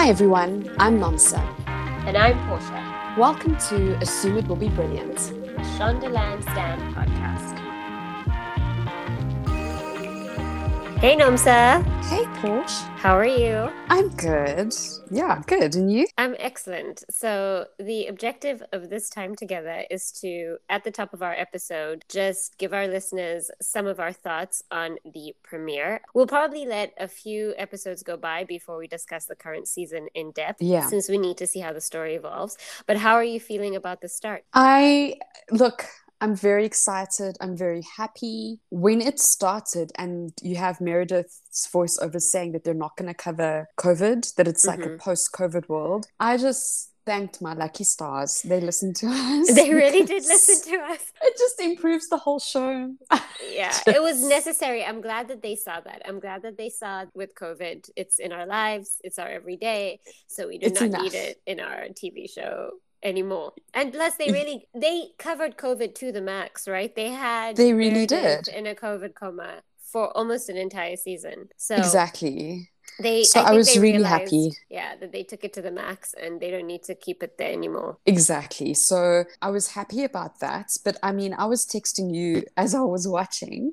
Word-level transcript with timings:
Hi 0.00 0.08
everyone, 0.08 0.74
I'm 0.78 0.98
Nomsa. 0.98 1.40
And 2.06 2.16
I'm 2.16 2.32
Portia, 2.48 3.14
Welcome 3.18 3.58
to 3.68 3.98
Assume 3.98 4.38
It 4.38 4.46
Will 4.48 4.56
Be 4.56 4.70
Brilliant. 4.70 5.18
a 5.18 5.60
Shondaland 5.76 6.40
Stand 6.40 6.80
podcast. 6.94 7.69
Hey 11.00 11.16
Nomsa, 11.16 11.82
Hey 12.04 12.26
Portia. 12.42 12.74
how 12.98 13.16
are 13.16 13.24
you? 13.26 13.70
I'm 13.88 14.10
good. 14.16 14.74
Yeah, 15.10 15.40
good. 15.46 15.74
And 15.74 15.90
you? 15.90 16.06
I'm 16.18 16.36
excellent. 16.38 17.04
So, 17.10 17.68
the 17.78 18.06
objective 18.08 18.62
of 18.74 18.90
this 18.90 19.08
time 19.08 19.34
together 19.34 19.84
is 19.90 20.12
to, 20.20 20.58
at 20.68 20.84
the 20.84 20.90
top 20.90 21.14
of 21.14 21.22
our 21.22 21.32
episode, 21.32 22.04
just 22.10 22.58
give 22.58 22.74
our 22.74 22.86
listeners 22.86 23.50
some 23.62 23.86
of 23.86 23.98
our 23.98 24.12
thoughts 24.12 24.62
on 24.70 24.98
the 25.10 25.34
premiere. 25.42 26.02
We'll 26.12 26.26
probably 26.26 26.66
let 26.66 26.92
a 26.98 27.08
few 27.08 27.54
episodes 27.56 28.02
go 28.02 28.18
by 28.18 28.44
before 28.44 28.76
we 28.76 28.86
discuss 28.86 29.24
the 29.24 29.34
current 29.36 29.68
season 29.68 30.08
in 30.14 30.32
depth, 30.32 30.60
Yeah. 30.60 30.86
since 30.86 31.08
we 31.08 31.16
need 31.16 31.38
to 31.38 31.46
see 31.46 31.60
how 31.60 31.72
the 31.72 31.80
story 31.80 32.14
evolves. 32.14 32.58
But 32.86 32.98
how 32.98 33.14
are 33.14 33.24
you 33.24 33.40
feeling 33.40 33.74
about 33.74 34.02
the 34.02 34.08
start? 34.10 34.44
I 34.52 35.16
look, 35.50 35.86
I'm 36.20 36.36
very 36.36 36.64
excited. 36.66 37.36
I'm 37.40 37.56
very 37.56 37.82
happy. 37.96 38.60
When 38.70 39.00
it 39.00 39.18
started 39.18 39.90
and 39.96 40.32
you 40.42 40.56
have 40.56 40.78
Meredith's 40.80 41.68
voiceover 41.72 42.20
saying 42.20 42.52
that 42.52 42.64
they're 42.64 42.74
not 42.74 42.96
going 42.96 43.08
to 43.08 43.14
cover 43.14 43.68
COVID, 43.78 44.34
that 44.34 44.46
it's 44.48 44.66
like 44.66 44.80
a 44.80 44.90
Mhm. 44.90 44.98
post 44.98 45.32
COVID 45.32 45.68
world, 45.68 46.06
I 46.18 46.36
just 46.36 46.88
thanked 47.06 47.40
my 47.40 47.54
lucky 47.54 47.82
stars. 47.84 48.42
They 48.42 48.60
listened 48.60 48.94
to 48.96 49.06
us. 49.08 49.54
They 49.54 49.72
really 49.72 50.04
did 50.04 50.24
listen 50.34 50.70
to 50.72 50.78
us. 50.84 51.00
It 51.22 51.34
just 51.38 51.58
improves 51.58 52.08
the 52.10 52.18
whole 52.18 52.38
show. 52.38 52.94
Yeah, 53.50 53.72
it 53.86 54.02
was 54.02 54.22
necessary. 54.22 54.84
I'm 54.84 55.00
glad 55.00 55.28
that 55.28 55.40
they 55.42 55.56
saw 55.56 55.80
that. 55.80 56.02
I'm 56.06 56.20
glad 56.20 56.42
that 56.42 56.58
they 56.58 56.68
saw 56.68 57.06
with 57.14 57.34
COVID, 57.34 57.88
it's 57.96 58.18
in 58.18 58.32
our 58.32 58.46
lives, 58.46 58.98
it's 59.02 59.18
our 59.18 59.28
everyday, 59.28 60.00
so 60.28 60.46
we 60.48 60.58
do 60.58 60.66
It's 60.66 60.80
not 60.80 60.88
enough. 60.90 61.02
need 61.02 61.14
it 61.14 61.40
in 61.46 61.58
our 61.58 61.86
TV 62.00 62.28
show 62.30 62.72
anymore. 63.02 63.52
And 63.74 63.92
plus, 63.92 64.14
they 64.16 64.30
really 64.30 64.68
they 64.74 65.10
covered 65.18 65.56
COVID 65.56 65.94
to 65.96 66.12
the 66.12 66.20
max, 66.20 66.68
right? 66.68 66.94
They 66.94 67.08
had 67.10 67.56
They 67.56 67.72
really 67.72 68.06
did. 68.06 68.48
in 68.48 68.66
a 68.66 68.74
COVID 68.74 69.14
coma 69.14 69.62
for 69.92 70.16
almost 70.16 70.48
an 70.48 70.56
entire 70.56 70.96
season. 70.96 71.48
So 71.56 71.76
Exactly. 71.76 72.70
they, 72.98 73.24
So 73.24 73.40
I 73.40 73.52
think 73.56 73.56
was 73.56 73.76
really 73.78 73.98
realized, 73.98 74.04
happy. 74.04 74.50
Yeah, 74.68 74.96
that 74.96 75.12
they 75.12 75.22
took 75.24 75.44
it 75.44 75.52
to 75.54 75.62
the 75.62 75.70
max, 75.70 76.14
and 76.14 76.40
they 76.40 76.50
don't 76.50 76.66
need 76.66 76.82
to 76.84 76.94
keep 76.94 77.22
it 77.22 77.38
there 77.38 77.52
anymore. 77.52 77.98
Exactly. 78.06 78.74
So 78.74 79.24
I 79.42 79.50
was 79.50 79.68
happy 79.68 80.04
about 80.04 80.40
that. 80.40 80.76
But 80.84 80.98
I 81.02 81.12
mean, 81.12 81.34
I 81.34 81.46
was 81.46 81.66
texting 81.66 82.14
you 82.14 82.44
as 82.56 82.74
I 82.74 82.80
was 82.82 83.08
watching, 83.08 83.72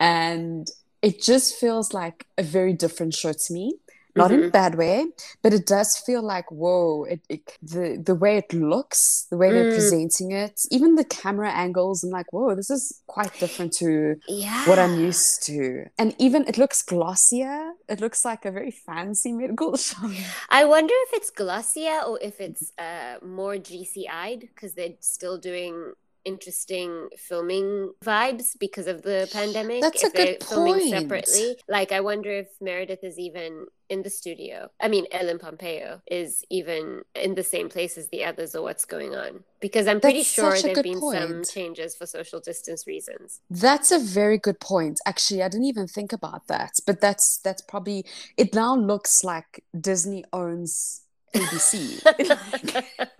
and 0.00 0.68
it 1.02 1.20
just 1.22 1.54
feels 1.56 1.92
like 1.92 2.26
a 2.38 2.42
very 2.42 2.72
different 2.72 3.14
show 3.14 3.32
to 3.32 3.52
me. 3.52 3.76
Not 4.16 4.30
in 4.30 4.40
a 4.40 4.44
Mhm. 4.44 4.52
bad 4.52 4.74
way, 4.76 5.06
but 5.42 5.52
it 5.52 5.66
does 5.66 5.96
feel 5.98 6.22
like, 6.22 6.50
whoa, 6.50 7.04
it, 7.04 7.20
it 7.28 7.42
the 7.62 8.00
the 8.04 8.14
way 8.14 8.36
it 8.38 8.52
looks, 8.52 9.26
the 9.30 9.36
way 9.36 9.52
they're 9.52 9.64
Mm. 9.64 9.74
presenting 9.74 10.30
it, 10.32 10.60
even 10.70 10.94
the 10.94 11.04
camera 11.04 11.50
angles, 11.50 12.04
I'm 12.04 12.10
like, 12.10 12.32
whoa, 12.32 12.54
this 12.54 12.70
is 12.70 13.00
quite 13.06 13.36
different 13.38 13.72
to 13.78 14.16
Yeah, 14.28 14.64
what 14.68 14.78
I'm 14.78 14.96
used 14.96 15.42
to. 15.46 15.86
And 15.98 16.14
even 16.18 16.46
it 16.46 16.58
looks 16.58 16.82
glossier. 16.82 17.72
It 17.88 18.00
looks 18.00 18.24
like 18.24 18.44
a 18.44 18.52
very 18.52 18.70
fancy 18.70 19.32
medical 19.32 19.76
show. 19.88 20.10
I 20.48 20.64
wonder 20.64 20.94
if 21.06 21.10
it's 21.14 21.30
Glossier 21.30 22.00
or 22.06 22.18
if 22.22 22.40
it's 22.40 22.72
uh, 22.78 23.16
more 23.24 23.56
GCI'd 23.56 24.40
because 24.40 24.74
they're 24.74 24.94
still 25.00 25.38
doing 25.38 25.92
interesting 26.24 27.08
filming 27.16 27.92
vibes 28.04 28.56
because 28.58 28.86
of 28.86 29.02
the 29.02 29.28
pandemic. 29.32 29.80
That's 29.80 30.02
if 30.02 30.12
a 30.12 30.16
good 30.16 30.26
they're 30.40 30.48
filming 30.48 30.74
point. 30.74 30.90
separately. 30.90 31.56
Like, 31.68 31.92
I 31.92 32.00
wonder 32.00 32.30
if 32.30 32.48
Meredith 32.60 33.02
is 33.02 33.18
even 33.18 33.66
in 33.90 34.02
the 34.02 34.10
studio. 34.10 34.70
I 34.80 34.88
mean, 34.88 35.06
Ellen 35.12 35.38
Pompeo 35.38 36.00
is 36.06 36.42
even 36.50 37.02
in 37.14 37.34
the 37.34 37.42
same 37.42 37.68
place 37.68 37.98
as 37.98 38.08
the 38.08 38.24
others 38.24 38.54
or 38.54 38.62
what's 38.62 38.84
going 38.84 39.14
on. 39.14 39.44
Because 39.60 39.86
I'm 39.86 40.00
pretty 40.00 40.18
That's 40.18 40.28
sure 40.28 40.50
there 40.50 40.68
have 40.68 40.74
good 40.74 40.82
been 40.82 41.00
some 41.00 41.44
changes 41.44 41.94
for 41.94 42.06
social 42.06 42.40
distance 42.40 42.86
reasons. 42.86 43.40
That's 43.50 43.92
a 43.92 43.98
very 43.98 44.38
good 44.38 44.60
point. 44.60 45.00
Actually, 45.06 45.42
I 45.42 45.48
didn't 45.48 45.66
even 45.66 45.86
think 45.86 46.12
about 46.12 46.46
that. 46.48 46.72
But 46.86 47.00
that's 47.00 47.38
that's 47.38 47.62
probably 47.62 48.04
it 48.36 48.54
now 48.54 48.74
looks 48.74 49.24
like 49.24 49.64
Disney 49.78 50.24
owns 50.32 51.03
ABC. 51.34 52.00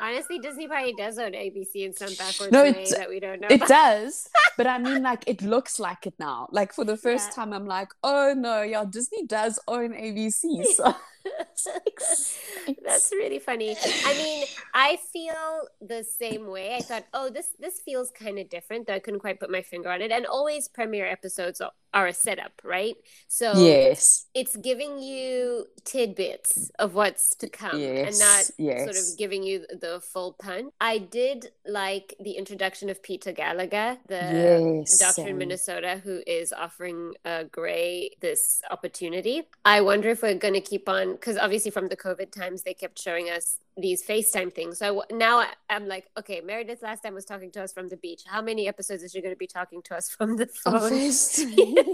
Honestly, 0.00 0.38
Disney 0.38 0.68
probably 0.68 0.92
does 0.92 1.18
own 1.18 1.32
ABC 1.32 1.86
in 1.86 1.94
some 1.94 2.14
backwards 2.14 2.52
No, 2.52 2.62
way 2.62 2.84
that 2.96 3.08
we 3.08 3.20
don't 3.20 3.40
know. 3.40 3.48
It 3.48 3.56
about. 3.56 3.68
does, 3.68 4.28
but 4.56 4.66
I 4.66 4.78
mean, 4.78 5.02
like, 5.10 5.24
it 5.26 5.42
looks 5.42 5.78
like 5.78 6.06
it 6.06 6.14
now. 6.18 6.48
Like, 6.50 6.72
for 6.72 6.84
the 6.84 6.96
first 6.96 7.30
Yeah. 7.30 7.44
time, 7.44 7.52
I'm 7.52 7.66
like, 7.66 7.88
oh 8.02 8.34
no, 8.36 8.62
yeah, 8.62 8.84
Disney 8.88 9.24
does 9.26 9.58
own 9.68 9.92
ABC. 9.92 10.64
So 10.64 10.94
That's 12.84 13.12
really 13.12 13.38
funny. 13.38 13.76
I 14.04 14.14
mean, 14.14 14.44
I 14.74 14.98
feel 15.12 15.68
the 15.80 16.04
same 16.04 16.46
way. 16.46 16.76
I 16.76 16.80
thought, 16.80 17.04
oh, 17.14 17.30
this 17.30 17.48
this 17.58 17.80
feels 17.80 18.10
kind 18.10 18.38
of 18.38 18.48
different, 18.48 18.86
though 18.86 18.94
I 18.94 18.98
couldn't 18.98 19.20
quite 19.20 19.40
put 19.40 19.50
my 19.50 19.62
finger 19.62 19.90
on 19.90 20.02
it. 20.02 20.10
And 20.10 20.26
always 20.26 20.68
premiere 20.68 21.06
episodes 21.06 21.60
are, 21.60 21.72
are 21.94 22.06
a 22.08 22.12
setup, 22.12 22.52
right? 22.64 22.96
So 23.28 23.52
yes, 23.54 24.26
it's 24.34 24.56
giving 24.56 24.98
you 25.02 25.66
tidbits 25.84 26.70
of 26.78 26.94
what's 26.94 27.34
to 27.36 27.48
come 27.48 27.80
and 27.80 28.18
not 28.18 28.50
Yes, 28.58 28.84
sort 28.84 28.96
of 28.96 29.18
giving 29.18 29.42
you 29.42 29.66
the 29.70 30.00
full 30.00 30.34
punch. 30.34 30.72
I 30.80 30.98
did 30.98 31.50
like 31.66 32.14
the 32.20 32.32
introduction 32.32 32.90
of 32.90 33.02
Peter 33.02 33.32
Gallagher, 33.32 33.98
the 34.08 34.14
yes, 34.16 34.98
doctor 34.98 35.28
in. 35.28 35.38
Minnesota 35.38 36.00
who 36.02 36.22
is 36.26 36.52
offering 36.52 37.14
uh, 37.24 37.44
Gray 37.44 38.10
this 38.20 38.60
opportunity. 38.70 39.42
I 39.64 39.80
wonder 39.80 40.08
if 40.10 40.22
we're 40.22 40.34
going 40.34 40.54
to 40.54 40.60
keep 40.60 40.88
on, 40.88 41.15
Um, 41.16 41.20
because 41.20 41.36
obviously 41.36 41.70
from 41.70 41.88
the 41.88 41.96
COVID 41.96 42.30
times, 42.30 42.62
they 42.62 42.74
kept 42.74 43.00
showing 43.00 43.28
us 43.30 43.58
these 43.76 44.02
FaceTime 44.06 44.52
things. 44.54 44.78
So 44.78 45.02
I 45.02 45.14
now 45.14 45.40
I, 45.40 45.48
I'm 45.68 45.86
like, 45.86 46.06
okay, 46.18 46.40
Meredith 46.40 46.82
last 46.82 47.02
time 47.02 47.14
was 47.14 47.24
talking 47.24 47.50
to 47.52 47.62
us 47.62 47.72
from 47.72 47.88
the 47.88 47.96
beach. 47.96 48.22
How 48.26 48.40
many 48.42 48.66
episodes 48.68 49.02
is 49.02 49.12
she 49.12 49.20
going 49.20 49.34
to 49.34 49.38
be 49.38 49.46
talking 49.46 49.82
to 49.82 49.96
us 49.96 50.08
from 50.16 50.36
the 50.36 50.48
On 50.66 50.80
phone? 50.80 50.92
FaceTime. 50.92 51.56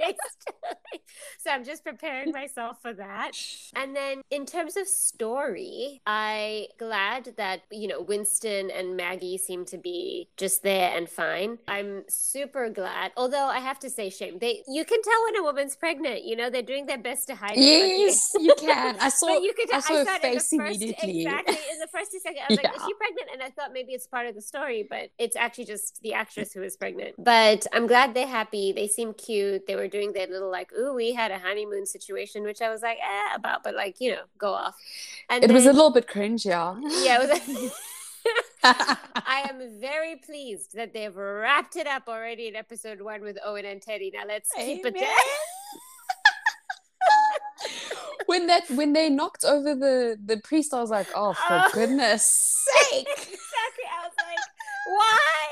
FaceTime. 0.00 1.00
so 1.38 1.50
I'm 1.50 1.64
just 1.64 1.84
preparing 1.84 2.32
myself 2.32 2.80
for 2.82 2.92
that. 2.94 3.32
And 3.76 3.94
then 3.94 4.22
in 4.30 4.46
terms 4.46 4.76
of 4.76 4.86
story, 4.88 6.00
I 6.06 6.68
glad 6.78 7.34
that 7.36 7.62
you 7.70 7.88
know 7.88 8.00
Winston 8.00 8.70
and 8.70 8.96
Maggie 8.96 9.38
seem 9.38 9.64
to 9.66 9.78
be 9.78 10.28
just 10.36 10.62
there 10.62 10.96
and 10.96 11.08
fine. 11.08 11.58
I'm 11.68 12.04
super 12.08 12.68
glad. 12.70 13.12
Although 13.16 13.46
I 13.46 13.58
have 13.60 13.78
to 13.80 13.90
say, 13.90 14.10
shame. 14.10 14.38
They 14.38 14.62
you 14.68 14.84
can 14.84 15.02
tell 15.02 15.22
when 15.24 15.36
a 15.36 15.42
woman's 15.42 15.76
pregnant. 15.76 16.24
You 16.24 16.36
know 16.36 16.50
they're 16.50 16.62
doing 16.62 16.86
their 16.86 16.98
best 16.98 17.26
to 17.28 17.34
hide 17.34 17.56
it. 17.56 17.60
you- 17.60 18.04
Yes, 18.04 18.32
you 18.38 18.54
can. 18.58 18.96
I 19.00 19.08
saw. 19.20 19.28
you 19.38 19.52
could 19.54 19.72
I 19.72 19.76
I 19.76 19.80
saw 19.80 19.94
her 19.96 20.04
saw 20.04 20.12
the 20.14 20.20
face 20.20 20.52
first, 20.56 20.80
immediately. 21.02 21.24
Exactly. 21.24 21.56
In 21.72 21.78
the 21.78 21.86
first 21.88 22.12
two 22.12 22.18
seconds, 22.18 22.42
I 22.48 22.52
was 22.52 22.62
like, 22.62 22.74
is 22.74 22.82
she 22.86 22.94
pregnant? 22.94 23.28
And 23.32 23.42
I 23.42 23.50
thought 23.50 23.72
maybe 23.72 23.92
it's 23.92 24.06
part 24.06 24.26
of 24.26 24.34
the 24.34 24.42
story, 24.42 24.86
but 24.88 25.10
it's 25.18 25.36
actually 25.36 25.66
just 25.66 26.00
the 26.02 26.14
actress 26.14 26.52
who 26.52 26.62
is 26.62 26.76
pregnant. 26.76 27.14
But 27.18 27.66
I'm 27.72 27.86
glad 27.86 28.14
they're 28.14 28.26
happy. 28.26 28.72
They 28.72 28.88
seem 28.88 29.14
cute. 29.14 29.66
They 29.66 29.76
were 29.76 29.88
doing 29.88 30.12
their 30.12 30.26
little 30.26 30.50
like, 30.50 30.72
ooh, 30.72 30.94
we 30.94 31.12
had 31.12 31.30
a 31.30 31.38
honeymoon 31.38 31.86
situation, 31.86 32.42
which 32.44 32.62
I 32.62 32.70
was 32.70 32.82
like, 32.82 32.98
eh, 32.98 33.34
about, 33.34 33.62
but 33.62 33.74
like, 33.74 34.00
you 34.00 34.12
know, 34.12 34.22
go 34.38 34.52
off. 34.52 34.76
And 35.28 35.44
It 35.44 35.50
was 35.50 35.66
a 35.66 35.72
little 35.72 35.92
bit 35.92 36.06
cringe, 36.06 36.44
yeah. 36.46 36.76
yeah, 37.02 37.22
it 37.22 37.28
was 37.28 37.72
I 38.64 39.46
am 39.50 39.78
very 39.80 40.16
pleased 40.16 40.74
that 40.74 40.94
they've 40.94 41.14
wrapped 41.14 41.76
it 41.76 41.86
up 41.86 42.04
already 42.08 42.48
in 42.48 42.56
episode 42.56 43.02
one 43.02 43.20
with 43.20 43.38
Owen 43.44 43.66
and 43.66 43.82
Teddy. 43.82 44.10
Now 44.14 44.22
let's 44.26 44.50
keep 44.52 44.84
it 44.86 44.96
Amen. 44.96 45.02
there. 45.02 45.10
When 48.34 48.46
that 48.48 48.64
when 48.70 48.92
they 48.92 49.08
knocked 49.10 49.44
over 49.44 49.74
the 49.74 50.18
the 50.24 50.38
priest, 50.38 50.74
I 50.74 50.80
was 50.80 50.90
like, 50.90 51.06
oh, 51.14 51.32
for 51.34 51.54
Oh. 51.64 51.70
goodness 51.72 52.22
sake. 52.90 53.06
exactly. 53.16 53.86
I 53.96 54.00
was 54.06 54.14
like, 54.18 54.44
why? 54.86 55.48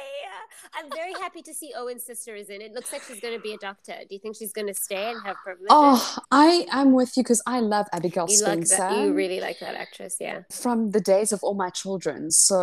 I'm 0.74 0.88
very 0.94 1.12
happy 1.20 1.42
to 1.42 1.52
see 1.54 1.72
Owen's 1.76 2.04
sister 2.04 2.34
is 2.34 2.48
in. 2.48 2.62
It 2.62 2.72
looks 2.72 2.92
like 2.92 3.02
she's 3.02 3.20
going 3.20 3.34
to 3.36 3.40
be 3.40 3.52
a 3.52 3.58
doctor. 3.58 3.94
Do 4.08 4.14
you 4.14 4.18
think 4.18 4.36
she's 4.36 4.52
going 4.52 4.66
to 4.68 4.74
stay 4.74 5.10
and 5.10 5.20
have 5.22 5.36
privileges? 5.44 5.68
Oh, 5.70 6.18
I 6.30 6.66
am 6.70 6.92
with 6.92 7.14
you 7.16 7.22
because 7.22 7.42
I 7.46 7.60
love 7.60 7.86
Abigail 7.92 8.26
you 8.28 8.40
like 8.42 8.66
Spencer 8.66 8.76
that? 8.78 8.98
You 8.98 9.12
really 9.12 9.40
like 9.40 9.58
that 9.60 9.74
actress, 9.74 10.16
yeah. 10.18 10.42
from 10.50 10.90
the 10.90 11.00
days 11.00 11.30
of 11.32 11.42
all 11.44 11.54
my 11.54 11.68
children. 11.70 12.30
So 12.30 12.58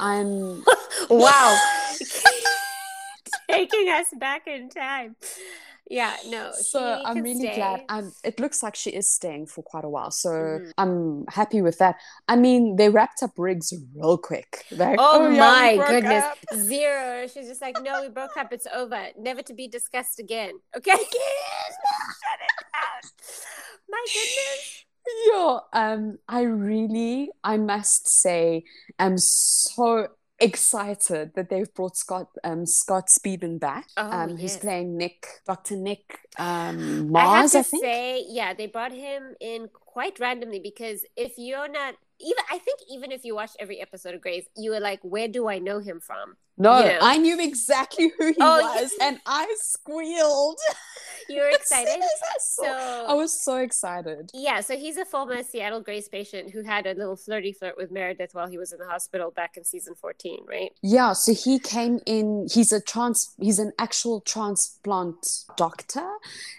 I'm 0.00 0.64
wow, 1.10 1.58
taking 3.50 3.88
us 3.88 4.06
back 4.18 4.46
in 4.46 4.68
time. 4.68 5.16
Yeah, 5.88 6.14
no. 6.28 6.52
so 6.52 7.02
I'm 7.04 7.20
really 7.24 7.46
stay. 7.46 7.56
glad. 7.56 7.80
I'm. 7.88 8.12
It 8.22 8.38
looks 8.38 8.62
like 8.62 8.76
she 8.76 8.90
is 8.90 9.08
staying 9.10 9.46
for 9.46 9.62
quite 9.64 9.84
a 9.84 9.88
while, 9.88 10.12
so 10.12 10.30
Mhm. 10.30 10.72
I'm 10.78 11.24
happy 11.28 11.62
with 11.62 11.78
that. 11.78 11.96
I 12.28 12.36
mean, 12.36 12.76
they 12.76 12.88
wrapped 12.90 13.24
up 13.24 13.32
Riggs 13.36 13.72
real 13.96 14.16
quick. 14.16 14.64
Like, 14.70 14.98
Oh, 15.02 15.28
we 15.28 15.36
my 15.36 15.74
goodness. 15.88 16.22
up." 16.22 16.38
Zero. 16.54 17.26
She's 17.26 17.48
just 17.48 17.60
like, 17.60 17.82
no, 17.82 18.02
we 18.02 18.08
broke 18.08 18.36
up. 18.36 18.52
It's 18.52 18.68
over. 18.72 19.08
Never 19.18 19.42
to 19.42 19.52
be 19.52 19.66
discussed 19.66 20.20
again. 20.20 20.52
Okay. 20.76 20.92
Shut 20.94 22.40
it 22.46 22.54
down. 22.72 23.10
My 23.88 24.04
goodness. 24.14 24.84
Yeah, 25.26 25.58
um, 25.72 26.18
I 26.28 26.42
really, 26.42 27.30
I 27.42 27.56
must 27.56 28.08
say, 28.08 28.62
am 29.00 29.18
so 29.18 30.06
excited 30.40 31.32
that 31.34 31.50
they've 31.50 31.72
brought 31.74 31.96
Scott, 31.96 32.28
um, 32.44 32.66
Scott 32.66 33.08
Speedman 33.08 33.60
back. 33.60 33.86
Oh, 33.96 34.10
um, 34.10 34.30
who's 34.30 34.54
yes. 34.54 34.58
playing 34.58 34.96
Nick, 34.96 35.26
Dr. 35.46 35.76
Nick 35.76 36.20
um, 36.38 37.14
I 37.14 37.42
have 37.42 37.50
to 37.52 37.58
I, 37.58 37.62
think. 37.62 37.82
say, 37.82 38.24
yeah, 38.28 38.54
they 38.54 38.66
brought 38.66 38.92
him 38.92 39.34
in 39.40 39.68
quite 39.72 40.18
randomly 40.18 40.60
because 40.60 41.04
if 41.16 41.32
you're 41.36 41.68
not 41.68 41.94
even, 42.20 42.44
I 42.50 42.58
think 42.58 42.80
even 42.90 43.12
if 43.12 43.24
you 43.24 43.34
watched 43.34 43.56
every 43.58 43.80
episode 43.80 44.14
of 44.14 44.20
Grey's, 44.20 44.44
you 44.56 44.70
were 44.70 44.80
like, 44.80 45.00
where 45.02 45.28
do 45.28 45.48
I 45.48 45.58
know 45.58 45.78
him 45.80 46.00
from? 46.00 46.36
no, 46.58 46.78
you 46.80 46.84
know. 46.86 46.98
I 47.00 47.16
knew 47.16 47.40
exactly 47.40 48.12
who 48.18 48.26
he 48.28 48.34
Oh, 48.38 48.60
was, 48.60 48.92
and 49.00 49.18
I 49.26 49.54
squealed. 49.58 50.58
You 51.28 51.42
were 51.42 51.48
excited. 51.50 52.02
I 52.02 52.08
So 52.40 52.64
I 53.08 53.12
was 53.14 53.40
so 53.44 53.58
excited. 53.58 54.30
Yeah, 54.34 54.60
so 54.62 54.76
he's 54.76 54.96
a 54.96 55.04
former 55.04 55.44
Seattle 55.44 55.80
Grace 55.80 56.08
patient 56.08 56.50
who 56.50 56.64
had 56.64 56.86
a 56.86 56.94
little 56.94 57.14
flirty 57.14 57.52
flirt 57.52 57.76
with 57.76 57.92
Meredith 57.92 58.30
while 58.34 58.48
he 58.48 58.58
was 58.58 58.72
in 58.72 58.80
the 58.80 58.86
hospital 58.86 59.30
back 59.30 59.56
in 59.56 59.64
season 59.64 59.94
14, 59.94 60.40
right? 60.48 60.72
Yeah, 60.82 61.12
so 61.12 61.32
he 61.32 61.60
came 61.60 62.00
in. 62.04 62.48
He's 62.50 62.72
a 62.72 62.80
trans. 62.80 63.32
He's 63.38 63.60
an 63.60 63.70
actual 63.78 64.22
transplant 64.22 65.24
doctor, 65.56 66.08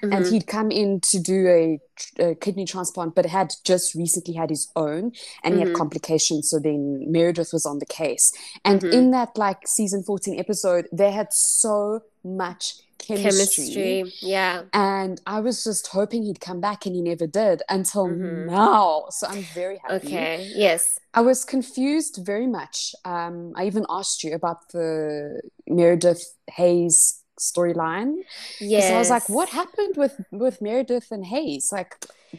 and 0.01 0.13
Mhm. 0.13 0.29
he'd 0.29 0.47
come 0.47 0.71
in 0.71 1.01
to 1.01 1.19
do 1.19 1.47
a, 1.49 1.79
a 2.19 2.35
kidney 2.35 2.65
transplant, 2.65 3.15
but 3.15 3.25
had 3.25 3.53
just 3.63 3.95
recently 3.95 4.33
had 4.33 4.49
his 4.49 4.69
own, 4.75 5.11
and 5.43 5.55
he 5.55 5.61
Mhm. 5.61 5.67
had 5.67 5.75
complications. 5.75 6.49
So 6.49 6.59
then 6.59 7.11
Meredith 7.11 7.51
was 7.53 7.65
on 7.65 7.79
the 7.79 7.85
case, 7.85 8.31
and 8.63 8.81
Mhm. 8.81 8.93
in 8.93 9.11
that 9.11 9.37
like 9.37 9.67
season 9.67 10.03
fourteen 10.03 10.39
episode, 10.39 10.87
they 10.91 11.11
had 11.11 11.33
so 11.33 12.01
much 12.23 12.75
chemistry. 12.99 13.65
Chemistry. 13.65 14.13
Yeah. 14.21 14.63
And 14.73 15.19
I 15.25 15.39
was 15.39 15.63
just 15.63 15.87
hoping 15.87 16.21
he'd 16.23 16.39
come 16.39 16.61
back, 16.61 16.85
and 16.85 16.93
he 16.95 17.01
never 17.01 17.25
did 17.25 17.63
until 17.67 18.05
Mhm. 18.07 18.45
now. 18.45 19.05
So 19.09 19.25
I'm 19.27 19.43
very 19.55 19.79
happy. 19.79 20.07
Okay. 20.07 20.51
Yes. 20.55 20.99
I 21.13 21.21
was 21.21 21.43
confused 21.43 22.19
very 22.23 22.47
much. 22.47 22.93
Um, 23.03 23.53
I 23.55 23.65
even 23.65 23.85
asked 23.89 24.23
you 24.23 24.33
about 24.35 24.69
the 24.71 25.41
Meredith 25.67 26.35
Hayes 26.51 27.20
storyline 27.49 28.11
Yes. 28.59 28.83
because 28.85 28.91
I 28.91 28.99
was 29.03 29.09
like, 29.09 29.27
"What 29.37 29.49
happened 29.49 29.95
with 29.97 30.15
with 30.31 30.61
Meredith 30.61 31.09
and 31.11 31.25
Hayes? 31.33 31.65
Like, 31.71 31.91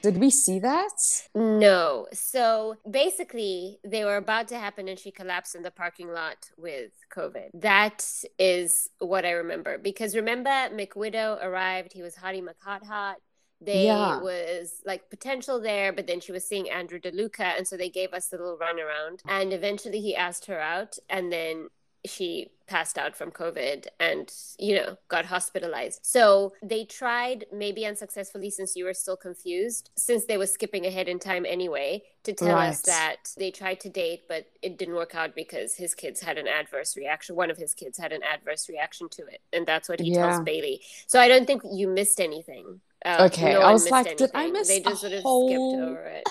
did 0.04 0.16
we 0.24 0.30
see 0.30 0.58
that?" 0.70 0.96
No. 1.34 2.06
So 2.12 2.76
basically, 3.02 3.78
they 3.92 4.04
were 4.04 4.16
about 4.26 4.46
to 4.48 4.58
happen 4.58 4.88
and 4.88 4.98
she 4.98 5.10
collapsed 5.10 5.54
in 5.58 5.62
the 5.62 5.70
parking 5.82 6.10
lot 6.20 6.40
with 6.56 6.92
COVID. 7.16 7.48
That 7.70 7.98
is 8.38 8.88
what 8.98 9.24
I 9.30 9.32
remember. 9.32 9.72
Because 9.90 10.14
remember, 10.22 10.50
McWidow 10.80 11.30
arrived. 11.44 11.92
He 11.92 12.02
was 12.02 12.14
Hottie 12.16 12.44
McHot 12.48 12.84
Hot. 12.86 13.16
They 13.60 13.84
Yeah. 13.86 14.20
was 14.20 14.80
like 14.90 15.02
potential 15.16 15.60
there, 15.60 15.92
but 15.92 16.06
then 16.08 16.20
she 16.20 16.32
was 16.32 16.44
seeing 16.50 16.68
Andrew 16.68 16.98
DeLuca. 16.98 17.56
And 17.56 17.64
so 17.68 17.76
they 17.76 17.88
gave 18.00 18.12
us 18.12 18.32
a 18.32 18.36
little 18.36 18.58
runaround. 18.66 19.20
And 19.28 19.52
eventually 19.52 20.00
he 20.00 20.16
asked 20.16 20.46
her 20.46 20.60
out. 20.60 20.98
And 21.08 21.32
then 21.32 21.68
she 22.04 22.50
passed 22.66 22.96
out 22.96 23.14
from 23.14 23.30
COVID 23.30 23.86
and, 24.00 24.32
you 24.58 24.74
know, 24.74 24.96
got 25.08 25.26
hospitalized. 25.26 26.00
So 26.02 26.54
they 26.62 26.84
tried, 26.84 27.44
maybe 27.52 27.84
unsuccessfully, 27.86 28.50
since 28.50 28.74
you 28.74 28.84
were 28.86 28.94
still 28.94 29.16
confused, 29.16 29.90
since 29.96 30.24
they 30.24 30.38
were 30.38 30.46
skipping 30.46 30.86
ahead 30.86 31.06
in 31.08 31.18
time 31.18 31.44
anyway, 31.46 32.02
to 32.24 32.32
tell 32.32 32.56
us 32.58 32.80
that 32.82 33.16
they 33.36 33.50
tried 33.50 33.78
to 33.80 33.88
date, 33.88 34.22
but 34.28 34.46
it 34.62 34.78
didn't 34.78 34.94
work 34.94 35.14
out 35.14 35.34
because 35.34 35.74
his 35.74 35.94
kids 35.94 36.20
had 36.22 36.38
an 36.38 36.48
adverse 36.48 36.96
reaction. 36.96 37.36
One 37.36 37.50
of 37.50 37.56
his 37.58 37.74
kids 37.74 37.98
had 37.98 38.12
an 38.12 38.22
adverse 38.22 38.68
reaction 38.68 39.08
to 39.10 39.22
it. 39.26 39.40
And 39.52 39.66
that's 39.66 39.88
what 39.88 40.00
he 40.00 40.12
Yeah. 40.14 40.26
tells 40.30 40.40
Bailey. 40.44 40.80
So 41.06 41.20
I 41.20 41.28
don't 41.28 41.46
think 41.46 41.62
you 41.70 41.88
missed 41.88 42.20
anything. 42.20 42.80
Uh, 43.04 43.28
Okay, 43.32 43.52
no 43.52 43.60
I 43.62 43.72
was 43.72 43.90
like, 43.90 44.16
did 44.16 44.30
I 44.34 44.44
anything. 44.44 44.52
miss 44.54 44.68
They 44.68 44.80
just 44.80 45.00
sort 45.00 45.12
of 45.12 45.22
whole- 45.22 45.48
skipped 45.48 45.82
over 45.90 46.06
it. 46.06 46.28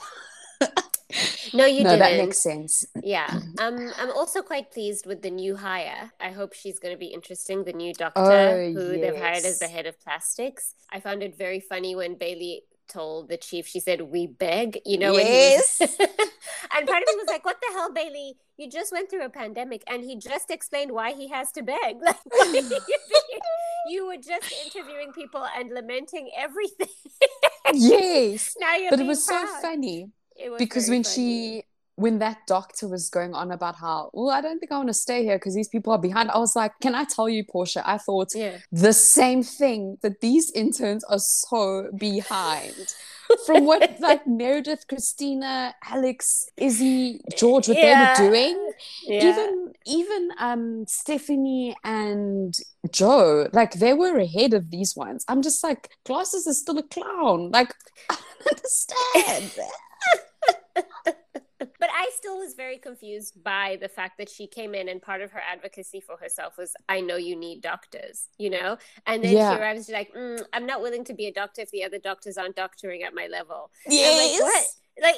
No, 1.53 1.65
you 1.65 1.83
no, 1.83 1.91
didn't. 1.91 1.99
that 1.99 2.17
makes 2.17 2.37
sense. 2.37 2.85
Yeah. 3.03 3.39
Um, 3.59 3.91
I'm 3.97 4.11
also 4.11 4.41
quite 4.41 4.71
pleased 4.71 5.05
with 5.05 5.21
the 5.21 5.29
new 5.29 5.55
hire. 5.55 6.11
I 6.19 6.31
hope 6.31 6.53
she's 6.53 6.79
going 6.79 6.93
to 6.93 6.99
be 6.99 7.07
interesting. 7.07 7.63
The 7.63 7.73
new 7.73 7.93
doctor 7.93 8.21
Oh, 8.21 8.73
who 8.73 8.99
they've 8.99 9.17
hired 9.17 9.45
as 9.45 9.59
the 9.59 9.67
head 9.67 9.85
of 9.85 9.99
plastics. 9.99 10.75
I 10.91 10.99
found 10.99 11.23
it 11.23 11.37
very 11.37 11.59
funny 11.59 11.95
when 11.95 12.15
Bailey 12.15 12.63
told 12.91 13.29
the 13.29 13.37
chief, 13.37 13.67
she 13.67 13.79
said, 13.79 14.01
We 14.01 14.27
beg, 14.27 14.79
you 14.85 14.97
know, 14.97 15.13
when 15.13 15.25
was. 15.25 15.77
and 15.81 15.89
part 16.87 17.01
of 17.01 17.07
me 17.07 17.15
was 17.15 17.27
like, 17.27 17.45
What 17.45 17.57
the 17.61 17.73
hell, 17.73 17.91
Bailey? 17.93 18.35
You 18.57 18.69
just 18.69 18.91
went 18.91 19.09
through 19.09 19.25
a 19.25 19.29
pandemic 19.29 19.83
and 19.87 20.03
he 20.03 20.17
just 20.17 20.51
explained 20.51 20.91
why 20.91 21.13
he 21.13 21.29
has 21.29 21.51
to 21.53 21.63
beg. 21.63 21.97
Like, 22.03 22.63
you 23.87 24.05
were 24.07 24.17
just 24.17 24.53
interviewing 24.65 25.11
people 25.13 25.45
and 25.57 25.71
lamenting 25.73 26.29
everything. 26.37 26.87
yes, 27.73 28.55
now 28.59 28.75
you're 28.75 28.91
but 28.91 28.99
it 28.99 29.07
was 29.07 29.25
so 29.25 29.45
funny 29.61 30.09
because 30.57 30.89
when 30.89 31.03
funny. 31.03 31.15
she 31.15 31.63
when 31.95 32.19
that 32.19 32.37
doctor 32.47 32.87
was 32.87 33.09
going 33.09 33.33
on 33.33 33.51
about 33.51 33.75
how 33.75 34.09
well 34.13 34.29
i 34.31 34.41
don't 34.41 34.59
think 34.59 34.71
i 34.71 34.77
want 34.77 34.87
to 34.87 34.93
stay 34.93 35.23
here 35.23 35.37
because 35.37 35.53
these 35.53 35.67
people 35.67 35.91
are 35.93 35.99
behind 35.99 36.31
i 36.31 36.37
was 36.37 36.55
like 36.55 36.71
can 36.81 36.95
i 36.95 37.03
tell 37.03 37.27
you 37.29 37.43
portia 37.43 37.83
i 37.85 37.97
thought 37.97 38.29
Yeah. 38.33 38.57
the 38.71 38.93
same 38.93 39.43
thing 39.43 39.97
that 40.01 40.21
these 40.21 40.51
interns 40.51 41.03
are 41.03 41.19
so 41.19 41.89
behind 41.97 42.87
from 43.45 43.65
what 43.65 43.99
like 43.99 44.25
meredith 44.25 44.87
cristina 44.87 45.75
alex 45.85 46.47
izzy 46.57 47.19
george 47.37 47.67
what 47.67 47.77
Yeah. 47.77 47.83
they 48.15 48.23
were 48.25 48.29
doing 48.29 48.71
Yeah. 49.03 49.29
even 49.29 49.73
even 49.85 50.29
um 50.39 50.85
stephanie 50.87 51.75
and 51.83 52.55
jo 52.91 53.47
like 53.53 53.73
they 53.73 53.93
were 53.93 54.17
ahead 54.17 54.53
of 54.53 54.71
these 54.71 54.95
ones 54.95 55.23
i'm 55.27 55.41
just 55.41 55.61
like 55.63 55.89
glasses 56.05 56.47
is 56.47 56.57
still 56.59 56.77
a 56.79 56.83
clown 56.83 57.51
like 57.51 57.73
i 58.09 58.15
don't 58.15 58.47
understand 58.57 59.51
But 61.81 61.89
I 61.91 62.11
still 62.15 62.37
was 62.37 62.53
very 62.53 62.77
confused 62.77 63.43
by 63.43 63.77
the 63.81 63.89
fact 63.89 64.19
that 64.19 64.29
she 64.29 64.45
came 64.45 64.75
in 64.75 64.87
and 64.87 65.01
part 65.01 65.21
of 65.21 65.31
her 65.31 65.41
advocacy 65.51 65.99
for 65.99 66.15
herself 66.15 66.55
was, 66.57 66.73
I 66.87 67.01
know 67.01 67.15
you 67.17 67.35
need 67.35 67.61
doctors, 67.63 68.27
you 68.37 68.51
know? 68.51 68.77
And 69.07 69.23
then 69.23 69.33
Yeah. 69.33 69.49
she 69.49 69.59
arrives, 69.59 69.87
she's 69.87 69.93
like, 69.95 70.13
mm, 70.13 70.45
I'm 70.53 70.67
not 70.67 70.81
willing 70.83 71.03
to 71.05 71.15
be 71.15 71.25
a 71.25 71.33
doctor 71.33 71.63
if 71.63 71.71
the 71.71 71.83
other 71.83 71.97
doctors 71.97 72.37
aren't 72.37 72.55
doctoring 72.55 73.01
at 73.01 73.15
my 73.15 73.25
level. 73.27 73.71
I'm 73.87 73.93
yes 73.93 74.39
like, 74.39 74.53
what? 74.53 74.65
Like, 75.01 75.15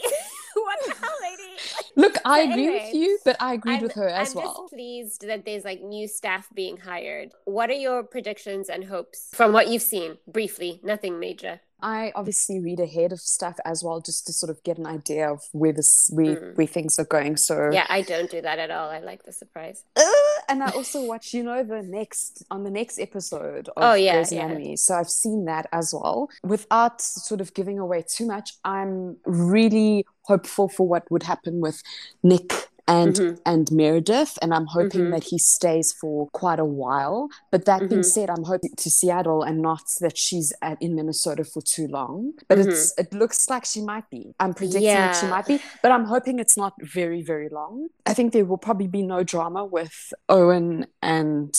what 0.53 0.79
the 0.85 0.93
hell, 0.93 1.17
lady? 1.21 1.51
Like, 1.75 1.85
Look, 1.97 2.17
I 2.23 2.41
agree 2.41 2.67
anyway, 2.67 2.85
with 2.85 2.93
you, 2.93 3.19
but 3.25 3.35
I 3.41 3.55
agreed 3.55 3.77
I'm, 3.77 3.81
with 3.81 3.93
her 3.95 4.07
as 4.07 4.29
I'm 4.29 4.43
well. 4.43 4.53
just 4.53 4.73
pleased 4.73 5.27
that 5.27 5.45
there's 5.45 5.65
like 5.65 5.81
new 5.81 6.07
staff 6.07 6.47
being 6.53 6.77
hired. 6.77 7.31
What 7.45 7.69
are 7.71 7.73
your 7.73 8.03
predictions 8.03 8.69
and 8.69 8.85
hopes 8.85 9.29
from 9.33 9.51
what 9.51 9.67
you've 9.67 9.81
seen? 9.81 10.19
Briefly, 10.27 10.79
nothing 10.83 11.19
major. 11.19 11.59
I 11.83 12.11
obviously 12.15 12.59
read 12.59 12.79
ahead 12.79 13.11
of 13.11 13.19
stuff 13.19 13.57
as 13.65 13.83
well, 13.83 13.99
just 14.01 14.25
to 14.27 14.33
sort 14.33 14.49
of 14.49 14.63
get 14.63 14.77
an 14.79 14.87
idea 14.87 15.29
of 15.29 15.41
where 15.51 15.73
this 15.73 16.09
where, 16.13 16.37
Mm. 16.37 16.57
where 16.57 16.65
things 16.67 16.97
are 16.97 17.05
going. 17.05 17.37
So 17.37 17.69
Yeah, 17.71 17.85
I 17.89 18.01
don't 18.01 18.31
do 18.31 18.41
that 18.41 18.57
at 18.57 18.71
all. 18.71 18.89
I 18.89 18.99
like 18.99 19.23
the 19.23 19.33
surprise. 19.33 19.83
Uh, 19.95 20.01
and 20.49 20.63
I 20.63 20.69
also 20.71 21.03
watch, 21.05 21.33
you 21.33 21.43
know, 21.43 21.61
the 21.63 21.83
next 21.83 22.43
on 22.49 22.63
the 22.63 22.71
next 22.71 22.99
episode 22.99 23.67
of 23.69 23.73
Oh, 23.77 23.93
yeah, 23.93 24.13
Grey's 24.15 24.31
yeah. 24.31 24.45
Anatomy. 24.45 24.77
So 24.77 24.95
I've 24.95 25.09
seen 25.09 25.45
that 25.45 25.67
as 25.71 25.93
well. 25.93 26.29
Without 26.43 27.01
sort 27.01 27.41
of 27.41 27.53
giving 27.53 27.77
away 27.79 28.03
too 28.07 28.25
much, 28.25 28.53
I'm 28.63 29.17
really 29.25 30.05
hopeful 30.23 30.69
for 30.69 30.87
what 30.87 31.03
would 31.11 31.23
happen 31.23 31.59
with 31.59 31.83
Nick 32.23 32.69
and 32.87 33.15
Mhm. 33.15 33.39
and 33.45 33.71
Meredith, 33.71 34.37
and 34.41 34.53
I'm 34.53 34.65
hoping 34.67 35.01
Mhm. 35.05 35.11
that 35.11 35.23
he 35.25 35.37
stays 35.37 35.93
for 35.93 36.27
quite 36.31 36.59
a 36.59 36.65
while. 36.65 37.29
But 37.51 37.65
that 37.65 37.87
being 37.89 38.01
Mhm. 38.01 38.05
said, 38.15 38.29
I'm 38.29 38.43
hoping 38.43 38.71
to 38.75 38.89
Seattle 38.89 39.41
and 39.43 39.61
not 39.61 39.83
that 40.01 40.17
she's 40.17 40.51
at, 40.61 40.81
in 40.81 40.93
Minnesota 40.95 41.43
for 41.45 41.61
too 41.61 41.87
long. 41.87 42.33
But 42.49 42.59
it's 42.59 42.93
it 42.97 43.13
looks 43.13 43.49
like 43.49 43.65
she 43.65 43.81
might 43.81 44.09
be. 44.09 44.35
I'm 44.39 44.53
predicting 44.53 44.83
that 44.95 45.15
she 45.15 45.21
Mm-hmm. 45.25 45.29
Might 45.29 45.47
be, 45.47 45.61
but 45.81 45.91
I'm 45.91 46.05
hoping 46.05 46.39
it's 46.39 46.57
not 46.57 46.73
very 46.81 47.21
very 47.21 47.49
long. 47.49 47.87
I 48.05 48.13
think 48.13 48.33
there 48.33 48.45
will 48.45 48.57
probably 48.57 48.87
be 48.87 49.01
no 49.01 49.23
drama 49.23 49.63
with 49.65 50.13
Owen 50.29 50.87
and 51.01 51.53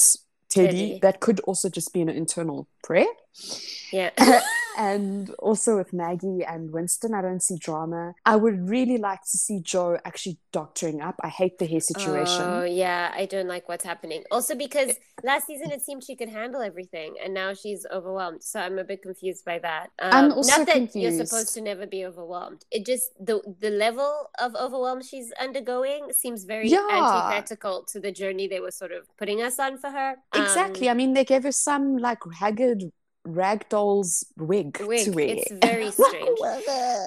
Teddy. 0.50 0.66
Teddy. 0.66 0.98
That 1.02 1.20
could 1.20 1.40
also 1.40 1.68
just 1.68 1.92
be 1.92 2.00
an 2.00 2.08
internal 2.08 2.68
prayer. 2.82 3.06
Yeah. 3.92 4.10
and 4.78 5.30
also 5.38 5.76
with 5.76 5.92
Maggie 5.92 6.44
and 6.44 6.72
Winston, 6.72 7.14
I 7.14 7.22
don't 7.22 7.42
see 7.42 7.56
drama. 7.56 8.14
I 8.24 8.36
would 8.36 8.68
really 8.68 8.98
like 8.98 9.22
to 9.22 9.38
see 9.38 9.60
Jo 9.60 9.98
actually 10.04 10.38
doctoring 10.52 11.00
up. 11.00 11.16
I 11.22 11.28
hate 11.28 11.58
the 11.58 11.66
hair 11.66 11.80
situation. 11.80 12.40
Oh 12.40 12.64
yeah, 12.64 13.12
I 13.14 13.26
don't 13.26 13.46
like 13.48 13.68
what's 13.68 13.84
happening. 13.84 14.24
Also 14.30 14.54
because 14.54 14.96
last 15.22 15.46
season 15.46 15.70
it 15.70 15.80
seemed 15.82 16.02
she 16.04 16.16
could 16.16 16.28
handle 16.28 16.60
everything, 16.60 17.14
and 17.22 17.32
now 17.34 17.54
she's 17.54 17.86
overwhelmed. 17.92 18.42
So 18.42 18.60
I'm 18.60 18.78
a 18.78 18.84
bit 18.84 19.02
confused 19.02 19.44
by 19.44 19.58
that. 19.60 19.90
I'm 20.00 20.26
Um, 20.26 20.32
also 20.32 20.58
not 20.58 20.66
that 20.66 20.96
you're 20.96 21.12
supposed 21.12 21.54
to 21.54 21.60
never 21.60 21.86
be 21.86 22.04
overwhelmed. 22.04 22.64
It 22.70 22.84
just 22.84 23.10
the 23.18 23.40
the 23.60 23.70
level 23.70 24.30
of 24.38 24.54
overwhelm 24.56 25.02
she's 25.02 25.32
undergoing 25.40 26.12
seems 26.12 26.44
very 26.44 26.68
Yeah. 26.68 26.86
antithetical 26.90 27.84
to 27.92 28.00
the 28.00 28.12
journey 28.12 28.48
they 28.48 28.60
were 28.60 28.70
sort 28.72 28.92
of 28.92 29.06
putting 29.16 29.40
us 29.42 29.58
on 29.58 29.78
for 29.78 29.90
her. 29.90 30.16
Exactly. 30.34 30.88
Um, 30.88 30.92
I 30.92 30.94
mean, 30.94 31.14
they 31.14 31.24
gave 31.24 31.44
her 31.44 31.52
some 31.52 31.96
like 31.98 32.18
haggard 32.40 32.84
ragdoll's 33.26 34.24
wig, 34.36 34.78
wig. 34.80 35.04
to 35.04 35.10
wear. 35.12 35.26
It's 35.28 35.50
very 35.62 35.90
strange. 35.90 36.38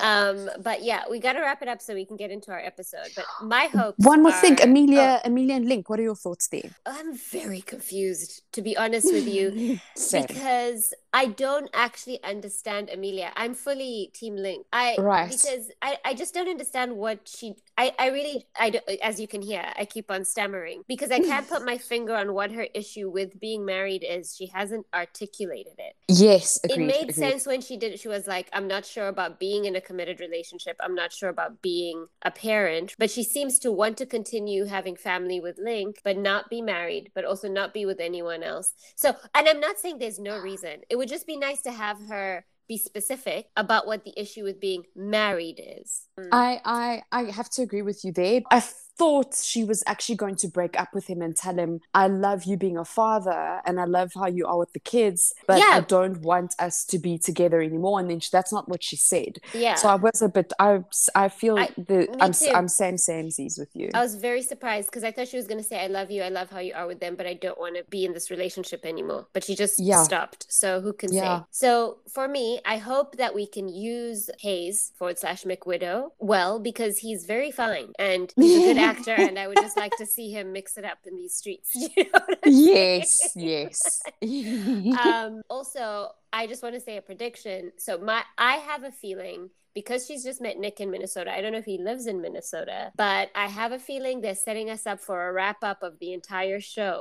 Um, 0.02 0.50
but 0.62 0.84
yeah, 0.84 1.04
we 1.10 1.20
got 1.20 1.34
to 1.34 1.42
wrap 1.42 1.62
it 1.62 1.68
up 1.68 1.82
so 1.82 1.94
we 1.94 2.06
can 2.06 2.18
get 2.18 2.32
into 2.32 2.52
our 2.52 2.60
episode. 2.60 3.10
But 3.16 3.26
my 3.42 3.66
hope. 3.66 3.96
One 3.98 4.24
more 4.24 4.32
thing, 4.32 4.60
are- 4.60 4.64
Amelia, 4.64 5.22
Amelia 5.24 5.56
and 5.56 5.68
Link. 5.68 5.90
What 5.90 6.00
are 6.00 6.04
your 6.04 6.16
thoughts 6.16 6.48
there? 6.48 6.70
Oh, 6.86 6.96
I'm 6.98 7.16
very 7.18 7.62
confused, 7.62 8.44
to 8.54 8.62
be 8.62 8.76
honest 8.78 9.12
with 9.12 9.28
you. 9.28 9.80
Because 10.28 10.94
I 11.14 11.26
don't 11.28 11.70
actually 11.74 12.24
understand 12.24 12.90
Amelia. 12.90 13.32
I'm 13.36 13.54
fully 13.54 14.12
Team 14.14 14.36
Link. 14.36 14.66
I 14.72 14.96
Right. 15.00 15.30
because 15.30 15.70
I, 15.82 15.98
I 16.06 16.14
just 16.14 16.34
don't 16.34 16.48
understand 16.50 16.96
what 16.96 17.20
she. 17.28 17.56
I 17.78 17.94
I 18.00 18.08
really 18.10 18.46
I 18.60 18.70
don't, 18.72 18.84
as 19.04 19.20
you 19.20 19.28
can 19.28 19.42
hear 19.42 19.64
I 19.78 19.86
keep 19.86 20.10
on 20.12 20.24
stammering 20.26 20.84
because 20.88 21.12
I 21.12 21.20
can't 21.20 21.48
put 21.48 21.64
my 21.66 21.78
finger 21.92 22.16
on 22.16 22.34
what 22.34 22.52
her 22.52 22.68
issue 22.74 23.10
with 23.10 23.40
being 23.40 23.66
married 23.66 24.04
is. 24.08 24.36
She 24.36 24.48
hasn't 24.48 24.86
articulated 24.94 25.74
it. 25.78 25.94
Yes, 26.10 26.58
It 26.64 26.78
made 26.80 27.10
agreed. 27.10 27.16
sense 27.16 27.46
when 27.46 27.60
she 27.60 27.76
did 27.76 27.92
it. 27.94 28.00
She 28.00 28.08
was 28.08 28.28
like, 28.28 28.50
I'm 28.54 28.68
not 28.68 28.86
sure 28.86 29.10
about 29.10 29.40
being 29.40 29.66
in 29.66 29.76
a 29.76 29.82
committed 29.82 30.22
relationship. 30.22 30.78
I'm 30.80 30.96
not 30.96 31.12
sure 31.12 31.28
about 31.30 31.62
being 31.62 32.08
a 32.22 32.32
parent. 32.32 32.96
But 32.98 33.12
she 33.12 33.24
seems 33.24 33.60
to 33.60 33.72
want 33.74 33.98
to 33.98 34.06
continue 34.06 34.66
having 34.66 34.96
family 34.96 35.42
with 35.42 35.58
Link, 35.60 36.00
but 36.06 36.18
not 36.18 36.50
be 36.50 36.62
married, 36.62 37.12
but 37.14 37.26
also 37.26 37.50
not 37.50 37.74
be 37.74 37.86
with 37.86 38.00
anyone 38.00 38.42
else. 38.42 38.74
So, 38.96 39.16
and 39.36 39.50
I'm 39.50 39.60
not 39.60 39.80
saying 39.80 39.98
there's 40.00 40.20
no 40.20 40.40
reason. 40.40 40.82
It 40.90 40.96
would 40.96 41.10
just 41.10 41.28
be 41.28 41.36
nice 41.38 41.62
to 41.64 41.72
have 41.72 41.98
her 42.08 42.46
be 42.70 42.78
specific 42.78 43.48
about 43.56 43.88
what 43.88 44.04
the 44.04 44.14
issue 44.20 44.44
with 44.44 44.60
being 44.60 44.84
married 44.96 45.62
is. 45.82 46.08
Mm. 46.20 46.28
I, 46.32 46.62
I 46.66 47.02
I 47.12 47.32
have 47.32 47.50
to 47.52 47.62
agree 47.62 47.82
with 47.82 48.04
you 48.04 48.12
there. 48.12 48.42
I 48.52 48.62
thought 48.98 49.36
she 49.36 49.64
was 49.64 49.84
actually 49.86 50.16
going 50.16 50.36
to 50.38 50.48
break 50.48 50.80
up 50.80 50.90
with 50.94 51.08
him 51.08 51.22
and 51.22 51.36
tell 51.36 51.56
him, 51.58 51.80
I 51.94 52.08
love 52.08 52.44
you 52.46 52.58
being 52.58 52.78
a 52.78 52.86
father 52.86 53.62
and 53.66 53.80
I 53.80 53.86
love 53.86 54.12
how 54.16 54.28
you 54.28 54.46
are 54.48 54.58
with 54.58 54.74
the 54.74 54.80
kids, 54.80 55.34
but 55.48 55.62
I 55.64 55.82
don't 55.82 56.22
want 56.22 56.56
us 56.60 56.84
to 56.86 56.98
be 57.00 57.18
together 57.18 57.62
anymore. 57.62 58.00
And 58.00 58.10
then 58.10 58.20
she, 58.20 58.30
that's 58.32 58.52
not 58.52 58.68
what 58.70 58.84
she 58.84 58.96
said. 58.96 59.38
yeah. 59.54 59.76
So 59.76 59.88
I 59.90 59.96
was 59.96 60.22
a 60.22 60.30
bit 60.30 60.52
I 60.60 60.84
I 61.16 61.30
feel 61.30 61.58
I- 61.60 61.70
the 61.78 62.08
I'm 62.20 62.34
too. 62.34 62.52
I'm 62.54 62.68
same 62.68 62.96
samesies 62.96 63.60
with 63.60 63.70
you. 63.76 63.90
I 63.94 64.02
was 64.02 64.16
very 64.16 64.42
surprised 64.42 64.88
because 64.90 65.04
I 65.04 65.12
thought 65.12 65.28
she 65.28 65.38
was 65.38 65.48
going 65.48 65.60
to 65.62 65.64
say, 65.64 65.80
I 65.84 65.88
love 65.88 66.10
you. 66.12 66.24
I 66.24 66.30
love 66.30 66.50
how 66.50 66.60
you 66.60 66.74
are 66.74 66.88
with 66.88 67.00
them, 67.00 67.16
but 67.16 67.28
I 67.28 67.34
don't 67.36 67.60
want 67.60 67.76
to 67.76 67.84
be 67.90 68.06
in 68.06 68.14
this 68.14 68.32
relationship 68.32 68.86
anymore. 68.86 69.28
But 69.34 69.44
she 69.44 69.56
just 69.56 69.80
Yeah. 69.80 70.04
stopped. 70.04 70.46
So 70.50 70.82
who 70.82 70.94
can 70.94 71.12
Yeah. 71.14 71.40
say? 71.40 71.46
So 71.52 71.98
for 72.12 72.28
me, 72.28 72.60
I 72.66 72.78
hope 72.78 73.18
that 73.18 73.36
we 73.36 73.46
can 73.46 73.68
use 73.70 74.30
Hayes 74.40 74.92
forward 74.98 75.20
slash 75.20 75.44
McWidow 75.44 76.10
well 76.20 76.60
because 76.60 76.98
he's 77.00 77.26
very 77.26 77.52
fine 77.52 77.94
and 78.00 78.34
he's 78.36 78.56
a 78.56 78.60
good 78.74 78.78
actor. 78.88 79.14
And 79.14 79.38
I 79.38 79.48
would 79.48 79.58
just 79.58 79.78
like 79.78 79.96
to 79.98 80.06
see 80.06 80.32
him 80.32 80.54
mix 80.54 80.78
it 80.78 80.86
up 80.86 81.00
in 81.06 81.16
these 81.16 81.36
streets. 81.36 81.76
You 81.98 82.06
know 82.14 82.20
yes, 82.46 83.34
saying? 83.34 83.70
yes. 83.72 84.02
um, 85.04 85.42
also, 85.50 86.10
I 86.32 86.48
just 86.48 86.64
want 86.64 86.76
to 86.76 86.82
say 86.82 86.98
a 86.98 87.02
prediction. 87.02 87.72
So 87.78 87.98
my, 87.98 88.24
I 88.38 88.58
have 88.58 88.84
a 88.84 88.92
feeling 88.92 89.50
because 89.78 90.08
she's 90.08 90.24
just 90.24 90.42
met 90.42 90.58
Nick 90.58 90.80
in 90.80 90.90
Minnesota. 90.90 91.30
I 91.32 91.40
don't 91.42 91.52
know 91.52 91.60
if 91.60 91.66
he 91.66 91.78
lives 91.78 92.08
in 92.08 92.20
Minnesota, 92.20 92.92
but 92.96 93.30
I 93.36 93.46
have 93.60 93.72
a 93.72 93.78
feeling 93.90 94.22
they're 94.22 94.34
setting 94.50 94.72
us 94.76 94.88
up 94.92 95.00
for 95.00 95.18
a 95.28 95.32
wrap 95.38 95.60
up 95.72 95.84
of 95.84 95.94
the 96.00 96.12
entire 96.20 96.60
show 96.60 96.96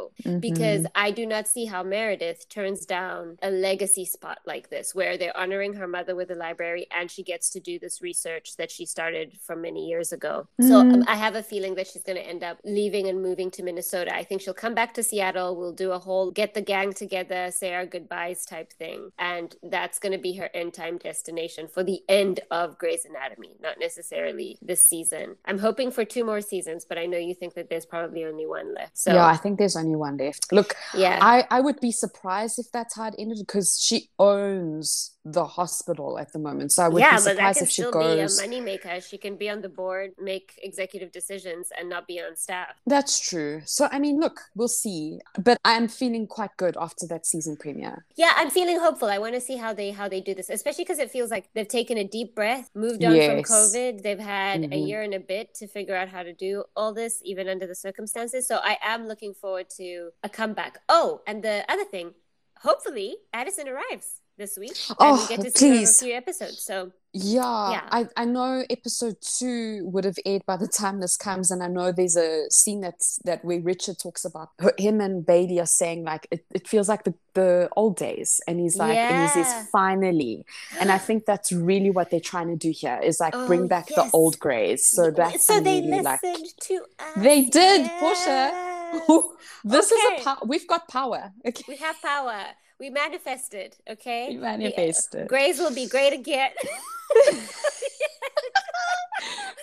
because 0.47 0.83
Mhm. 0.83 0.91
I 1.07 1.09
do 1.21 1.25
not 1.35 1.45
see 1.55 1.65
how 1.73 1.83
Meredith 1.83 2.41
turns 2.51 2.81
down 2.85 3.39
a 3.41 3.51
legacy 3.51 4.05
spot 4.05 4.39
like 4.53 4.69
this, 4.69 4.95
where 4.95 5.17
they're 5.17 5.37
honoring 5.45 5.73
her 5.81 5.89
mother 5.97 6.15
with 6.15 6.31
a 6.31 6.35
library 6.35 6.87
and 6.97 7.11
she 7.11 7.23
gets 7.23 7.49
to 7.55 7.61
do 7.61 7.79
this 7.79 8.03
research 8.03 8.57
that 8.59 8.71
she 8.71 8.85
started 8.85 9.29
from 9.47 9.63
many 9.63 9.83
years 9.93 10.13
ago. 10.19 10.35
So 10.61 10.75
Mm. 10.83 10.93
um, 10.95 11.05
I 11.15 11.17
have 11.25 11.35
a 11.35 11.43
feeling 11.53 11.75
that 11.77 11.87
she's 11.91 12.03
going 12.09 12.21
to 12.23 12.29
end 12.35 12.45
up 12.51 12.59
leaving 12.79 13.09
and 13.11 13.23
moving 13.29 13.51
to 13.53 13.63
Minnesota. 13.63 14.15
I 14.15 14.25
think 14.29 14.43
she'll 14.43 14.63
come 14.65 14.75
back 14.81 14.93
to 14.95 15.03
Seattle. 15.03 15.51
We'll 15.57 15.79
do 15.87 15.93
a 15.93 15.99
whole 16.07 16.27
get 16.41 16.53
the 16.59 16.67
gang 16.75 16.93
together, 16.93 17.51
say 17.51 17.71
our 17.79 17.87
goodbyes 17.95 18.45
type 18.45 18.71
thing. 18.83 19.01
And 19.19 19.49
that's 19.63 19.99
going 20.03 20.13
to 20.19 20.23
be 20.29 20.35
her 20.41 20.51
end 20.53 20.75
time 20.75 20.99
destination 20.99 21.69
for 21.75 21.83
the 21.83 22.01
end 22.09 22.41
of 22.51 22.66
Grey's 22.79 23.05
Anatomy, 23.05 23.53
not 23.61 23.79
necessarily 23.81 24.59
this 24.61 24.87
season. 24.87 25.37
I'm 25.45 25.59
hoping 25.59 25.91
for 25.91 26.05
two 26.05 26.25
more 26.25 26.41
seasons, 26.41 26.85
but 26.89 26.99
I 26.99 27.07
know 27.07 27.19
you 27.19 27.35
think 27.35 27.55
that 27.55 27.71
there's 27.71 27.87
probably 27.87 28.25
only 28.25 28.47
one 28.47 28.75
left. 28.75 28.99
So 28.99 29.15
yeah, 29.15 29.27
I 29.27 29.37
think 29.37 29.59
there's 29.59 29.77
only 29.77 29.97
one 29.97 30.17
left. 30.17 30.53
Look, 30.53 30.75
yeah. 30.95 31.19
I, 31.21 31.45
I 31.51 31.61
would 31.61 31.81
be 31.81 31.93
surprised 31.93 32.59
if 32.59 32.71
that's 32.73 32.97
how 32.97 33.09
it 33.09 33.15
ended 33.19 33.39
because 33.39 33.79
she 33.81 34.11
owns 34.19 35.17
the 35.27 35.45
hospital 35.45 36.19
at 36.19 36.33
the 36.33 36.39
moment. 36.39 36.73
So 36.73 36.85
I 36.85 36.89
would 36.89 37.01
yeah, 37.01 37.17
be 37.17 37.25
but 37.25 37.25
that 37.25 37.31
surprised 37.31 37.59
can 37.59 37.65
if 37.65 37.71
she 37.71 37.83
still 37.83 37.93
goes. 37.93 38.41
be 38.41 38.45
a 38.45 38.49
moneymaker. 38.49 39.09
She 39.09 39.19
can 39.19 39.37
be 39.37 39.51
on 39.51 39.61
the 39.61 39.69
board, 39.69 40.13
make 40.21 40.59
executive 40.63 41.11
decisions, 41.11 41.71
and 41.77 41.89
not 41.89 42.07
be 42.07 42.21
on 42.21 42.37
staff. 42.37 42.81
That's 42.87 43.19
true. 43.19 43.63
So 43.65 43.89
I 43.91 43.99
mean, 43.99 44.21
look, 44.21 44.41
we'll 44.55 44.69
see. 44.69 45.19
But 45.39 45.59
I'm 45.65 45.89
feeling 45.89 46.27
quite 46.27 46.57
good 46.57 46.77
after 46.81 47.07
that 47.09 47.27
season 47.27 47.57
premiere. 47.57 48.07
Yeah, 48.15 48.33
I'm 48.37 48.51
feeling 48.51 48.79
hopeful. 48.79 49.09
I 49.09 49.19
want 49.19 49.35
to 49.35 49.41
see 49.41 49.57
how 49.57 49.73
they 49.73 49.91
how 49.91 50.09
they 50.09 50.21
do 50.21 50.35
this, 50.35 50.49
especially 50.49 50.85
because 50.85 51.01
it 51.01 51.11
feels 51.11 51.31
like 51.31 51.49
they've 51.55 51.67
taken 51.67 51.99
a 51.99 52.05
deep 52.05 52.35
breath, 52.35 52.56
moved 52.75 53.03
on 53.05 53.13
from 53.13 53.43
COVID. 53.43 54.03
They've 54.03 54.19
had 54.19 54.65
a 54.65 54.69
Mhm. 54.69 54.87
year 54.89 55.03
and 55.03 55.15
a 55.15 55.21
bit 55.21 55.55
to 55.55 55.67
figure 55.67 55.95
out 55.97 56.09
how 56.09 56.23
to 56.23 56.33
do 56.33 56.65
all 56.77 56.93
this, 56.93 57.21
even 57.25 57.49
under 57.49 57.67
the 57.67 57.75
circumstances. 57.75 58.47
So 58.47 58.57
I 58.57 58.79
am 58.83 59.07
looking 59.07 59.35
forward 59.35 59.69
to 59.77 60.13
a 60.23 60.29
comeback. 60.29 60.83
Oh, 60.89 61.23
and 61.27 61.43
the 61.43 61.65
other 61.69 61.85
thing, 61.85 62.15
hopefully 62.61 63.19
Addison 63.33 63.69
arrives 63.69 64.21
this 64.39 64.59
week, 64.59 64.77
and 64.89 64.97
we 65.17 65.23
Oh, 65.23 65.27
get 65.29 65.41
to 65.41 65.51
see 65.51 65.69
for 65.69 65.75
a 65.75 65.79
please. 65.79 66.01
few 66.03 66.15
episodes. 66.15 66.61
So 66.63 66.93
Yeah, 67.25 67.71
Yeah. 67.71 67.89
I, 67.91 68.07
I 68.17 68.25
know 68.25 68.65
episode 68.71 69.17
two 69.21 69.83
would 69.93 70.05
have 70.05 70.19
aired 70.25 70.45
by 70.47 70.57
the 70.57 70.69
time 70.69 71.01
this 71.01 71.17
comes, 71.17 71.51
and 71.51 71.63
I 71.63 71.69
know 71.69 71.93
there's 71.93 72.17
a 72.17 72.51
scene 72.51 72.81
that's 72.81 73.19
that 73.25 73.45
where 73.45 73.61
Richard 73.61 73.99
talks 73.99 74.25
about 74.25 74.51
him 74.79 75.01
and 75.01 75.25
Bailey 75.25 75.59
are 75.61 75.67
saying 75.67 76.05
like 76.05 76.27
it, 76.31 76.45
it 76.51 76.69
feels 76.69 76.89
like 76.89 77.05
the, 77.05 77.15
the 77.35 77.69
old 77.77 77.97
days, 77.97 78.41
and 78.47 78.61
he's 78.61 78.77
like 78.77 78.97
and 78.97 79.23
he 79.23 79.29
says 79.43 79.69
finally, 79.71 80.45
and 80.81 80.91
I 80.91 80.99
think 80.99 81.27
that's 81.27 81.53
really 81.53 81.91
what 81.91 82.11
they're 82.11 82.21
trying 82.21 82.49
to 82.49 82.57
do 82.57 82.71
here 82.71 83.01
is 83.03 83.21
like 83.21 83.35
Oh, 83.35 83.47
bring 83.47 83.69
back 83.69 83.89
the 83.89 84.09
old 84.13 84.39
Grey's. 84.39 84.87
So 84.87 85.11
that's 85.11 85.45
so 85.45 85.61
they 85.61 85.81
really 85.81 86.03
listened 86.03 86.05
like 86.05 86.57
to 86.61 86.75
us. 86.99 87.15
They 87.17 87.45
did, 87.45 87.91
Portia. 87.99 88.51
Yes. 88.53 89.23
this 89.65 89.93
is 89.93 90.01
a 90.21 90.23
power. 90.25 90.39
We've 90.47 90.67
got 90.67 90.89
power. 90.89 91.33
Okay, 91.47 91.65
We 91.69 91.77
have 91.77 92.01
power. 92.01 92.45
We 92.79 92.91
manifested, 92.91 93.77
okay? 93.89 94.29
we 94.31 94.37
manifested. 94.37 95.29
Grey's 95.29 95.59
will 95.59 95.75
be 95.75 95.89
great 95.89 96.13
again. 96.13 96.51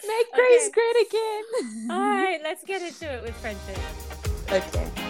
Make 0.07 0.27
Okay. 0.33 0.35
Grey's 0.35 0.69
great 0.71 1.07
again. 1.07 1.91
All 1.91 1.99
right, 1.99 2.39
let's 2.43 2.63
get 2.63 2.81
into 2.81 3.11
it 3.11 3.23
with 3.23 3.35
friendship. 3.35 3.77
Okay. 4.51 5.02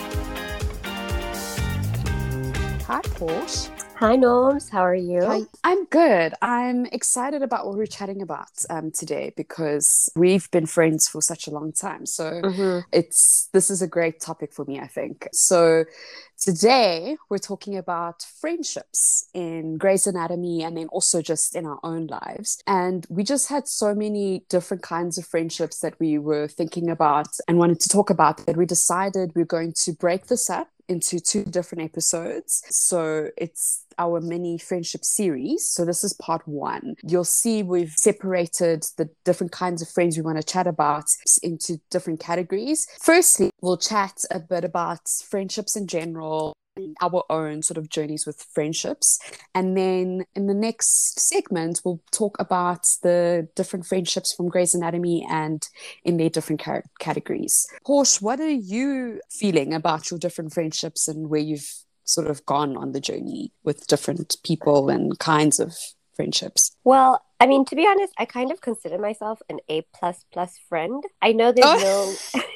Hi, 2.93 3.01
Portia. 3.01 3.71
Hi, 3.95 4.15
Norms. 4.15 4.69
How 4.69 4.85
are 4.85 4.93
you? 4.93 5.25
Hi. 5.25 5.41
I'm 5.63 5.85
good. 5.85 6.35
I'm 6.43 6.85
excited 6.87 7.41
about 7.41 7.65
what 7.65 7.75
we're 7.75 7.87
chatting 7.87 8.21
about 8.21 8.51
um, 8.69 8.91
today 8.91 9.33
because 9.35 10.11
we've 10.15 10.51
been 10.51 10.67
friends 10.67 11.07
for 11.07 11.19
such 11.19 11.47
a 11.47 11.49
long 11.49 11.71
time. 11.71 12.05
So 12.05 12.41
Mhm. 12.43 12.83
it's 12.91 13.49
this 13.51 13.71
is 13.71 13.81
a 13.81 13.87
great 13.87 14.19
topic 14.19 14.53
for 14.53 14.63
me, 14.65 14.79
I 14.79 14.85
think. 14.85 15.27
So 15.33 15.85
today 16.39 17.17
we're 17.29 17.39
talking 17.39 17.77
about 17.77 18.21
friendships 18.39 19.25
in 19.33 19.77
Grey's 19.77 20.05
Anatomy 20.05 20.61
and 20.63 20.77
then 20.77 20.87
also 20.89 21.23
just 21.23 21.55
in 21.55 21.65
our 21.65 21.79
own 21.83 22.05
lives. 22.05 22.61
And 22.67 23.07
we 23.09 23.23
just 23.23 23.47
had 23.47 23.67
so 23.67 23.95
many 23.95 24.45
different 24.49 24.83
kinds 24.83 25.17
of 25.17 25.25
friendships 25.25 25.79
that 25.79 25.99
we 25.99 26.19
were 26.19 26.47
thinking 26.47 26.91
about 26.91 27.29
and 27.47 27.57
wanted 27.57 27.79
to 27.79 27.89
talk 27.89 28.11
about 28.11 28.45
that 28.45 28.55
we 28.55 28.67
decided 28.67 29.31
we're 29.33 29.45
going 29.45 29.73
to 29.85 29.93
break 29.93 30.27
this 30.27 30.47
up 30.47 30.67
into 30.93 31.19
two 31.19 31.43
different 31.43 31.83
episodes. 31.83 32.63
So 32.69 33.29
it's 33.35 33.83
our 33.97 34.21
mini 34.21 34.57
friendship 34.57 35.03
series. 35.03 35.67
So 35.67 35.85
this 35.85 36.03
is 36.03 36.13
part 36.13 36.47
one. 36.47 36.95
You'll 37.03 37.25
see 37.25 37.63
we've 37.63 37.91
separated 37.91 38.85
the 38.97 39.09
different 39.25 39.51
kinds 39.51 39.81
of 39.81 39.89
friends 39.89 40.15
we 40.15 40.23
want 40.23 40.37
to 40.37 40.43
chat 40.43 40.67
about 40.67 41.05
into 41.41 41.79
different 41.91 42.19
categories. 42.19 42.87
Firstly, 43.01 43.49
we'll 43.61 43.77
chat 43.77 44.23
a 44.31 44.39
bit 44.39 44.63
about 44.63 45.01
friendships 45.29 45.75
in 45.75 45.87
general. 45.87 46.53
Our 47.01 47.23
own 47.29 47.61
sort 47.61 47.77
of 47.77 47.89
journeys 47.89 48.25
with 48.25 48.41
friendships. 48.51 49.19
And 49.53 49.77
then 49.77 50.25
in 50.35 50.47
the 50.47 50.55
next 50.55 51.19
segment, 51.19 51.81
we'll 51.85 52.01
talk 52.11 52.35
about 52.39 52.87
the 53.03 53.47
different 53.55 53.85
friendships 53.85 54.33
from 54.33 54.49
Grey's 54.49 54.73
Anatomy 54.73 55.23
and 55.29 55.67
in 56.03 56.17
their 56.17 56.29
different 56.31 56.63
ca- 56.63 56.81
categories. 56.99 57.67
Portia, 57.85 58.23
what 58.25 58.39
are 58.39 58.49
you 58.49 59.21
feeling 59.29 59.71
about 59.71 60.09
your 60.09 60.17
different 60.19 60.51
friendships 60.51 61.07
and 61.07 61.29
where 61.29 61.39
you've 61.41 61.69
sort 62.05 62.25
of 62.27 62.43
gone 62.47 62.75
on 62.75 62.91
the 62.91 62.99
journey 62.99 63.51
with 63.63 63.85
different 63.85 64.35
people 64.43 64.89
and 64.89 65.19
kinds 65.19 65.59
of 65.59 65.75
friendships? 66.15 66.75
Well, 66.83 67.23
I 67.39 67.45
mean, 67.45 67.65
to 67.65 67.75
be 67.75 67.85
honest, 67.85 68.13
I 68.17 68.25
kind 68.25 68.51
of 68.51 68.61
consider 68.61 68.97
myself 68.97 69.43
an 69.47 69.59
A 69.69 69.83
plus 69.93 70.25
plus 70.33 70.57
friend. 70.69 71.03
I 71.21 71.33
know 71.33 71.51
there's 71.51 71.67
Oh. 71.67 72.15
no. 72.33 72.41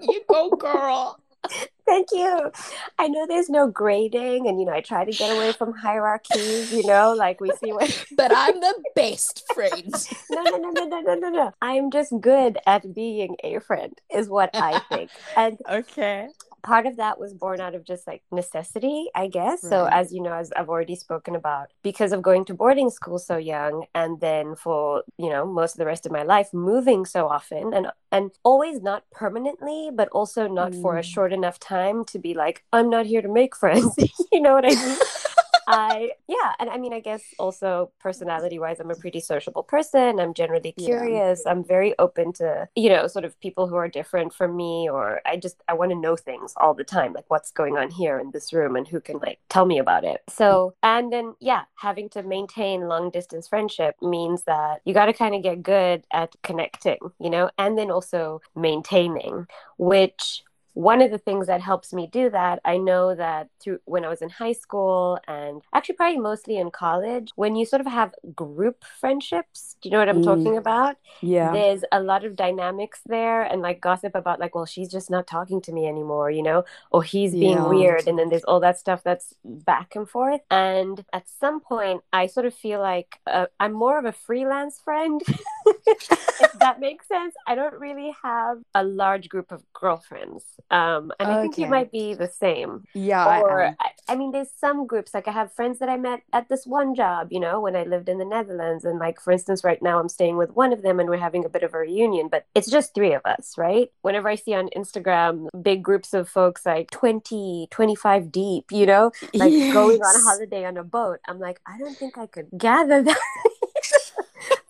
You 0.00 0.20
go, 0.28 0.50
girl. 0.50 1.18
Thank 1.86 2.08
you. 2.12 2.50
I 2.98 3.08
know 3.08 3.26
there's 3.26 3.50
no 3.50 3.66
grading, 3.68 4.48
and 4.48 4.58
you 4.58 4.66
know, 4.66 4.72
I 4.72 4.80
try 4.80 5.04
to 5.04 5.12
get 5.12 5.30
away 5.30 5.52
from 5.52 5.74
hierarchies. 5.74 6.72
You 6.72 6.86
know, 6.86 7.12
like 7.12 7.40
we 7.40 7.52
see 7.52 7.72
what. 7.72 7.90
But 8.16 8.32
I'm 8.34 8.60
the 8.60 8.74
best 8.94 9.44
friend. 9.54 9.92
no, 10.30 10.44
no, 10.44 10.56
no, 10.56 10.70
no, 10.70 10.84
no, 10.84 11.00
no, 11.00 11.14
no, 11.14 11.28
no. 11.30 11.52
I'm 11.60 11.90
just 11.90 12.12
good 12.20 12.58
at 12.66 12.94
being 12.94 13.36
a 13.44 13.58
friend, 13.60 13.92
is 14.14 14.28
what 14.28 14.54
I 14.58 14.80
think. 14.88 15.10
And 15.36 15.58
Okay. 15.68 16.28
Part 16.64 16.86
of 16.86 16.96
that 16.96 17.20
was 17.20 17.34
born 17.34 17.60
out 17.60 17.74
of 17.74 17.84
just 17.84 18.06
like 18.06 18.22
necessity, 18.32 19.06
I 19.14 19.28
guess. 19.28 19.62
Right. 19.62 19.70
So, 19.70 19.88
as 19.90 20.12
you 20.12 20.22
know, 20.22 20.32
as 20.34 20.52
I've 20.56 20.68
already 20.68 20.96
spoken 20.96 21.36
about, 21.36 21.70
because 21.82 22.12
of 22.12 22.22
going 22.22 22.44
to 22.46 22.54
boarding 22.54 22.90
school 22.90 23.18
so 23.18 23.36
young, 23.36 23.84
and 23.94 24.20
then 24.20 24.56
for 24.56 25.04
you 25.18 25.30
know 25.30 25.46
most 25.46 25.74
of 25.74 25.78
the 25.78 25.86
rest 25.86 26.06
of 26.06 26.12
my 26.12 26.22
life 26.22 26.52
moving 26.52 27.04
so 27.04 27.28
often, 27.28 27.72
and 27.72 27.88
and 28.10 28.30
always 28.42 28.80
not 28.80 29.04
permanently, 29.12 29.90
but 29.94 30.08
also 30.08 30.48
not 30.48 30.72
mm. 30.72 30.82
for 30.82 30.96
a 30.96 31.02
mm. 31.02 31.04
short 31.04 31.32
enough 31.32 31.58
time 31.60 32.04
to 32.06 32.18
be 32.18 32.34
like, 32.34 32.64
I'm 32.72 32.90
not 32.90 33.06
here 33.06 33.22
to 33.22 33.28
make 33.28 33.54
friends. 33.62 33.94
you 34.32 34.40
know 34.40 34.54
what 34.54 34.64
I 34.64 34.74
mean? 34.74 34.98
I 35.66 36.12
yeah, 36.28 36.52
and 36.58 36.70
I 36.70 36.76
mean, 36.78 36.92
I 36.92 37.00
guess 37.00 37.22
also 37.38 37.90
personality 38.00 38.58
wise, 38.58 38.80
I'm 38.80 38.90
a 38.90 38.94
pretty 38.94 39.20
sociable 39.20 39.62
person. 39.62 40.20
I'm 40.20 40.34
generally 40.34 40.72
curious. 40.72 41.42
Yeah. 41.44 41.52
I'm 41.52 41.64
very 41.64 41.94
open 41.98 42.32
to 42.34 42.68
you 42.74 42.88
know 42.88 43.06
sort 43.06 43.24
of 43.24 43.38
people 43.40 43.66
who 43.66 43.76
are 43.76 43.88
different 43.88 44.32
from 44.32 44.56
me, 44.56 44.88
or 44.90 45.20
I 45.26 45.36
just 45.36 45.62
I 45.68 45.74
want 45.74 45.90
to 45.92 45.96
know 45.96 46.16
things 46.16 46.54
all 46.56 46.74
the 46.74 46.84
time, 46.84 47.12
like 47.12 47.26
what's 47.28 47.50
going 47.50 47.76
on 47.76 47.90
here 47.90 48.18
in 48.18 48.30
this 48.30 48.52
room 48.52 48.76
and 48.76 48.86
who 48.86 49.00
can 49.00 49.18
like 49.18 49.38
tell 49.48 49.66
me 49.66 49.78
about 49.78 50.04
it. 50.04 50.22
So 50.28 50.74
and 50.82 51.12
then 51.12 51.34
yeah, 51.40 51.62
having 51.76 52.08
to 52.10 52.22
maintain 52.22 52.88
long 52.88 53.10
distance 53.10 53.48
friendship 53.48 53.96
means 54.02 54.44
that 54.44 54.80
you 54.84 54.94
got 54.94 55.06
to 55.06 55.12
kind 55.12 55.34
of 55.34 55.42
get 55.42 55.62
good 55.62 56.04
at 56.12 56.34
connecting, 56.42 56.98
you 57.18 57.30
know, 57.30 57.50
and 57.58 57.76
then 57.78 57.90
also 57.90 58.40
maintaining, 58.54 59.46
which 59.78 60.42
one 60.74 61.00
of 61.00 61.10
the 61.10 61.18
things 61.18 61.46
that 61.46 61.60
helps 61.60 61.92
me 61.92 62.08
do 62.08 62.28
that, 62.30 62.60
I 62.64 62.78
know 62.78 63.14
that 63.14 63.48
through 63.60 63.78
when 63.84 64.04
I 64.04 64.08
was 64.08 64.22
in 64.22 64.28
high 64.28 64.52
school 64.52 65.18
and 65.26 65.62
actually 65.72 65.94
probably 65.94 66.18
mostly 66.18 66.58
in 66.58 66.70
college, 66.70 67.30
when 67.36 67.54
you 67.54 67.64
sort 67.64 67.80
of 67.80 67.86
have 67.86 68.12
group 68.34 68.84
friendships, 69.00 69.76
do 69.80 69.88
you 69.88 69.92
know 69.92 70.00
what 70.00 70.08
I'm 70.08 70.22
mm. 70.22 70.24
talking 70.24 70.56
about? 70.56 70.96
Yeah. 71.20 71.52
There's 71.52 71.84
a 71.92 72.00
lot 72.00 72.24
of 72.24 72.34
dynamics 72.34 73.00
there 73.06 73.42
and 73.42 73.62
like 73.62 73.80
gossip 73.80 74.14
about 74.16 74.40
like, 74.40 74.54
well, 74.54 74.66
she's 74.66 74.90
just 74.90 75.10
not 75.10 75.28
talking 75.28 75.60
to 75.62 75.72
me 75.72 75.86
anymore, 75.86 76.30
you 76.30 76.42
know, 76.42 76.64
or 76.90 77.04
he's 77.04 77.32
being 77.32 77.58
yeah. 77.58 77.68
weird. 77.68 78.08
And 78.08 78.18
then 78.18 78.28
there's 78.28 78.44
all 78.44 78.60
that 78.60 78.78
stuff 78.78 79.02
that's 79.04 79.34
back 79.44 79.94
and 79.94 80.08
forth. 80.08 80.40
And 80.50 81.04
at 81.12 81.28
some 81.28 81.60
point, 81.60 82.02
I 82.12 82.26
sort 82.26 82.46
of 82.46 82.54
feel 82.54 82.80
like 82.80 83.20
uh, 83.28 83.46
I'm 83.60 83.72
more 83.72 83.98
of 83.98 84.04
a 84.04 84.12
freelance 84.12 84.80
friend, 84.80 85.22
if 85.86 86.52
that 86.58 86.80
makes 86.80 87.06
sense. 87.06 87.34
I 87.46 87.54
don't 87.54 87.74
really 87.74 88.12
have 88.22 88.58
a 88.74 88.82
large 88.82 89.28
group 89.28 89.52
of 89.52 89.62
girlfriends. 89.72 90.42
Um, 90.70 91.12
and 91.20 91.30
I 91.30 91.42
think 91.42 91.58
you 91.58 91.66
might 91.66 91.92
be 91.92 92.14
the 92.14 92.28
same. 92.28 92.84
Yeah. 92.94 93.40
Or, 93.40 93.76
I, 93.78 93.90
I, 94.08 94.16
mean, 94.16 94.32
there's 94.32 94.50
some 94.58 94.86
groups, 94.86 95.14
like 95.14 95.28
I 95.28 95.30
have 95.30 95.52
friends 95.52 95.78
that 95.78 95.88
I 95.88 95.96
met 95.96 96.22
at 96.32 96.48
this 96.48 96.66
one 96.66 96.94
job, 96.94 97.28
you 97.30 97.40
know, 97.40 97.60
when 97.60 97.76
I 97.76 97.84
lived 97.84 98.08
in 98.08 98.18
the 98.18 98.24
Netherlands. 98.24 98.84
And 98.84 98.98
like, 98.98 99.20
for 99.20 99.32
instance, 99.32 99.62
right 99.62 99.80
now 99.82 100.00
I'm 100.00 100.08
staying 100.08 100.36
with 100.36 100.50
one 100.50 100.72
of 100.72 100.82
them 100.82 100.98
and 101.00 101.08
we're 101.08 101.18
having 101.18 101.44
a 101.44 101.48
bit 101.48 101.62
of 101.62 101.74
a 101.74 101.78
reunion, 101.78 102.28
but 102.28 102.46
it's 102.54 102.70
just 102.70 102.94
three 102.94 103.12
of 103.12 103.22
us, 103.24 103.56
right? 103.56 103.90
Whenever 104.02 104.28
I 104.28 104.34
see 104.34 104.54
on 104.54 104.68
Instagram 104.76 105.48
big 105.62 105.82
groups 105.82 106.14
of 106.14 106.28
folks 106.28 106.66
like 106.66 106.90
20, 106.90 107.68
25 107.70 108.32
deep, 108.32 108.72
you 108.72 108.86
know, 108.86 109.12
like 109.34 109.52
yes. 109.52 109.72
going 109.72 110.00
on 110.00 110.16
a 110.16 110.24
holiday 110.24 110.64
on 110.64 110.76
a 110.76 110.84
boat, 110.84 111.20
I'm 111.26 111.38
like, 111.38 111.60
I 111.66 111.78
don't 111.78 111.96
think 111.96 112.18
I 112.18 112.26
could 112.26 112.48
gather 112.56 113.02
that. 113.02 113.20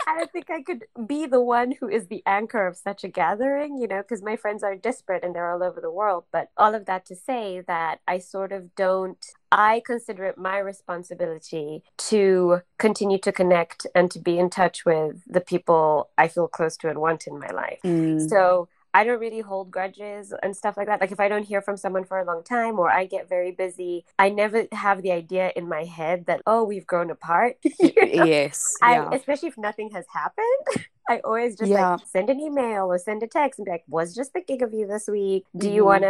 I 0.07 0.17
don't 0.17 0.31
think 0.31 0.51
I 0.51 0.63
could 0.63 0.85
be 1.07 1.27
the 1.27 1.41
one 1.41 1.73
who 1.73 1.89
is 1.89 2.07
the 2.09 2.23
anchor 2.27 2.67
of 2.67 2.77
such 2.77 3.05
a 3.05 3.09
gathering, 3.09 3.79
you 3.79 3.89
know, 3.89 4.03
because 4.03 4.23
my 4.23 4.37
friends 4.37 4.63
are 4.63 4.75
disparate 4.75 5.25
and 5.25 5.35
they're 5.35 5.51
all 5.51 5.63
over 5.63 5.81
the 5.81 5.91
world. 5.91 6.25
But 6.33 6.51
all 6.57 6.75
of 6.75 6.87
that 6.87 7.07
to 7.07 7.17
say 7.17 7.63
that 7.67 8.01
I 8.07 8.19
sort 8.19 8.53
of 8.53 8.75
don't, 8.75 9.25
I 9.51 9.83
consider 9.85 10.25
it 10.25 10.37
my 10.37 10.59
responsibility 10.59 11.83
to 11.99 12.61
continue 12.79 13.19
to 13.19 13.33
connect 13.33 13.87
and 13.95 14.11
to 14.11 14.19
be 14.19 14.39
in 14.39 14.51
touch 14.51 14.85
with 14.85 15.23
the 15.27 15.41
people 15.41 16.11
I 16.19 16.29
feel 16.29 16.49
close 16.49 16.77
to 16.79 16.89
and 16.89 16.99
want 16.99 17.27
in 17.27 17.39
my 17.39 17.51
life. 17.51 17.81
Mm. 17.85 18.29
So 18.29 18.69
I 18.95 19.03
don't 19.03 19.19
really 19.19 19.41
hold 19.41 19.73
grudges 19.73 20.33
and 20.43 20.57
stuff 20.57 20.77
like 20.77 20.87
that. 20.87 21.01
Like 21.01 21.11
if 21.11 21.19
I 21.19 21.29
don't 21.29 21.43
hear 21.43 21.61
from 21.61 21.77
someone 21.77 22.05
for 22.05 22.21
a 22.21 22.25
long 22.25 22.45
time 22.45 22.79
or 22.79 22.91
I 22.91 23.07
get 23.07 23.29
very 23.29 23.51
busy, 23.51 24.05
I 24.21 24.29
never 24.29 24.69
have 24.71 25.03
the 25.03 25.11
idea 25.11 25.53
in 25.57 25.69
my 25.69 25.85
head 25.85 26.27
that 26.27 26.41
oh 26.47 26.63
we've 26.63 26.87
grown 26.87 27.11
apart. 27.11 27.57
you 27.65 27.93
know? 27.97 28.25
Yes. 28.25 28.77
Yeah. 28.81 29.09
I, 29.11 29.17
especially 29.17 29.49
if 29.49 29.59
nothing 29.59 29.91
has 29.91 30.07
happened. 30.13 30.87
I 31.09 31.19
always 31.19 31.57
just 31.57 31.71
yeah. 31.71 31.91
like 31.91 32.07
send 32.07 32.31
an 32.31 32.41
email 32.41 32.85
or 32.87 32.99
send 32.99 33.23
a 33.23 33.27
text 33.27 33.59
and 33.59 33.67
be 33.67 33.73
like, 33.73 33.85
was 33.89 34.15
just 34.15 34.33
thinking 34.33 34.63
of 34.63 34.73
you 34.73 34.87
this 34.87 35.07
week. 35.07 35.45
Do 35.55 35.69
you 35.69 35.83
mm-hmm. 35.83 35.85
want 35.85 36.03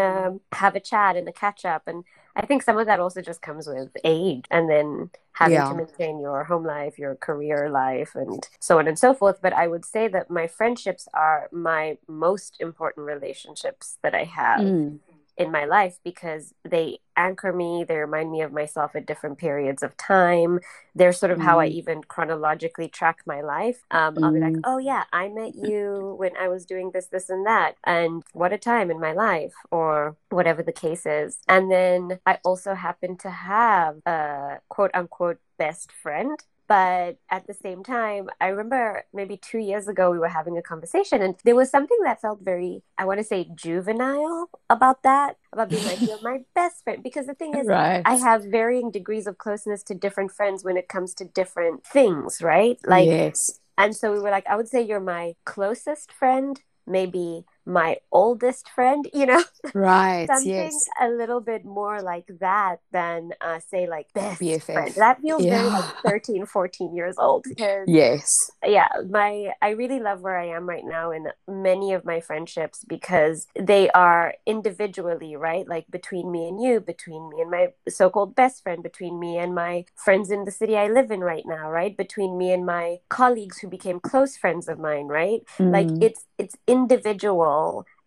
to 0.53 0.57
have 0.57 0.77
a 0.77 0.81
chat 0.81 1.17
and 1.17 1.27
a 1.27 1.33
catch 1.33 1.65
up? 1.65 1.89
And 1.89 2.05
I 2.37 2.47
think 2.47 2.63
some 2.63 2.79
of 2.79 2.87
that 2.87 3.01
also 3.01 3.21
just 3.21 3.43
comes 3.43 3.67
with 3.67 3.91
age 4.03 4.45
and 4.51 4.69
then 4.69 5.11
having 5.33 5.55
yeah. 5.55 5.69
to 5.69 5.75
maintain 5.75 6.21
your 6.21 6.45
home 6.45 6.65
life, 6.65 6.99
your 6.99 7.15
career 7.15 7.71
life, 7.71 8.15
and 8.15 8.47
so 8.59 8.79
on 8.79 8.89
and 8.89 8.99
so 8.99 9.15
forth. 9.15 9.41
But 9.41 9.53
I 9.53 9.69
would 9.69 9.85
say 9.85 10.09
that 10.09 10.31
my 10.31 10.47
friendships 10.47 11.09
are 11.15 11.49
my 11.53 11.99
most 12.09 12.57
important 12.61 13.07
relationships 13.07 13.99
that 14.03 14.15
I 14.15 14.25
have. 14.25 14.61
Mm 14.61 14.99
in 15.37 15.51
my 15.51 15.65
life 15.65 15.99
because 16.05 16.55
they 16.65 16.99
anchor 17.17 17.53
me 17.53 17.85
they 17.87 17.97
remind 17.97 18.31
me 18.31 18.41
of 18.41 18.53
myself 18.53 18.95
at 18.95 19.07
different 19.07 19.39
periods 19.39 19.83
of 19.83 19.97
time 19.97 20.59
they're 20.95 21.13
sort 21.13 21.33
of 21.33 21.39
mm. 21.39 21.43
how 21.43 21.61
i 21.61 21.69
mm. 21.69 21.73
even 21.73 22.03
chronologically 22.03 22.89
track 22.89 23.21
my 23.27 23.41
life 23.41 23.85
um, 23.91 24.15
mm. 24.15 24.25
i'll 24.25 24.33
be 24.33 24.41
like 24.41 24.53
mm. 24.53 24.61
oh 24.65 24.79
yeah 24.79 25.05
i 25.13 25.29
met 25.29 25.55
you 25.55 26.15
when 26.19 26.37
i 26.37 26.49
was 26.49 26.65
doing 26.65 26.91
this 26.93 27.07
this 27.07 27.31
and 27.31 27.47
that 27.47 27.75
and 27.85 28.23
what 28.33 28.53
a 28.53 28.59
time 28.59 28.91
in 28.91 29.01
my 29.01 29.13
life 29.13 29.55
or 29.71 30.17
whatever 30.31 30.63
the 30.63 30.73
case 30.73 31.07
is 31.07 31.39
and 31.49 31.71
then 31.71 32.19
i 32.27 32.39
also 32.45 32.75
happen 32.75 33.17
to 33.17 33.31
have 33.31 33.97
a 34.07 34.59
quote 34.69 34.91
unquote 34.95 35.39
best 35.59 35.91
friend 35.93 36.39
but 36.67 37.19
at 37.31 37.47
the 37.47 37.55
same 37.55 37.83
time, 37.83 38.29
I 38.41 38.49
remember 38.49 39.05
maybe 39.13 39.37
two 39.37 39.59
years 39.59 39.87
ago 39.89 40.11
we 40.11 40.19
were 40.19 40.29
having 40.29 40.57
a 40.57 40.63
conversation, 40.63 41.23
and 41.23 41.35
there 41.45 41.55
was 41.55 41.71
something 41.71 41.99
that 42.05 42.21
felt 42.21 42.41
very, 42.43 42.83
I 42.97 43.05
want 43.05 43.19
to 43.19 43.25
say, 43.25 43.51
juvenile 43.55 44.51
about 44.71 45.03
that, 45.03 45.37
about 45.53 45.69
being 45.69 45.85
like, 45.85 46.01
you're 46.01 46.21
my 46.23 46.41
best 46.55 46.83
friend. 46.85 47.03
Because 47.03 47.27
the 47.27 47.35
thing 47.35 47.55
is, 47.55 47.67
right. 47.67 48.03
I 48.05 48.15
have 48.17 48.45
varying 48.45 48.91
degrees 48.91 49.27
of 49.27 49.39
closeness 49.39 49.83
to 49.85 49.95
different 49.95 50.33
friends 50.33 50.65
when 50.65 50.77
it 50.77 50.89
comes 50.89 51.15
to 51.15 51.25
different 51.25 51.85
things, 51.87 52.41
right? 52.41 52.79
Like, 52.87 53.07
yes. 53.07 53.61
And 53.77 53.95
so 53.95 54.13
we 54.13 54.21
were 54.21 54.31
like, 54.31 54.47
I 54.47 54.57
would 54.57 54.69
say 54.69 54.83
you're 54.83 55.01
my 55.01 55.35
closest 55.45 56.13
friend, 56.13 56.61
maybe 56.87 57.45
my 57.67 57.97
oldest 58.13 58.69
friend, 58.69 59.09
you 59.13 59.27
know? 59.27 59.43
Right. 59.75 60.27
Something 60.29 60.49
yes. 60.49 60.89
a 61.01 61.09
little 61.09 61.41
bit 61.41 61.65
more 61.65 62.01
like 62.01 62.27
that 62.41 62.77
than 62.93 63.33
uh, 63.41 63.61
say 63.71 63.89
like 63.89 64.07
best 64.15 64.41
BFF. 64.41 64.63
friend. 64.63 64.95
That 64.97 65.21
feels 65.21 65.43
yeah. 65.43 65.63
very 65.63 65.71
like 65.71 65.95
13, 66.07 66.47
14 66.47 66.95
years 66.95 67.17
old. 67.19 67.47
Yes. 67.87 68.51
Yeah. 68.65 68.87
My 69.09 69.53
I 69.61 69.71
really 69.71 70.01
love 70.01 70.21
where 70.21 70.39
I 70.39 70.49
am 70.49 70.69
right 70.69 70.85
now 70.85 71.11
in 71.11 71.29
many 71.49 71.93
of 71.93 72.05
my 72.05 72.21
friendships 72.21 72.85
because 72.87 73.47
they 73.59 73.91
are 73.91 74.35
individually, 74.47 75.35
right? 75.35 75.67
Like 75.67 75.91
between 75.91 76.31
me 76.31 76.47
and 76.47 76.63
you, 76.63 76.81
between 76.81 77.31
me 77.31 77.41
and 77.41 77.51
my 77.51 77.69
so-called 77.89 78.35
best 78.35 78.63
friend, 78.63 78.83
between 78.83 79.19
me 79.19 79.39
and 79.39 79.55
my 79.55 79.87
friends 79.97 80.31
in 80.31 80.45
the 80.45 80.51
city 80.51 80.77
I 80.77 80.89
live 80.89 81.11
in 81.11 81.21
right 81.21 81.45
now, 81.47 81.71
right? 81.71 81.97
Between 81.97 82.39
me 82.39 82.53
and 82.53 82.65
my 82.65 82.99
colleagues 83.09 83.59
who 83.59 83.69
became 83.69 83.99
close 83.99 84.37
friends 84.37 84.69
of 84.69 84.79
mine, 84.79 85.07
right? 85.09 85.41
Mm. 85.59 85.73
Like 85.73 86.03
it's 86.03 86.27
it's 86.39 86.57
individual 86.67 87.54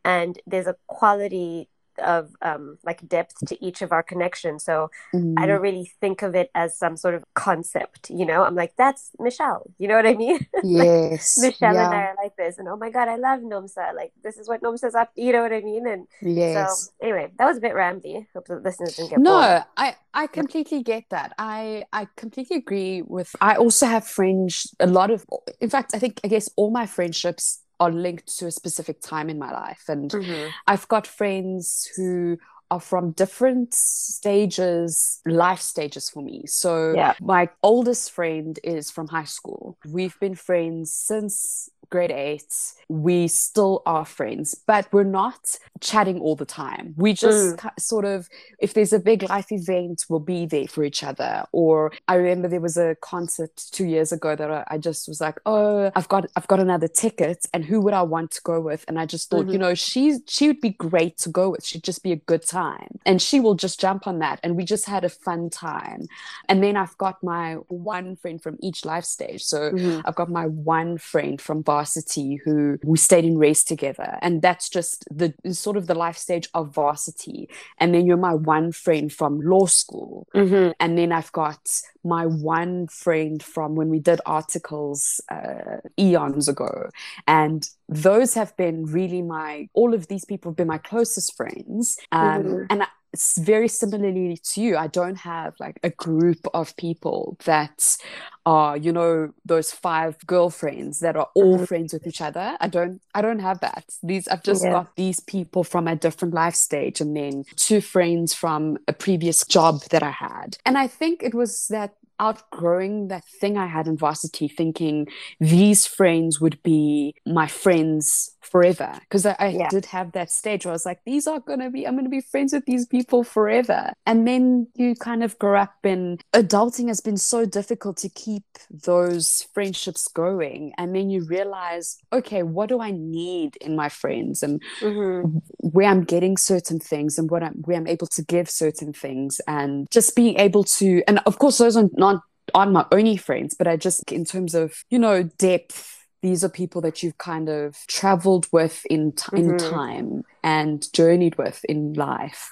and 0.04 0.40
there's 0.46 0.68
a 0.68 0.76
quality 0.88 1.70
of 2.00 2.36
um, 2.42 2.78
like 2.86 3.08
depth 3.08 3.36
to 3.48 3.64
each 3.64 3.82
of 3.82 3.92
our 3.92 4.04
connections. 4.04 4.64
So 4.64 4.90
mm. 5.14 5.34
I 5.38 5.46
don't 5.46 5.62
really 5.62 5.92
think 6.00 6.22
of 6.22 6.36
it 6.36 6.50
as 6.54 6.78
some 6.78 6.98
sort 6.98 7.16
of 7.16 7.24
concept, 7.34 8.10
you 8.10 8.26
know. 8.26 8.44
I'm 8.44 8.56
like, 8.56 8.74
that's 8.78 9.12
Michelle. 9.20 9.64
You 9.80 9.88
know 9.88 9.96
what 9.96 10.08
I 10.08 10.16
mean? 10.16 10.40
Yes. 10.64 11.38
like, 11.38 11.52
Michelle 11.52 11.76
yeah. 11.76 11.86
and 11.86 11.96
I 11.96 12.02
are 12.02 12.16
like 12.22 12.36
this, 12.36 12.58
and 12.58 12.68
oh 12.68 12.76
my 12.76 12.90
god, 12.90 13.08
I 13.08 13.16
love 13.16 13.42
Nomsa. 13.42 13.96
Like 13.96 14.12
this 14.24 14.38
is 14.38 14.48
what 14.48 14.62
Nomsa's 14.62 14.96
up. 14.96 15.12
You 15.16 15.32
know 15.32 15.42
what 15.42 15.54
I 15.54 15.62
mean? 15.62 15.88
And 15.88 16.08
yes. 16.22 16.86
So 16.86 17.06
anyway, 17.06 17.32
that 17.38 17.46
was 17.46 17.58
a 17.58 17.62
bit 17.62 17.74
rambly. 17.74 18.26
Hope 18.34 18.48
the 18.48 18.56
listeners 18.56 18.96
didn't 18.96 19.12
get 19.12 19.20
no. 19.20 19.40
Bored. 19.40 19.64
I 19.78 19.96
I 20.14 20.28
completely 20.28 20.84
get 20.84 21.06
that. 21.12 21.34
I 21.38 21.86
I 21.94 22.08
completely 22.18 22.58
agree 22.58 23.02
with. 23.02 23.36
I 23.40 23.56
also 23.56 23.86
have 23.86 24.06
friends. 24.06 24.76
A 24.80 24.88
lot 24.88 25.12
of, 25.12 25.26
in 25.62 25.70
fact, 25.70 25.92
I 25.94 26.00
think 26.00 26.20
I 26.24 26.28
guess 26.28 26.50
all 26.56 26.72
my 26.72 26.86
friendships 26.86 27.62
are 27.80 27.92
linked 27.92 28.38
to 28.40 28.48
a 28.48 28.52
specific 28.52 29.02
time 29.02 29.30
in 29.30 29.38
my 29.38 29.52
life. 29.52 29.84
And 29.88 30.12
mm-hmm. 30.12 30.50
I've 30.66 30.88
got 30.88 31.06
friends 31.06 31.90
who 31.96 32.38
are 32.70 32.80
from 32.80 33.12
different 33.12 33.74
stages, 33.74 35.22
life 35.26 35.62
stages 35.62 36.10
for 36.10 36.22
me. 36.24 36.44
So 36.46 36.94
yeah. 36.94 37.14
my 37.22 37.50
oldest 37.64 38.12
friend 38.12 38.60
is 38.64 38.92
from 38.92 39.08
high 39.08 39.24
school. 39.24 39.78
We've 39.86 40.20
been 40.20 40.36
friends 40.36 40.94
since 40.94 41.70
grade 41.90 42.12
eight, 42.12 42.54
we 42.90 43.28
still 43.28 43.82
are 43.86 44.06
friends, 44.06 44.56
but 44.68 44.92
we're 44.92 45.04
not 45.04 45.40
chatting 45.80 46.20
all 46.20 46.36
the 46.36 46.46
time. 46.46 46.94
We 46.98 47.14
just 47.14 47.58
mm. 47.58 47.80
sort 47.80 48.06
of, 48.06 48.28
if 48.60 48.74
there's 48.74 48.94
a 48.94 49.00
big 49.00 49.24
life 49.24 49.52
event, 49.52 50.06
we'll 50.10 50.20
be 50.20 50.46
there 50.46 50.68
for 50.68 50.84
each 50.84 51.04
other. 51.04 51.46
Or 51.52 51.92
I 52.08 52.16
remember 52.16 52.48
there 52.48 52.60
was 52.60 52.78
a 52.78 52.96
concert 53.02 53.56
two 53.72 53.86
years 53.86 54.12
ago 54.12 54.36
that 54.36 54.68
I 54.70 54.78
just 54.78 55.08
was 55.08 55.22
like, 55.22 55.40
oh, 55.46 55.92
I've 55.96 56.10
got, 56.10 56.26
I've 56.36 56.48
got 56.48 56.60
another 56.60 56.88
ticket, 56.88 57.46
and 57.54 57.64
who 57.64 57.82
would 57.82 57.94
I 57.94 58.02
want 58.02 58.32
to 58.32 58.42
go 58.44 58.60
with? 58.60 58.84
And 58.88 59.00
I 59.00 59.06
just 59.06 59.30
thought, 59.30 59.44
mm-hmm. 59.44 59.54
you 59.54 59.58
know, 59.58 59.74
she's 59.74 60.22
she 60.28 60.48
would 60.48 60.62
be 60.62 60.72
great 60.72 61.18
to 61.20 61.30
go 61.30 61.52
with. 61.52 61.66
She'd 61.66 61.84
just 61.84 62.04
be 62.04 62.12
a 62.12 62.18
good 62.18 62.46
time, 62.46 62.57
and 63.06 63.22
she 63.22 63.40
will 63.40 63.56
just 63.56 63.80
jump 63.80 64.08
on 64.08 64.20
that. 64.20 64.40
And 64.44 64.56
we 64.56 64.64
just 64.64 64.86
had 64.86 65.04
a 65.04 65.10
fun 65.10 65.50
time. 65.50 66.08
And 66.50 66.64
then 66.64 66.76
I've 66.76 66.98
got 66.98 67.24
my 67.24 67.56
one 67.68 68.16
friend 68.16 68.42
from 68.42 68.58
each 68.62 68.86
life 68.86 69.06
stage. 69.06 69.44
So 69.44 69.72
mm-hmm. 69.72 70.02
I've 70.06 70.16
got 70.16 70.30
my 70.30 70.46
one 70.48 70.98
friend 70.98 71.42
from 71.42 71.64
varsity 71.64 72.36
who 72.36 72.80
we 72.84 72.98
stayed 72.98 73.26
in 73.26 73.38
race 73.38 73.64
together. 73.64 74.18
And 74.22 74.42
that's 74.42 74.70
just 74.70 75.06
the 75.10 75.34
sort 75.52 75.78
of 75.78 75.88
the 75.88 75.96
life 75.96 76.18
stage 76.18 76.50
of 76.54 76.74
varsity. 76.74 77.50
And 77.78 77.94
then 77.94 78.06
you're 78.06 78.18
my 78.18 78.34
one 78.34 78.72
friend 78.72 79.12
from 79.12 79.40
law 79.42 79.66
school. 79.66 80.28
Mm-hmm. 80.36 80.72
And 80.80 80.98
then 80.98 81.12
I've 81.12 81.32
got 81.32 81.82
my 82.04 82.26
one 82.26 82.88
friend 82.88 83.44
from 83.44 83.76
when 83.76 83.90
we 83.90 84.00
did 84.00 84.20
articles 84.26 85.22
uh, 85.30 85.78
eons 86.00 86.48
ago. 86.48 86.90
And 87.28 87.68
those 87.90 88.34
have 88.34 88.56
been 88.58 88.86
really 88.86 89.22
my, 89.22 89.70
all 89.74 89.94
of 89.94 90.08
these 90.08 90.26
people 90.26 90.52
have 90.52 90.58
been 90.58 90.68
my 90.68 90.78
closest 90.78 91.36
friends. 91.36 91.98
Um, 92.12 92.44
mm-hmm. 92.44 92.64
And 92.70 92.84
I, 92.84 92.88
it's 93.14 93.38
very 93.38 93.68
similarly 93.68 94.38
to 94.44 94.62
you. 94.62 94.78
I 94.78 94.88
don't 94.88 95.16
have 95.16 95.56
like 95.60 95.80
a 95.84 95.90
group 95.90 96.46
of 96.54 96.76
people 96.76 97.38
that 97.46 97.98
are, 98.46 98.78
you 98.78 98.92
know, 98.92 99.34
those 99.46 99.72
five 99.72 100.18
girlfriends 100.28 101.00
that 101.00 101.16
are 101.16 101.30
all 101.34 101.56
mm-hmm. 101.56 101.66
friends 101.66 101.94
with 101.94 102.06
each 102.06 102.22
other. 102.22 102.58
I 102.60 102.68
don't 102.68 103.02
I 103.16 103.22
don't 103.22 103.40
have 103.40 103.60
that. 103.62 103.86
These 104.04 104.28
I've 104.28 104.44
just 104.44 104.64
yeah. 104.64 104.72
got 104.72 104.96
these 104.98 105.20
people 105.20 105.64
from 105.64 105.88
a 105.88 105.96
different 105.96 106.34
life 106.34 106.56
stage 106.56 107.02
and 107.02 107.16
then 107.16 107.44
two 107.56 107.82
friends 107.82 108.34
from 108.34 108.78
a 108.88 108.94
previous 108.94 109.46
job 109.46 109.82
that 109.90 110.04
I 110.04 110.12
had. 110.12 110.58
And 110.66 110.78
I 110.78 110.88
think 110.88 111.24
it 111.24 111.34
was 111.34 111.68
that 111.70 111.96
outgrowing 112.20 113.10
that 113.10 113.26
thing 113.26 113.58
I 113.58 113.68
had 113.68 113.88
in 113.88 113.98
varsity, 113.98 114.48
thinking 114.48 115.08
these 115.40 115.86
friends 115.86 116.40
would 116.42 116.62
be 116.64 117.16
my 117.26 117.48
friends 117.48 118.37
forever. 118.48 118.98
Because 119.02 119.26
I, 119.26 119.36
I 119.40 119.48
yeah. 119.50 119.70
did 119.70 119.86
have 119.88 120.14
that 120.14 120.32
stage 120.32 120.66
where 120.66 120.72
I 120.72 120.74
was 120.74 120.86
like, 120.86 121.00
these 121.06 121.28
are 121.28 121.40
going 121.40 121.60
to 121.60 121.70
be, 121.70 121.86
I'm 121.86 121.94
going 121.94 122.06
to 122.06 122.10
be 122.10 122.22
friends 122.22 122.54
with 122.54 122.66
these 122.66 122.86
people 122.86 123.24
forever. 123.24 123.92
And 124.06 124.28
then 124.28 124.68
you 124.76 124.96
kind 124.96 125.24
of 125.24 125.38
grow 125.40 125.60
up 125.60 125.76
and 125.84 126.22
adulting 126.34 126.88
has 126.88 127.02
been 127.02 127.18
so 127.18 127.46
difficult 127.46 127.98
to 127.98 128.10
keep 128.10 128.44
those 128.70 129.48
friendships 129.54 130.08
going. 130.08 130.74
And 130.78 130.96
then 130.96 131.10
you 131.10 131.26
realize, 131.26 131.98
okay, 132.12 132.44
what 132.44 132.70
do 132.70 132.82
I 132.82 132.92
need 132.92 133.58
in 133.58 133.76
my 133.76 133.90
friends 133.90 134.44
and 134.44 134.62
mm-hmm. 134.80 135.38
where 135.60 135.90
I'm 135.90 136.04
getting 136.04 136.38
certain 136.38 136.80
things 136.80 137.18
and 137.18 137.30
what 137.30 137.44
I'm, 137.44 137.56
where 137.66 137.78
I'm 137.78 137.88
able 137.88 138.08
to 138.08 138.24
give 138.24 138.50
certain 138.50 138.94
things 138.94 139.42
and 139.48 139.90
just 139.92 140.16
being 140.16 140.38
able 140.40 140.64
to, 140.64 141.04
and 141.08 141.20
of 141.26 141.40
course, 141.40 141.58
those 141.58 141.78
are 141.78 141.90
not 141.94 142.22
aren't 142.54 142.72
my 142.72 142.86
only 142.94 143.18
friends, 143.18 143.54
but 143.54 143.68
I 143.68 143.76
just, 143.76 144.10
in 144.12 144.24
terms 144.24 144.56
of, 144.56 144.86
you 144.90 144.98
know, 144.98 145.24
depth 145.24 145.97
these 146.28 146.44
are 146.44 146.50
people 146.50 146.82
that 146.82 147.02
you've 147.02 147.18
kind 147.18 147.50
of 147.50 147.78
traveled 147.88 148.48
with 148.52 148.86
in 148.90 149.12
t- 149.12 149.24
mm-hmm. 149.32 149.52
in 149.52 149.58
time 149.58 150.24
and 150.44 150.92
journeyed 150.94 151.38
with 151.38 151.64
in 151.66 151.94
life 151.94 152.52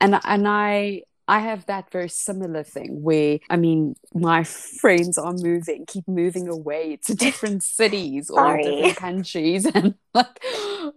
and 0.00 0.18
and 0.24 0.48
i 0.48 1.02
I 1.28 1.38
have 1.38 1.66
that 1.66 1.90
very 1.90 2.08
similar 2.08 2.64
thing 2.64 3.00
where, 3.00 3.38
I 3.48 3.56
mean, 3.56 3.94
my 4.12 4.42
friends 4.44 5.16
are 5.18 5.32
moving, 5.32 5.86
keep 5.86 6.06
moving 6.08 6.48
away 6.48 6.98
to 7.06 7.14
different 7.14 7.62
cities 7.78 8.28
or 8.28 8.58
different 8.58 8.96
countries. 8.96 9.64
And 9.64 9.94
like, 10.14 10.44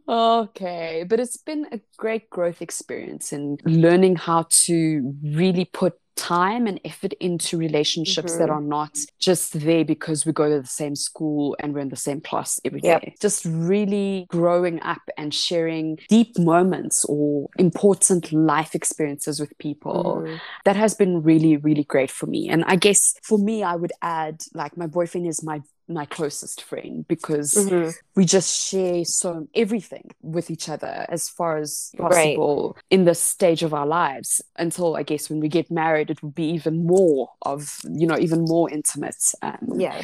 okay. 0.10 1.06
But 1.08 1.20
it's 1.20 1.38
been 1.38 1.68
a 1.72 1.80
great 1.98 2.30
growth 2.30 2.62
experience 2.62 3.32
in 3.32 3.60
learning 3.66 4.16
how 4.16 4.48
to 4.66 5.16
really 5.24 5.66
put 5.66 6.00
time 6.16 6.68
and 6.68 6.80
effort 6.86 7.14
into 7.20 7.58
relationships 7.58 8.34
mm-hmm. 8.34 8.42
that 8.42 8.50
are 8.50 8.62
not 8.62 8.98
just 9.20 9.60
there 9.60 9.84
because 9.84 10.26
we 10.26 10.32
go 10.32 10.50
to 10.50 10.62
the 10.62 10.68
same 10.68 10.96
school 10.96 11.56
and 11.60 11.74
we're 11.74 11.82
in 11.82 11.90
the 11.90 11.96
same 11.96 12.22
class 12.22 12.60
every 12.64 12.82
day. 12.82 13.00
Yep. 13.04 13.20
Just 13.22 13.46
really 13.46 14.26
growing 14.30 14.82
up 14.82 15.02
and 15.18 15.34
sharing 15.34 15.98
deep 16.10 16.38
moments 16.38 17.06
or 17.06 17.50
important 17.58 18.32
life 18.32 18.76
experiences 18.76 19.40
with 19.40 19.58
people. 19.58 20.24
Mm. 20.26 20.40
That 20.64 20.76
has 20.76 20.94
been 20.94 21.22
really, 21.22 21.58
really 21.58 21.84
great 21.84 22.12
for 22.12 22.28
me. 22.28 22.50
And 22.50 22.64
I 22.66 22.76
guess 22.76 23.16
for 23.24 23.38
me, 23.38 23.64
I 23.64 23.76
would 23.76 23.94
add 24.02 24.42
like 24.54 24.78
my 24.78 24.88
boyfriend 24.88 25.28
is 25.28 25.44
my 25.44 25.62
my 25.88 26.06
closest 26.06 26.62
friend 26.64 27.08
because 27.08 27.54
mm-hmm. 27.54 27.90
we 28.16 28.26
just 28.26 28.70
share 28.70 29.06
so 29.06 29.48
everything 29.54 30.10
with 30.22 30.50
each 30.50 30.70
other 30.70 31.06
as 31.10 31.30
far 31.30 31.58
as 31.58 31.92
possible 31.98 32.74
right. 32.76 32.84
in 32.90 33.06
this 33.06 33.20
stage 33.20 33.64
of 33.64 33.74
our 33.74 33.86
lives 33.86 34.42
until 34.58 34.96
i 34.96 35.04
guess 35.04 35.30
when 35.30 35.40
we 35.40 35.48
get 35.48 35.70
married 35.70 36.10
it 36.10 36.22
will 36.22 36.32
be 36.32 36.46
even 36.46 36.86
more 36.86 37.30
of 37.44 37.80
you 37.90 38.08
know 38.08 38.18
even 38.18 38.44
more 38.44 38.70
intimate. 38.70 39.16
Um, 39.42 39.74
yeah. 39.78 40.02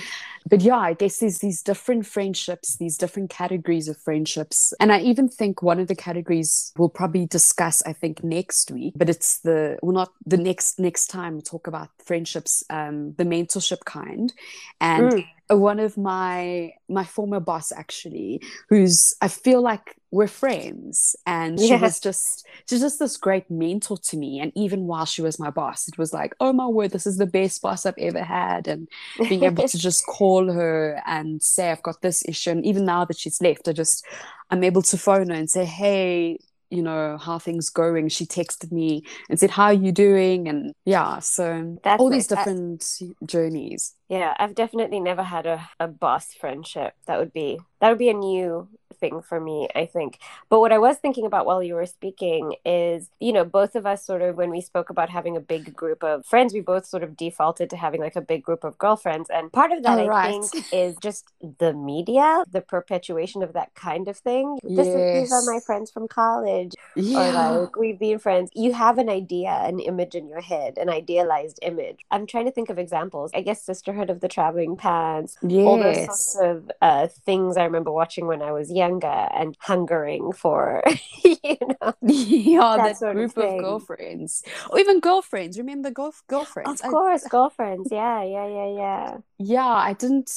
but 0.50 0.62
yeah 0.62 0.78
i 0.78 0.94
guess 0.94 1.20
there's 1.20 1.40
these 1.40 1.62
different 1.62 2.06
friendships 2.06 2.78
these 2.78 2.98
different 2.98 3.30
categories 3.30 3.88
of 3.88 3.98
friendships. 3.98 4.74
And 4.80 4.92
i 4.92 5.00
even 5.00 5.30
think 5.30 5.62
one 5.62 5.80
of 5.80 5.88
the 5.88 5.96
categories 5.96 6.72
we'll 6.78 6.90
probably 6.90 7.26
discuss 7.26 7.82
i 7.84 7.94
think 7.94 8.24
next 8.24 8.72
week 8.72 8.94
but 8.96 9.10
it's 9.10 9.40
the 9.40 9.78
well 9.82 9.94
not 9.94 10.14
the 10.26 10.38
next 10.38 10.80
next 10.80 11.08
time 11.08 11.36
we 11.36 11.42
talk 11.42 11.68
about 11.68 11.90
friendships 12.04 12.64
um 12.70 13.14
the 13.18 13.24
mentorship 13.24 13.84
kind. 13.86 14.34
And 14.80 15.12
mm 15.12 15.26
one 15.58 15.80
of 15.80 15.98
my 15.98 16.72
my 16.90 17.04
former 17.04 17.40
boss 17.40 17.72
actually 17.72 18.42
who's 18.70 19.14
i 19.22 19.28
feel 19.28 19.62
like 19.62 19.96
we're 20.12 20.28
friends. 20.28 21.16
And 21.26 21.60
she 21.60 21.76
was 21.76 22.00
just 22.00 22.46
she's 22.70 22.82
just 22.82 23.00
this 23.00 23.18
great 23.18 23.50
mentor 23.50 23.98
to 23.98 24.18
me. 24.18 24.40
And 24.40 24.52
even 24.56 24.86
while 24.86 25.06
she 25.06 25.22
was 25.22 25.40
my 25.40 25.50
boss 25.50 25.88
it 25.88 25.98
was 25.98 26.14
like 26.14 26.36
oh 26.40 26.54
my 26.54 26.68
word 26.68 26.92
this 26.92 27.08
is 27.08 27.18
the 27.18 27.26
best 27.26 27.62
boss 27.62 27.86
i've 27.86 27.98
ever 27.98 28.24
had. 28.24 28.68
And 28.68 28.88
being 29.18 29.44
able 29.44 29.68
to 29.68 29.78
just 29.90 30.06
call 30.06 30.52
her 30.52 31.02
and 31.06 31.42
say 31.42 31.72
i've 31.72 31.84
got 31.84 32.02
this 32.02 32.24
issue. 32.28 32.52
And 32.52 32.66
even 32.66 32.86
now 32.86 33.06
that 33.06 33.18
she's 33.18 33.42
left 33.42 33.68
i 33.68 33.74
just 33.74 34.06
i'm 34.50 34.64
able 34.64 34.82
to 34.84 34.98
phone 34.98 35.30
her 35.30 35.36
and 35.36 35.50
say 35.50 35.66
hey 35.66 36.38
you 36.70 36.82
know 36.82 37.18
how 37.18 37.38
things 37.38 37.70
going? 37.70 38.08
She 38.08 38.26
texted 38.26 38.72
me 38.72 39.04
and 39.30 39.38
said 39.38 39.50
how 39.50 39.66
are 39.66 39.74
you 39.74 39.92
doing? 39.92 40.48
And 40.48 40.74
yeah 40.86 41.20
so 41.20 41.78
That's 41.84 42.00
all 42.00 42.10
these 42.10 42.28
different 42.28 42.86
journeys 43.26 43.94
yeah 44.12 44.36
i've 44.38 44.54
definitely 44.54 45.00
never 45.00 45.24
had 45.24 45.46
a, 45.46 45.70
a 45.80 45.88
boss 45.88 46.34
friendship 46.34 46.94
that 47.08 47.18
would 47.18 47.34
be 47.34 47.60
that 47.80 47.90
would 47.90 47.98
be 47.98 48.10
a 48.10 48.14
new 48.14 48.68
thing 49.02 49.22
for 49.22 49.42
me, 49.42 49.68
I 49.76 49.86
think. 49.86 50.20
But 50.50 50.60
what 50.60 50.72
I 50.72 50.78
was 50.78 50.98
thinking 50.98 51.26
about 51.26 51.46
while 51.46 51.62
you 51.62 51.74
were 51.74 51.86
speaking 51.86 52.56
is, 52.66 53.10
you 53.20 53.34
know, 53.34 53.44
both 53.44 53.76
of 53.76 53.86
us 53.86 54.06
sort 54.06 54.22
of, 54.22 54.38
when 54.38 54.52
we 54.52 54.62
spoke 54.62 54.90
about 54.90 55.10
having 55.10 55.36
a 55.36 55.42
big 55.42 55.76
group 55.76 56.04
of 56.04 56.26
friends, 56.26 56.54
we 56.54 56.62
both 56.62 56.86
sort 56.86 57.04
of 57.04 57.18
defaulted 57.18 57.70
to 57.72 57.78
having 57.78 58.00
like 58.00 58.16
a 58.16 58.22
big 58.22 58.44
group 58.44 58.64
of 58.64 58.78
girlfriends. 58.78 59.30
And 59.30 59.52
part 59.52 59.72
of 59.72 59.84
that, 59.84 60.00
oh, 60.00 60.04
I 60.04 60.08
right. 60.08 60.44
think, 60.46 60.66
is 60.72 60.96
just 61.02 61.26
the 61.60 61.74
media, 61.74 62.44
the 62.50 62.62
perpetuation 62.62 63.42
of 63.44 63.54
that 63.54 63.74
kind 63.74 64.08
of 64.08 64.18
thing. 64.18 64.60
This 64.64 64.88
yes. 64.88 64.96
is, 64.96 65.30
these 65.30 65.34
are 65.34 65.54
my 65.54 65.60
friends 65.60 65.92
from 65.92 66.08
college. 66.08 66.74
Yeah. 66.96 67.56
Or 67.56 67.62
like, 67.62 67.76
we've 67.76 68.00
been 68.00 68.20
friends. 68.20 68.52
You 68.54 68.74
have 68.74 69.00
an 69.00 69.10
idea, 69.10 69.50
an 69.50 69.80
image 69.80 70.16
in 70.16 70.28
your 70.28 70.42
head, 70.42 70.78
an 70.78 70.90
idealized 70.90 71.60
image. 71.64 72.06
I'm 72.12 72.28
trying 72.28 72.46
to 72.46 72.52
think 72.52 72.70
of 72.70 72.78
examples. 72.78 73.32
I 73.34 73.42
guess 73.42 73.64
Sisterhood 73.64 74.01
of 74.10 74.22
the 74.22 74.28
Traveling 74.28 74.76
Pants, 74.76 75.38
yes. 75.42 75.66
all 75.66 75.78
those 75.78 76.06
sorts 76.06 76.38
of 76.40 76.72
uh, 76.82 77.08
things 77.26 77.58
I 77.58 77.66
remember 77.66 77.92
watching 77.92 78.28
when 78.28 78.42
I 78.42 78.52
was 78.52 78.72
younger 78.72 79.08
and 79.08 79.56
hungering 79.60 80.32
for, 80.32 80.84
you 81.24 81.36
know, 81.60 81.94
yeah, 82.02 82.78
that, 82.78 83.00
that 83.00 83.14
group 83.14 83.38
of, 83.38 83.44
of, 83.44 83.60
girlfriends, 83.60 84.44
or 84.70 84.80
even 84.80 85.00
girlfriends. 85.00 85.58
Remember 85.58 85.92
golf 85.92 86.24
girlfriends? 86.28 86.82
Of 86.82 86.90
course, 86.90 87.26
I, 87.26 87.30
girlfriends. 87.30 87.90
Yeah, 87.92 88.24
yeah, 88.24 88.48
yeah, 88.48 88.76
yeah. 88.76 89.18
Yeah, 89.38 89.68
I 89.68 89.94
didn't, 89.94 90.32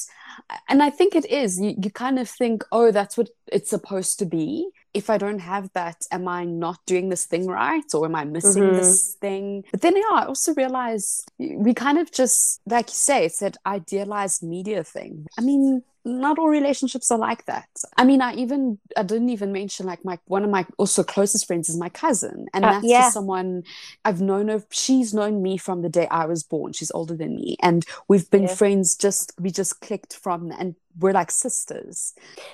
and 0.67 0.81
I 0.81 0.89
think 0.89 1.15
it 1.15 1.25
is. 1.25 1.59
You 1.59 1.75
you 1.81 1.89
kind 1.91 2.19
of 2.19 2.29
think, 2.29 2.63
oh, 2.71 2.91
that's 2.91 3.17
what 3.17 3.29
it's 3.51 3.69
supposed 3.69 4.19
to 4.19 4.25
be. 4.25 4.69
If 4.95 5.09
I 5.09 5.17
don't 5.17 5.39
have 5.39 5.69
that, 5.73 5.97
am 6.09 6.27
I 6.27 6.45
not 6.45 6.79
doing 6.85 7.09
this 7.09 7.25
thing 7.25 7.47
right, 7.47 7.83
or 7.93 8.05
am 8.05 8.15
I 8.15 8.23
missing 8.23 8.63
mm-hmm. 8.63 8.77
this 8.77 9.15
thing? 9.19 9.65
But 9.71 9.81
then, 9.81 9.95
yeah, 9.95 10.13
I 10.13 10.25
also 10.25 10.53
realized 10.53 11.29
we 11.37 11.73
kind 11.73 11.97
of 11.97 12.11
just, 12.11 12.61
like 12.65 12.89
you 12.89 12.95
say, 12.95 13.25
it's 13.25 13.39
that 13.39 13.57
idealized 13.65 14.41
media 14.41 14.83
thing. 14.83 15.27
I 15.37 15.41
mean, 15.41 15.83
not 16.05 16.37
all 16.37 16.47
relationships 16.47 17.09
are 17.11 17.17
like 17.17 17.45
that. 17.45 17.67
I 17.97 18.05
mean, 18.05 18.21
I 18.21 18.35
even 18.35 18.77
I 18.95 19.03
didn't 19.03 19.29
even 19.29 19.51
mention 19.51 19.87
like 19.87 20.05
my 20.05 20.19
one 20.25 20.43
of 20.43 20.51
my 20.51 20.65
also 20.77 21.03
closest 21.03 21.47
friends 21.47 21.67
is 21.67 21.77
my 21.77 21.89
cousin, 21.89 22.45
and 22.53 22.63
uh, 22.63 22.73
that's 22.73 22.87
yeah. 22.87 23.09
someone 23.09 23.63
I've 24.05 24.21
known 24.21 24.49
her. 24.49 24.63
She's 24.69 25.13
known 25.13 25.41
me 25.41 25.57
from 25.57 25.81
the 25.81 25.89
day 25.89 26.07
I 26.09 26.25
was 26.25 26.43
born. 26.43 26.73
She's 26.73 26.91
older 26.91 27.15
than 27.15 27.35
me, 27.35 27.57
and 27.61 27.83
we've 28.07 28.29
been 28.29 28.43
yeah. 28.43 28.55
friends. 28.55 28.95
Just 28.95 29.33
we 29.39 29.49
just 29.49 29.81
clicked 29.81 30.15
from 30.15 30.51
and 30.51 30.75
we're 30.99 31.11
like 31.11 31.31
sisters. 31.31 32.13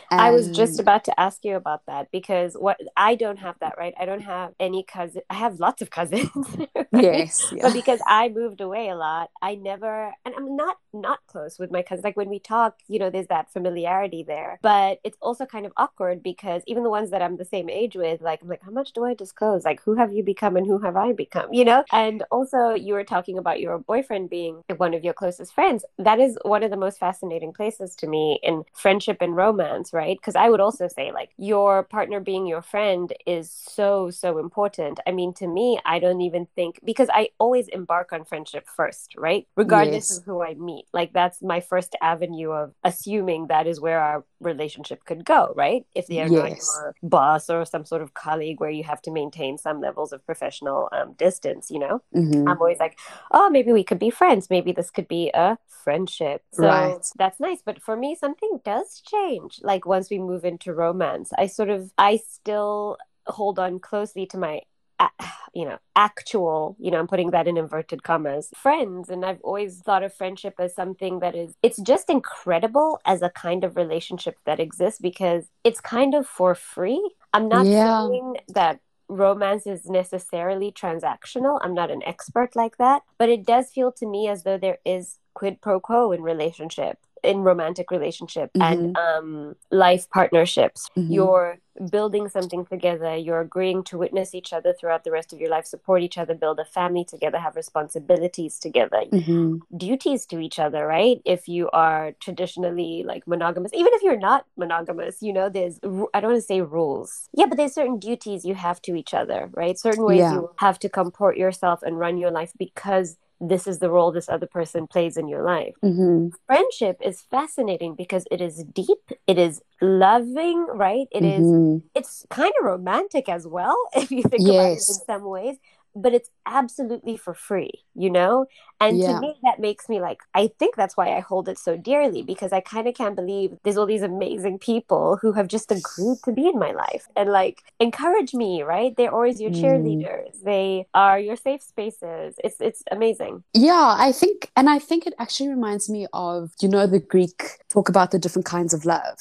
And... 0.10 0.20
I 0.20 0.32
was 0.32 0.50
just 0.50 0.80
about 0.80 1.04
to 1.06 1.20
ask 1.20 1.44
you 1.44 1.56
about 1.56 1.86
that 1.88 2.12
because 2.12 2.56
what 2.56 2.80
I 2.98 3.16
don't 3.16 3.38
have 3.38 3.56
that 3.60 3.76
right. 3.78 3.94
I 4.00 4.06
don't 4.06 4.22
have 4.22 4.54
any 4.60 4.84
cousin. 4.84 5.22
I 5.30 5.36
have 5.36 5.60
lots 5.60 5.82
of 5.82 5.90
cousins. 5.90 6.30
right? 6.76 6.88
Yes, 6.92 7.52
yeah. 7.56 7.64
but 7.64 7.74
because 7.74 8.00
I 8.08 8.30
moved 8.30 8.62
away 8.62 8.90
a 8.90 8.96
lot, 8.96 9.30
I 9.42 9.56
never 9.56 10.12
and 10.26 10.34
I'm 10.36 10.56
not 10.56 10.78
not 10.94 11.20
close 11.28 11.60
with 11.60 11.72
my 11.72 11.82
cousins. 11.82 12.04
Like 12.04 12.18
when 12.18 12.30
we 12.30 12.40
talk, 12.40 12.78
you 12.88 13.00
know, 13.00 13.10
there's 13.10 13.28
that 13.28 13.52
familiarity 13.52 14.24
there. 14.24 14.60
But 14.62 15.00
it's 15.04 15.18
also 15.22 15.46
kind 15.46 15.66
of 15.66 15.74
awkward 15.78 16.24
because 16.24 16.64
even 16.68 16.84
the 16.84 16.90
ones 16.90 17.12
that 17.12 17.22
I'm 17.22 17.38
the 17.38 17.46
same 17.46 17.70
age 17.70 17.96
with, 17.96 18.22
like 18.22 18.42
I'm 18.42 18.48
like, 18.48 18.64
how 18.64 18.72
much 18.72 18.94
do 18.94 19.06
I 19.06 19.14
disclose? 19.14 19.66
Like 19.66 19.82
who 19.84 19.96
have 19.96 20.12
you 20.14 20.24
become 20.24 20.58
and 20.58 20.66
who 20.66 20.80
have 20.80 20.96
I 20.96 21.14
become? 21.14 21.54
You 21.54 21.66
know. 21.66 21.84
And 21.92 22.24
also, 22.32 22.74
you 22.74 22.94
were 22.94 23.04
talking 23.04 23.38
about 23.38 23.60
your 23.60 23.78
boyfriend 23.78 24.30
being 24.30 24.64
one 24.78 24.94
of 24.94 25.04
your 25.04 25.14
closest 25.14 25.54
friends. 25.54 25.86
That 25.98 26.20
is 26.20 26.38
one 26.44 26.64
of 26.64 26.72
the 26.72 26.78
most 26.78 27.00
fascinating 27.00 27.54
places 27.54 27.96
to 27.96 28.08
me 28.08 28.31
in 28.44 28.64
friendship 28.74 29.18
and 29.22 29.36
romance, 29.36 29.94
right? 29.94 30.18
Because 30.20 30.36
I 30.36 30.50
would 30.50 30.60
also 30.60 30.88
say, 30.88 31.12
like, 31.12 31.30
your 31.38 31.84
partner 31.84 32.20
being 32.20 32.48
your 32.48 32.62
friend 32.62 33.14
is 33.26 33.52
so, 33.52 34.10
so 34.10 34.38
important. 34.38 35.00
I 35.06 35.12
mean, 35.12 35.34
to 35.36 35.48
me, 35.48 35.80
I 35.86 36.00
don't 36.00 36.22
even 36.22 36.48
think 36.56 36.80
because 36.84 37.10
I 37.14 37.30
always 37.40 37.68
embark 37.68 38.14
on 38.14 38.26
friendship 38.26 38.68
first, 38.76 39.16
right? 39.18 39.48
Regardless 39.56 40.10
yes. 40.10 40.18
of 40.18 40.26
who 40.26 40.44
I 40.44 40.54
meet. 40.56 40.86
Like, 40.94 41.14
that's 41.14 41.42
my 41.42 41.60
first 41.60 41.96
avenue 42.02 42.52
of 42.52 42.74
assuming 42.84 43.22
assuming 43.22 43.48
that 43.48 43.68
is 43.68 43.80
where 43.80 44.00
our 44.00 44.24
relationship 44.40 45.04
could 45.06 45.26
go, 45.26 45.54
right? 45.56 45.86
If 45.96 46.08
they 46.08 46.22
are 46.22 46.28
yes. 46.28 46.32
not 46.32 46.50
your 46.50 46.96
boss 47.04 47.50
or 47.50 47.66
some 47.66 47.86
sort 47.86 48.02
of 48.02 48.14
colleague 48.14 48.60
where 48.60 48.70
you 48.70 48.84
have 48.84 49.02
to 49.04 49.12
maintain 49.12 49.58
some 49.58 49.82
levels 49.82 50.14
of 50.14 50.26
professional 50.26 50.90
um, 50.92 51.14
distance, 51.14 51.70
you 51.70 51.80
know? 51.80 52.02
Mm-hmm. 52.16 52.48
I'm 52.48 52.58
always 52.58 52.80
like, 52.80 52.98
oh, 53.32 53.50
maybe 53.50 53.72
we 53.72 53.84
could 53.84 54.00
be 54.00 54.10
friends. 54.10 54.50
Maybe 54.50 54.72
this 54.72 54.90
could 54.90 55.08
be 55.08 55.32
a 55.34 55.58
friendship. 55.84 56.44
So 56.54 56.64
right. 56.64 57.06
that's 57.18 57.40
nice. 57.40 57.62
But 57.64 57.82
for 57.82 57.96
me, 57.96 58.16
something 58.22 58.62
does 58.64 59.02
change. 59.02 59.60
Like 59.62 59.86
once 59.86 60.10
we 60.10 60.20
move 60.20 60.46
into 60.46 60.74
romance, 60.74 61.32
I 61.38 61.48
sort 61.48 61.70
of, 61.70 61.92
I 61.98 62.18
still 62.18 62.98
hold 63.28 63.60
on 63.60 63.80
closely 63.80 64.26
to 64.28 64.38
my 64.38 64.62
you 65.54 65.66
know, 65.66 65.78
actual, 65.96 66.76
you 66.80 66.92
know, 66.92 67.00
I'm 67.00 67.08
putting 67.08 67.32
that 67.32 67.48
in 67.48 67.58
inverted 67.58 68.04
commas, 68.04 68.50
friends. 68.56 69.10
And 69.10 69.26
I've 69.26 69.42
always 69.42 69.80
thought 69.80 70.04
of 70.04 70.14
friendship 70.14 70.56
as 70.60 70.76
something 70.76 71.20
that 71.20 71.36
is, 71.36 71.56
it's 71.62 71.82
just 71.82 72.10
incredible 72.10 73.00
as 73.06 73.22
a 73.22 73.30
kind 73.30 73.64
of 73.64 73.76
relationship 73.76 74.38
that 74.46 74.60
exists 74.60 75.00
because 75.00 75.46
it's 75.64 75.82
kind 75.82 76.14
of 76.14 76.28
for 76.28 76.56
free. 76.56 77.12
I'm 77.34 77.48
not 77.48 77.66
yeah. 77.66 78.08
saying 78.08 78.38
that 78.50 78.80
romance 79.08 79.68
is 79.68 79.86
necessarily 79.86 80.72
transactional. 80.72 81.60
I'm 81.62 81.74
not 81.74 81.92
an 81.92 82.02
expert 82.06 82.56
like 82.56 82.78
that, 82.78 83.04
but 83.18 83.30
it 83.30 83.46
does 83.46 83.72
feel 83.72 83.92
to 83.94 84.06
me 84.06 84.30
as 84.30 84.44
though 84.44 84.58
there 84.58 84.78
is 84.86 85.18
quid 85.34 85.62
pro 85.62 85.80
quo 85.80 86.12
in 86.12 86.22
relationship 86.22 86.98
in 87.24 87.40
romantic 87.40 87.92
relationship 87.92 88.52
mm-hmm. 88.54 88.62
and 88.62 88.98
um, 88.98 89.56
life 89.70 90.10
partnerships. 90.10 90.90
Mm-hmm. 90.98 91.14
You're 91.14 91.58
building 91.90 92.28
something 92.28 92.66
together. 92.66 93.16
You're 93.16 93.42
agreeing 93.42 93.84
to 93.86 93.98
witness 93.98 94.36
each 94.36 94.54
other 94.54 94.74
throughout 94.74 95.04
the 95.04 95.12
rest 95.12 95.32
of 95.32 95.40
your 95.40 95.50
life, 95.50 95.66
support 95.66 96.02
each 96.02 96.18
other, 96.18 96.34
build 96.34 96.60
a 96.60 96.66
family 96.66 97.06
together, 97.06 97.38
have 97.38 97.56
responsibilities 97.56 98.60
together, 98.60 99.04
mm-hmm. 99.12 99.58
duties 99.78 100.26
to 100.28 100.40
each 100.40 100.60
other, 100.60 100.86
right? 100.86 101.22
If 101.26 101.48
you 101.48 101.70
are 101.72 102.14
traditionally 102.20 103.04
like 103.06 103.28
monogamous, 103.28 103.72
even 103.74 103.94
if 103.94 104.04
you're 104.04 104.20
not 104.20 104.46
monogamous, 104.58 105.22
you 105.22 105.34
know, 105.34 105.50
there's, 105.50 105.80
I 106.14 106.20
don't 106.20 106.32
want 106.32 106.36
to 106.36 106.42
say 106.42 106.62
rules. 106.62 107.30
Yeah, 107.34 107.46
but 107.46 107.58
there's 107.58 107.74
certain 107.74 108.00
duties 108.00 108.46
you 108.46 108.56
have 108.56 108.82
to 108.84 108.96
each 108.96 109.14
other, 109.14 109.50
right? 109.54 109.78
Certain 109.78 110.04
ways 110.04 110.20
yeah. 110.20 110.34
you 110.34 110.52
have 110.58 110.80
to 110.80 110.90
comport 110.90 111.38
yourself 111.38 111.84
and 111.84 111.98
run 111.98 112.18
your 112.18 112.32
life 112.32 112.52
because 112.58 113.18
this 113.42 113.68
is 113.68 113.80
the 113.80 113.90
role 113.90 114.12
this 114.12 114.30
other 114.30 114.48
person 114.48 114.88
plays 114.88 115.18
in 115.18 115.28
your 115.28 115.44
life. 115.44 115.74
Mm-hmm. 115.84 116.30
Friendship 116.46 116.98
is 117.04 117.22
fascinating 117.22 117.96
because 117.96 118.26
it 118.32 118.40
is 118.40 118.64
deep, 118.64 119.00
it 119.28 119.38
is 119.38 119.62
loving, 119.82 120.68
right? 120.74 121.08
It 121.12 121.24
mm-hmm. 121.24 121.78
is. 121.78 121.82
it's 121.96 122.26
kind 122.30 122.54
of 122.60 122.66
romantic 122.66 123.28
as 123.28 123.48
well, 123.48 123.78
if 123.96 124.12
you 124.12 124.24
think 124.24 124.44
yes. 124.46 124.54
about 124.54 124.66
it 124.66 124.74
in 124.74 125.06
some 125.22 125.30
ways 125.30 125.58
but 125.96 126.14
it's 126.14 126.30
absolutely 126.46 127.18
for 127.18 127.34
free, 127.34 127.72
you 127.96 128.10
know? 128.10 128.46
And 128.80 128.98
yeah. 128.98 129.14
to 129.14 129.20
me, 129.20 129.36
that 129.44 129.60
makes 129.60 129.90
me 129.90 130.00
like, 130.00 130.22
I 130.34 130.50
think 130.60 130.76
that's 130.76 130.98
why 130.98 131.16
I 131.16 131.20
hold 131.20 131.50
it 131.50 131.60
so 131.60 131.78
dearly 131.78 132.24
because 132.24 132.52
I 132.52 132.62
kind 132.62 132.88
of 132.88 132.96
can't 132.96 133.16
believe 133.16 133.58
there's 133.64 133.78
all 133.78 133.86
these 133.86 134.02
amazing 134.02 134.60
people 134.60 135.18
who 135.22 135.34
have 135.34 135.48
just 135.48 135.72
agreed 135.72 136.18
to 136.26 136.32
be 136.32 136.48
in 136.48 136.58
my 136.58 136.72
life 136.72 137.08
and 137.16 137.30
like 137.30 137.64
encourage 137.80 138.34
me, 138.34 138.64
right? 138.64 138.96
They're 138.96 139.14
always 139.14 139.40
your 139.40 139.52
mm. 139.52 139.62
cheerleaders. 139.62 140.38
Mm. 140.38 140.44
They 140.44 140.88
are 140.94 141.20
your 141.20 141.36
safe 141.36 141.62
spaces. 141.62 142.36
It's 142.44 142.60
it's 142.60 142.84
amazing. 142.92 143.44
Yeah, 143.54 143.96
I 143.98 144.12
think 144.12 144.52
and 144.56 144.70
I 144.70 144.80
think 144.80 145.06
it 145.06 145.14
actually 145.20 145.50
reminds 145.50 145.90
me 145.90 146.08
of, 146.14 146.52
you 146.62 146.70
know, 146.70 146.88
the 146.88 147.00
Greek 147.00 147.60
talk 147.70 147.90
about 147.90 148.12
the 148.12 148.20
different 148.20 148.46
kinds 148.46 148.74
of 148.74 148.86
love 148.86 149.20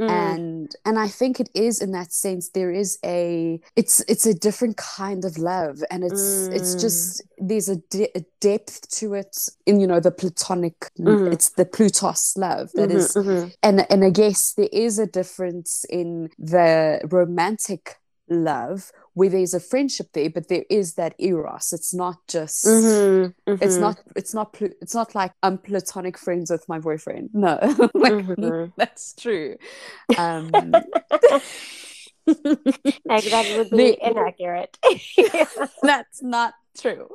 Mm. 0.00 0.10
and 0.10 0.76
and 0.84 0.98
i 0.98 1.06
think 1.06 1.38
it 1.38 1.48
is 1.54 1.80
in 1.80 1.92
that 1.92 2.12
sense 2.12 2.50
there 2.50 2.72
is 2.72 2.98
a 3.04 3.60
it's 3.76 4.00
it's 4.08 4.26
a 4.26 4.34
different 4.34 4.76
kind 4.76 5.24
of 5.24 5.38
love 5.38 5.84
and 5.88 6.02
it's 6.02 6.48
mm. 6.48 6.54
it's 6.54 6.74
just 6.74 7.22
there's 7.38 7.68
a, 7.68 7.76
de- 7.90 8.10
a, 8.16 8.24
depth 8.40 8.90
to 8.98 9.14
it 9.14 9.36
in 9.66 9.80
you 9.80 9.86
know 9.86 10.00
the 10.00 10.10
platonic 10.10 10.90
mm. 10.98 11.32
it's 11.32 11.50
the 11.50 11.64
plutos 11.64 12.36
love 12.36 12.70
that 12.74 12.88
mm-hmm, 12.88 12.98
is, 12.98 13.14
mm-hmm. 13.14 13.48
and 13.62 13.86
and 13.88 14.04
i 14.04 14.10
guess 14.10 14.52
there 14.54 14.68
is 14.72 14.98
a 14.98 15.06
difference 15.06 15.84
in 15.88 16.28
the 16.38 17.00
romantic 17.10 17.96
love 18.28 18.90
where 19.14 19.28
there's 19.28 19.54
a 19.54 19.60
friendship 19.60 20.08
there 20.12 20.30
but 20.30 20.48
there 20.48 20.64
is 20.70 20.94
that 20.94 21.14
eros. 21.18 21.72
It's 21.72 21.94
not 21.94 22.16
just 22.28 22.64
mm-hmm, 22.64 23.50
mm-hmm. 23.50 23.62
it's 23.62 23.76
not 23.76 24.00
it's 24.16 24.34
not 24.34 24.56
it's 24.60 24.94
not 24.94 25.14
like 25.14 25.32
i'm 25.42 25.58
platonic 25.58 26.18
friends 26.18 26.50
with 26.50 26.68
my 26.68 26.78
boyfriend. 26.78 27.30
No 27.32 27.58
like 27.94 28.12
mm-hmm. 28.12 28.70
that's 28.76 29.14
true. 29.14 29.56
Um 30.18 30.50
like 32.30 33.24
that 33.24 33.54
would 33.56 33.70
be 33.70 33.76
the, 33.76 33.98
inaccurate. 34.10 34.78
that's 35.82 36.22
not 36.22 36.54
true. 36.78 37.08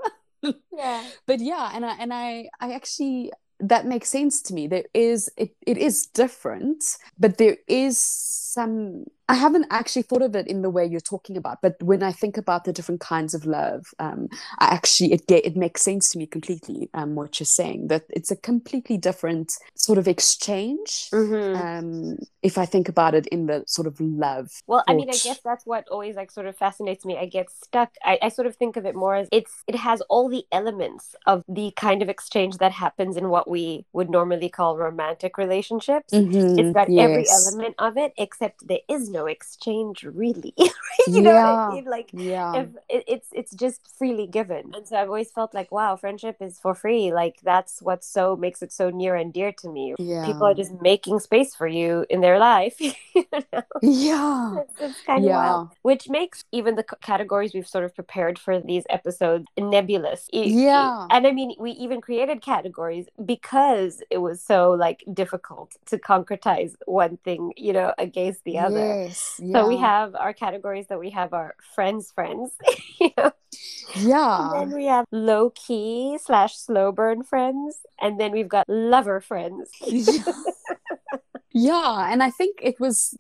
Yeah. 0.72 1.04
But 1.26 1.40
yeah 1.40 1.72
and 1.74 1.86
i 1.86 1.96
and 2.00 2.14
i 2.14 2.50
i 2.60 2.74
actually 2.74 3.32
that 3.62 3.86
makes 3.86 4.08
sense 4.10 4.42
to 4.44 4.54
me. 4.54 4.68
There 4.68 4.86
is 4.94 5.30
it, 5.36 5.52
it 5.66 5.78
is 5.78 6.06
different 6.06 6.84
but 7.18 7.38
there 7.38 7.58
is 7.68 8.00
some 8.00 9.06
I 9.30 9.36
haven't 9.36 9.68
actually 9.70 10.02
thought 10.02 10.24
of 10.24 10.36
it 10.36 10.48
in 10.48 10.64
the 10.64 10.72
way 10.72 10.84
you're 10.86 11.00
talking 11.00 11.38
about, 11.38 11.62
but 11.62 11.82
when 11.84 12.02
I 12.02 12.12
think 12.12 12.36
about 12.36 12.64
the 12.64 12.74
different 12.74 13.00
kinds 13.00 13.36
of 13.36 13.46
love, 13.46 13.94
um, 14.00 14.28
I 14.58 14.66
actually 14.66 15.14
it 15.14 15.24
it 15.30 15.56
makes 15.56 15.84
sense 15.84 16.10
to 16.10 16.18
me 16.18 16.26
completely. 16.26 16.90
Um, 16.96 17.14
what 17.14 17.40
you're 17.40 17.46
saying 17.46 17.88
that 17.90 18.06
it's 18.10 18.32
a 18.32 18.36
completely 18.36 18.98
different 18.98 19.54
sort 19.76 20.00
of 20.00 20.08
exchange. 20.08 21.10
Mm-hmm. 21.14 21.56
Um, 21.62 22.18
if 22.42 22.58
I 22.58 22.66
think 22.66 22.90
about 22.90 23.14
it 23.14 23.28
in 23.28 23.46
the 23.46 23.64
sort 23.68 23.88
of 23.88 24.00
love. 24.00 24.50
Well, 24.66 24.84
I 24.88 24.94
mean, 24.96 25.10
I 25.10 25.14
guess 25.14 25.40
that's 25.44 25.66
what 25.66 25.88
always 25.90 26.16
like 26.16 26.32
sort 26.32 26.48
of 26.48 26.58
fascinates 26.58 27.06
me. 27.06 27.18
I 27.18 27.28
get 27.28 27.52
stuck. 27.52 27.92
I, 28.04 28.18
I 28.24 28.30
sort 28.30 28.48
of 28.48 28.56
think 28.56 28.78
of 28.78 28.86
it 28.86 28.96
more 28.96 29.16
as 29.16 29.28
it's 29.32 29.64
it 29.68 29.76
has 29.76 30.02
all 30.10 30.28
the 30.28 30.46
elements 30.52 31.16
of 31.28 31.44
the 31.48 31.72
kind 31.76 32.02
of 32.02 32.10
exchange 32.10 32.58
that 32.58 32.72
happens 32.72 33.16
in 33.16 33.30
what 33.30 33.48
we 33.48 33.86
would 33.94 34.10
normally 34.10 34.50
call 34.50 34.76
romantic 34.76 35.38
relationships. 35.38 36.12
Mm-hmm. 36.14 36.60
It's 36.60 36.74
got 36.74 36.90
yes. 36.90 37.04
every 37.04 37.26
element 37.30 37.76
of 37.78 37.96
it, 37.98 38.14
except 38.18 38.68
there 38.68 38.80
is 38.88 39.10
no 39.10 39.19
no 39.20 39.26
exchange 39.26 40.04
really. 40.04 40.54
You 41.08 41.22
yeah. 41.24 41.32
know 41.32 41.38
I 41.38 41.74
mean? 41.76 41.86
like 41.86 42.10
yeah. 42.14 42.54
if 42.62 42.68
it, 42.90 43.04
it's 43.08 43.30
it's 43.32 43.54
just 43.56 43.82
freely 43.98 44.28
given. 44.28 44.66
And 44.76 44.86
so 44.88 44.98
i've 44.98 45.08
always 45.08 45.32
felt 45.32 45.54
like 45.54 45.72
wow 45.72 45.96
friendship 45.96 46.38
is 46.42 46.60
for 46.60 46.74
free. 46.76 47.14
Like 47.14 47.38
that's 47.52 47.82
what 47.82 48.04
so 48.04 48.36
makes 48.36 48.62
it 48.62 48.72
so 48.72 48.90
near 48.90 49.16
and 49.16 49.32
dear 49.32 49.52
to 49.62 49.68
me. 49.70 49.96
Yeah. 49.98 50.26
people 50.26 50.46
are 50.50 50.54
just 50.54 50.74
making 50.82 51.20
space 51.20 51.56
for 51.56 51.68
you 51.68 52.06
in 52.10 52.20
their 52.22 52.38
life 52.38 52.76
you 52.82 53.26
know? 53.32 53.64
yeah. 53.82 54.60
It's, 54.62 54.74
it's 54.82 55.02
kind 55.10 55.24
of 55.24 55.30
yeah. 55.30 55.38
wild. 55.38 55.70
Which 55.90 56.10
makes 56.10 56.44
even 56.52 56.76
the 56.76 56.86
categories 57.02 57.54
we've 57.54 57.74
sort 57.76 57.86
of 57.86 57.96
prepared 57.96 58.38
for 58.38 58.60
these 58.60 58.84
episodes 58.90 59.46
nebulous. 59.58 60.22
Yeah. 60.34 61.08
and 61.10 61.26
i 61.26 61.32
mean 61.32 61.52
we 61.60 61.72
even 61.72 62.02
created 62.02 62.42
categories 62.42 63.06
because 63.34 63.94
it 64.10 64.20
was 64.28 64.38
so 64.42 64.72
like 64.72 65.04
difficult 65.22 65.70
to 65.86 65.98
concretize 65.98 66.76
one 66.86 67.18
thing 67.26 67.54
you 67.56 67.74
know 67.74 67.94
against 67.98 68.44
the 68.44 68.58
other 68.58 69.09
Yeah. 69.40 69.62
So 69.62 69.68
we 69.68 69.78
have 69.78 70.16
our 70.16 70.34
categories 70.34 70.88
that 70.88 71.00
we 71.00 71.10
have 71.12 71.34
our 71.34 71.56
friends, 71.76 72.12
friends. 72.12 72.52
you 73.00 73.12
know? 73.18 73.32
Yeah. 73.96 74.52
And 74.54 74.72
then 74.72 74.78
we 74.78 74.86
have 74.86 75.06
low 75.12 75.52
key 75.52 76.18
slash 76.22 76.56
slow 76.58 76.92
burn 76.92 77.24
friends. 77.24 77.78
And 78.00 78.20
then 78.20 78.32
we've 78.32 78.50
got 78.50 78.66
lover 78.68 79.22
friends. 79.22 79.70
yeah 81.52 82.12
and 82.12 82.22
i 82.22 82.30
think 82.30 82.60
it 82.62 82.80
was 82.80 83.16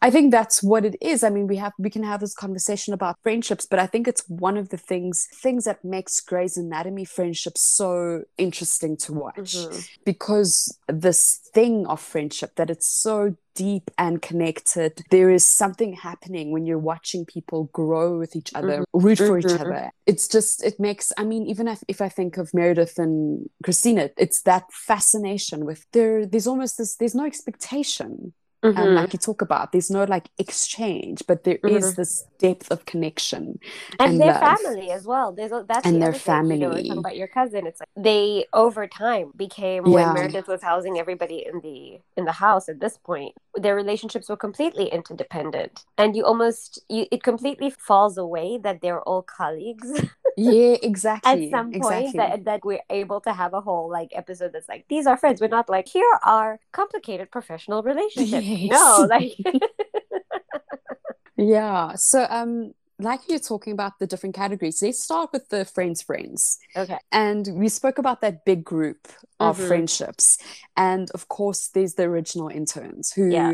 i 0.00 0.10
think 0.10 0.30
that's 0.30 0.62
what 0.62 0.84
it 0.84 0.96
is 1.00 1.22
i 1.22 1.28
mean 1.28 1.46
we 1.46 1.56
have 1.56 1.72
we 1.78 1.90
can 1.90 2.02
have 2.02 2.20
this 2.20 2.34
conversation 2.34 2.94
about 2.94 3.18
friendships 3.22 3.66
but 3.66 3.78
i 3.78 3.86
think 3.86 4.08
it's 4.08 4.26
one 4.28 4.56
of 4.56 4.70
the 4.70 4.78
things 4.78 5.28
things 5.34 5.64
that 5.64 5.84
makes 5.84 6.20
Grey's 6.20 6.56
Anatomy 6.56 7.04
friendships 7.04 7.60
so 7.60 8.22
interesting 8.38 8.96
to 8.98 9.12
watch 9.12 9.56
mm-hmm. 9.56 9.78
because 10.04 10.78
this 10.88 11.40
thing 11.52 11.86
of 11.86 12.00
friendship 12.00 12.56
that 12.56 12.70
it's 12.70 12.86
so 12.86 13.36
deep 13.56 13.90
and 13.98 14.22
connected. 14.22 15.02
There 15.10 15.30
is 15.30 15.44
something 15.44 15.94
happening 15.94 16.52
when 16.52 16.66
you're 16.66 16.78
watching 16.78 17.24
people 17.24 17.64
grow 17.72 18.18
with 18.18 18.36
each 18.36 18.52
other, 18.54 18.80
mm-hmm. 18.80 19.06
root 19.06 19.18
for 19.18 19.40
mm-hmm. 19.40 19.48
each 19.48 19.60
other. 19.60 19.90
It's 20.06 20.28
just, 20.28 20.62
it 20.62 20.78
makes, 20.78 21.12
I 21.16 21.24
mean, 21.24 21.46
even 21.46 21.66
if, 21.66 21.82
if 21.88 22.00
I 22.00 22.08
think 22.08 22.36
of 22.36 22.54
Meredith 22.54 22.98
and 22.98 23.48
Cristina, 23.64 24.10
it's 24.16 24.42
that 24.42 24.64
fascination 24.72 25.64
with 25.64 25.86
there, 25.92 26.26
there's 26.26 26.46
almost 26.46 26.78
this, 26.78 26.96
there's 26.96 27.14
no 27.14 27.26
expectation 27.26 28.34
mm-hmm. 28.72 28.78
and 28.78 28.94
like 28.94 29.12
you 29.12 29.18
talk 29.18 29.42
about 29.42 29.72
there's 29.72 29.90
no 29.90 30.04
like 30.04 30.28
exchange 30.38 31.22
but 31.26 31.44
there 31.44 31.58
mm-hmm. 31.58 31.76
is 31.76 31.94
this 31.94 32.24
depth 32.38 32.70
of 32.70 32.84
connection 32.86 33.58
and, 33.98 34.12
and 34.12 34.20
their 34.20 34.32
love. 34.32 34.60
family 34.60 34.90
as 34.90 35.06
well 35.06 35.32
there's 35.32 35.52
a, 35.52 35.64
that's 35.68 35.86
and 35.86 35.96
the 35.96 36.00
their 36.00 36.12
family 36.12 36.58
thing, 36.58 36.86
you 36.86 36.94
know, 36.94 37.00
about 37.00 37.16
your 37.16 37.28
cousin 37.28 37.66
it's 37.66 37.80
like 37.80 37.88
they 37.96 38.44
over 38.52 38.86
time 38.86 39.32
became 39.36 39.86
yeah. 39.86 39.92
when 39.92 40.14
meredith 40.14 40.48
was 40.48 40.62
housing 40.62 40.98
everybody 40.98 41.46
in 41.46 41.60
the 41.60 41.98
in 42.16 42.24
the 42.24 42.32
house 42.32 42.68
at 42.68 42.80
this 42.80 42.98
point 42.98 43.34
their 43.54 43.74
relationships 43.74 44.28
were 44.28 44.36
completely 44.36 44.86
interdependent 44.88 45.84
and 45.98 46.16
you 46.16 46.24
almost 46.24 46.80
you, 46.88 47.06
it 47.10 47.22
completely 47.22 47.70
falls 47.70 48.18
away 48.18 48.58
that 48.58 48.80
they're 48.80 49.02
all 49.02 49.22
colleagues 49.22 49.90
yeah 50.36 50.76
exactly 50.82 51.46
at 51.46 51.50
some 51.50 51.72
point 51.72 52.06
exactly. 52.08 52.18
that, 52.18 52.44
that 52.44 52.64
we're 52.64 52.82
able 52.90 53.20
to 53.20 53.32
have 53.32 53.54
a 53.54 53.60
whole 53.60 53.90
like 53.90 54.10
episode 54.14 54.52
that's 54.52 54.68
like 54.68 54.84
these 54.88 55.06
are 55.06 55.16
friends 55.16 55.40
we're 55.40 55.48
not 55.48 55.68
like 55.68 55.88
here 55.88 56.10
are 56.24 56.60
complicated 56.72 57.30
professional 57.30 57.82
relationships 57.92 58.46
yes. 58.46 58.70
no 58.70 59.06
like 59.10 59.32
yeah 61.36 61.94
so 61.94 62.26
um 62.30 62.72
like 62.98 63.20
you're 63.28 63.38
talking 63.38 63.74
about 63.74 63.98
the 63.98 64.06
different 64.06 64.34
categories, 64.34 64.80
let's 64.80 65.02
start 65.02 65.28
with 65.30 65.50
the 65.50 65.66
friends' 65.66 66.00
friends. 66.00 66.58
Okay. 66.74 66.96
And 67.12 67.46
we 67.52 67.68
spoke 67.68 67.98
about 67.98 68.22
that 68.22 68.46
big 68.46 68.64
group 68.64 69.08
of 69.38 69.58
Mhm. 69.58 69.68
friendships. 69.68 70.38
And 70.78 71.10
of 71.10 71.28
course, 71.28 71.68
there's 71.68 71.92
the 71.94 72.04
original 72.04 72.48
interns 72.48 73.12
who 73.12 73.28
Yeah. 73.28 73.52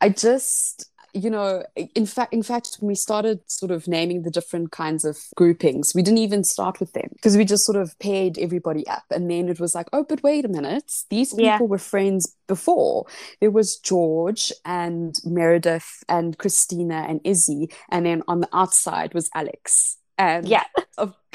I 0.00 0.10
just 0.10 0.89
you 1.14 1.30
know 1.30 1.64
in 1.94 2.06
fact 2.06 2.32
in 2.32 2.42
fact 2.42 2.76
when 2.80 2.88
we 2.88 2.94
started 2.94 3.40
sort 3.50 3.70
of 3.70 3.88
naming 3.88 4.22
the 4.22 4.30
different 4.30 4.70
kinds 4.72 5.04
of 5.04 5.16
groupings. 5.36 5.92
We 5.94 6.02
didn't 6.02 6.18
even 6.18 6.44
start 6.44 6.80
with 6.80 6.92
them 6.92 7.08
because 7.14 7.36
we 7.36 7.44
just 7.44 7.64
sort 7.66 7.76
of 7.76 7.98
paired 7.98 8.38
everybody 8.38 8.86
up. 8.86 9.04
And 9.10 9.30
then 9.30 9.48
it 9.48 9.60
was 9.60 9.74
like 9.74 9.88
oh 9.92 10.04
but 10.08 10.22
wait 10.22 10.44
a 10.44 10.48
minute. 10.48 10.92
These 11.10 11.30
people 11.30 11.44
Yeah. 11.44 11.58
were 11.62 11.78
friends 11.78 12.36
before. 12.48 13.06
There 13.40 13.50
was 13.50 13.76
george 13.78 14.52
and 14.64 15.14
meredith 15.24 16.04
and 16.08 16.36
cristina 16.38 17.06
and 17.08 17.20
izzy. 17.24 17.70
And 17.90 18.06
then 18.06 18.22
on 18.28 18.40
the 18.40 18.48
outside 18.52 19.14
was 19.14 19.30
alex. 19.34 19.96
And 20.18 20.48
Yeah. 20.48 20.64
of 20.98 21.14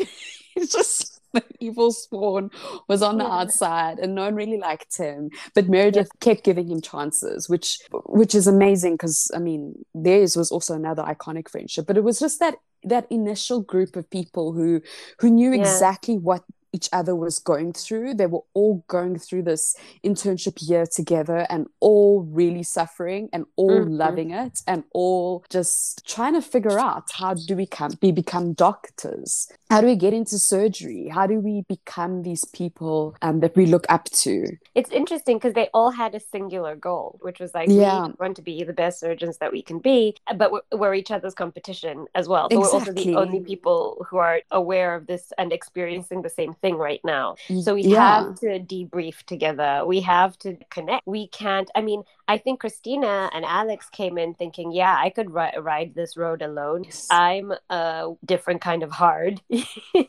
it's 0.55 0.71
just 0.73 1.14
the 1.49 1.55
evil 1.59 1.91
spawn 1.91 2.49
was 2.87 3.01
on 3.01 3.17
the 3.17 3.25
outside 3.25 3.99
and 3.99 4.15
no 4.15 4.23
one 4.23 4.35
really 4.35 4.57
liked 4.57 4.97
him. 4.97 5.29
But 5.53 5.69
meredith 5.69 6.09
kept 6.21 6.43
giving 6.43 6.67
him 6.69 6.81
chances 6.81 7.49
which 7.49 7.79
which 8.05 8.33
is 8.35 8.47
amazing 8.47 8.93
because 8.95 9.29
i 9.35 9.39
mean 9.39 9.85
theirs 9.93 10.35
was 10.35 10.51
also 10.51 10.73
another 10.75 11.03
iconic 11.03 11.49
friendship. 11.49 11.85
But 11.87 11.97
it 11.97 12.03
was 12.03 12.19
just 12.19 12.39
that 12.39 12.55
that 12.83 13.07
initial 13.11 13.61
group 13.61 13.95
of 13.95 14.09
people 14.09 14.53
who 14.53 14.81
who 15.19 15.29
knew 15.29 15.53
Yeah. 15.53 15.61
exactly 15.61 16.17
what 16.17 16.43
each 16.75 16.89
other 16.99 17.13
was 17.25 17.35
going 17.51 17.69
through 17.83 18.07
they 18.19 18.29
were 18.33 18.45
all 18.59 18.75
going 18.95 19.15
through 19.25 19.43
this 19.51 19.63
internship 20.09 20.57
year 20.69 20.85
together 20.99 21.39
and 21.53 21.61
all 21.87 22.13
really 22.41 22.65
suffering 22.77 23.23
and 23.33 23.43
all 23.61 23.79
Mhm. 23.85 23.97
loving 24.05 24.29
it 24.43 24.55
and 24.71 24.81
all 25.01 25.29
just 25.57 26.05
trying 26.13 26.35
to 26.39 26.43
figure 26.53 26.77
out 26.89 27.05
how 27.21 27.31
do 27.49 27.53
we 27.61 27.65
come 27.77 27.91
we 28.05 28.11
become 28.23 28.47
doctors 28.53 29.47
how 29.71 29.79
do 29.81 29.87
we 29.87 29.97
get 30.05 30.13
into 30.19 30.37
surgery 30.53 31.03
how 31.17 31.25
do 31.33 31.37
we 31.49 31.55
become 31.75 32.13
these 32.29 32.43
people 32.59 32.99
um, 33.25 33.35
that 33.43 33.53
we 33.59 33.65
look 33.73 33.85
up 33.95 34.05
to 34.23 34.33
It's 34.81 34.91
interesting 35.01 35.35
because 35.37 35.55
they 35.59 35.69
all 35.77 35.91
had 36.03 36.11
a 36.19 36.21
singular 36.35 36.73
goal, 36.89 37.07
which 37.25 37.39
was 37.43 37.51
like, 37.59 37.67
Yeah. 37.69 38.07
we 38.07 38.13
want 38.23 38.35
to 38.39 38.45
be 38.51 38.55
the 38.71 38.77
best 38.83 38.95
surgeons 39.05 39.35
that 39.41 39.51
we 39.55 39.61
can 39.69 39.79
be, 39.91 39.99
but 40.41 40.47
we're, 40.53 40.65
we're 40.79 40.95
each 41.01 41.11
other's 41.15 41.33
competition 41.43 41.95
as 42.19 42.25
well. 42.31 42.45
But 42.49 42.59
we're 42.61 42.75
also 42.77 42.91
the 43.03 43.15
only 43.23 43.39
people 43.51 43.77
who 44.07 44.17
are 44.27 44.37
aware 44.61 44.91
of 44.97 45.01
this 45.11 45.23
and 45.39 45.47
experiencing 45.59 46.19
the 46.27 46.33
same 46.39 46.53
thing 46.63 46.64
right 46.73 47.01
now. 47.03 47.35
So 47.61 47.75
we 47.75 47.83
yeah 47.83 48.23
have 48.25 48.39
to 48.39 48.59
debrief 48.59 49.21
together. 49.23 49.83
We 49.85 50.01
have 50.01 50.35
to 50.39 50.57
connect. 50.71 51.05
We 51.05 51.27
can't. 51.27 51.69
I 51.75 51.81
mean, 51.81 52.01
I 52.27 52.39
think 52.39 52.59
Cristina 52.61 53.29
and 53.33 53.45
Alex 53.45 53.87
came 53.91 54.17
in 54.17 54.33
thinking, 54.33 54.71
yeah, 54.71 54.95
I 54.97 55.11
could 55.11 55.31
ri- 55.31 55.53
ride 55.59 55.93
this 55.93 56.17
road 56.17 56.41
alone. 56.41 56.85
Yes. 56.85 57.07
I'm 57.11 57.53
a 57.69 58.13
different 58.25 58.61
kind 58.61 58.81
of 58.81 58.91
hard. 58.91 59.41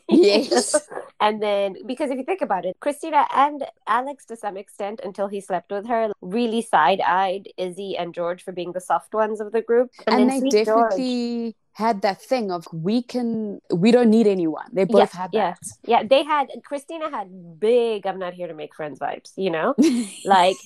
Yes. 0.09 0.75
and 1.19 1.41
then, 1.41 1.75
because 1.85 2.09
if 2.09 2.17
you 2.17 2.23
think 2.23 2.41
about 2.41 2.65
it, 2.65 2.75
Cristina 2.79 3.27
and 3.35 3.63
Alex, 3.85 4.25
to 4.25 4.35
some 4.35 4.57
extent, 4.57 4.99
until 5.03 5.27
he 5.27 5.41
slept 5.41 5.71
with 5.71 5.85
her, 5.87 6.11
really 6.21 6.61
side 6.61 7.01
eyed 7.01 7.47
Izzy 7.57 7.95
and 7.97 8.13
George 8.13 8.43
for 8.43 8.51
being 8.51 8.71
the 8.71 8.81
soft 8.81 9.13
ones 9.13 9.39
of 9.39 9.51
the 9.51 9.61
group. 9.61 9.91
and, 10.07 10.17
then 10.17 10.27
they 10.27 10.39
Sweet 10.39 10.65
George- 10.65 10.89
definitely 10.91 11.55
had 11.77 12.01
that 12.01 12.19
thing 12.19 12.49
of 12.49 12.67
we 12.73 13.03
can 13.03 13.61
we 13.71 13.91
don't 13.91 14.09
need 14.09 14.25
anyone. 14.25 14.65
They 14.73 14.85
both 14.85 15.11
had 15.11 15.31
that. 15.33 15.59
yeah, 15.85 16.01
they 16.01 16.23
had, 16.23 16.47
Cristina 16.63 17.07
had 17.11 17.59
big, 17.59 18.07
I'm 18.07 18.17
not 18.17 18.33
here 18.33 18.47
to 18.47 18.55
make 18.55 18.73
friends 18.73 18.97
vibes, 18.97 19.31
you 19.35 19.51
know? 19.51 19.75
Like, 20.25 20.57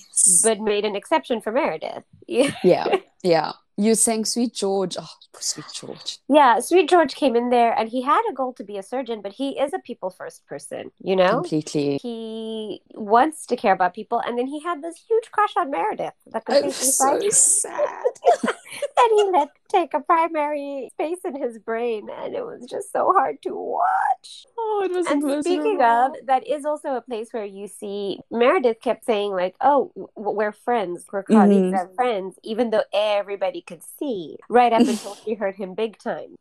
but 0.43 0.61
made 0.61 0.85
an 0.85 0.95
exception 0.95 1.41
for 1.41 1.51
Meredith. 1.51 2.05
Yeah. 2.27 2.99
yeah 3.23 3.51
you're 3.77 3.95
saying 3.95 4.25
sweet 4.25 4.53
george 4.53 4.95
oh 4.99 5.09
sweet 5.39 5.65
george. 5.73 6.19
Yeah, 6.27 6.59
Sweet 6.59 6.89
George 6.89 7.15
came 7.15 7.35
in 7.35 7.49
there 7.49 7.73
and 7.77 7.89
he 7.89 8.01
had 8.01 8.21
a 8.29 8.33
goal 8.33 8.53
to 8.53 8.63
be 8.63 8.77
a 8.77 8.83
surgeon, 8.83 9.21
but 9.21 9.33
he 9.33 9.59
is 9.59 9.73
a 9.73 9.79
people 9.79 10.09
first 10.09 10.45
person, 10.45 10.91
you 11.01 11.15
know? 11.15 11.41
completely. 11.41 11.97
He 11.97 12.81
wants 12.93 13.45
to 13.47 13.55
care 13.55 13.73
about 13.73 13.93
people, 13.93 14.19
and 14.25 14.37
then 14.37 14.47
he 14.47 14.59
had 14.61 14.81
this 14.81 14.97
huge 15.07 15.31
crush 15.31 15.55
on 15.57 15.71
Meredith 15.71 16.13
that 16.27 16.45
completely 16.45 16.71
so 16.71 17.19
sad 17.29 18.13
that 18.79 19.09
he 19.11 19.23
let 19.31 19.49
take 19.69 19.93
a 19.93 19.99
primary 20.01 20.89
space 20.93 21.19
in 21.25 21.41
his 21.41 21.57
brain, 21.59 22.07
and 22.09 22.35
it 22.35 22.45
was 22.45 22.65
just 22.69 22.91
so 22.91 23.13
hard 23.17 23.41
to 23.43 23.55
watch. 23.55 24.45
oh 24.57 24.81
it 24.85 24.91
was 24.91 25.07
And 25.07 25.21
speaking 25.45 25.79
of, 25.81 26.13
that 26.25 26.47
is 26.47 26.65
also 26.65 26.95
a 26.95 27.01
place 27.01 27.29
where 27.31 27.45
you 27.45 27.67
see 27.67 28.19
Meredith 28.31 28.81
kept 28.81 29.05
saying 29.05 29.31
like, 29.31 29.55
"Oh, 29.61 29.91
we're 30.15 30.51
friends, 30.51 31.05
we're 31.11 31.23
colleagues 31.23 31.71
Mhm. 31.71 31.79
and 31.79 31.95
friends," 31.95 32.35
even 32.43 32.69
though 32.69 32.83
everybody 32.93 33.61
could 33.61 33.81
see 33.99 34.37
right 34.49 34.73
up 34.73 34.87
until 34.87 35.15
she 35.25 35.33
hurt 35.35 35.55
him 35.55 35.73
big 35.75 35.97
time. 35.99 36.35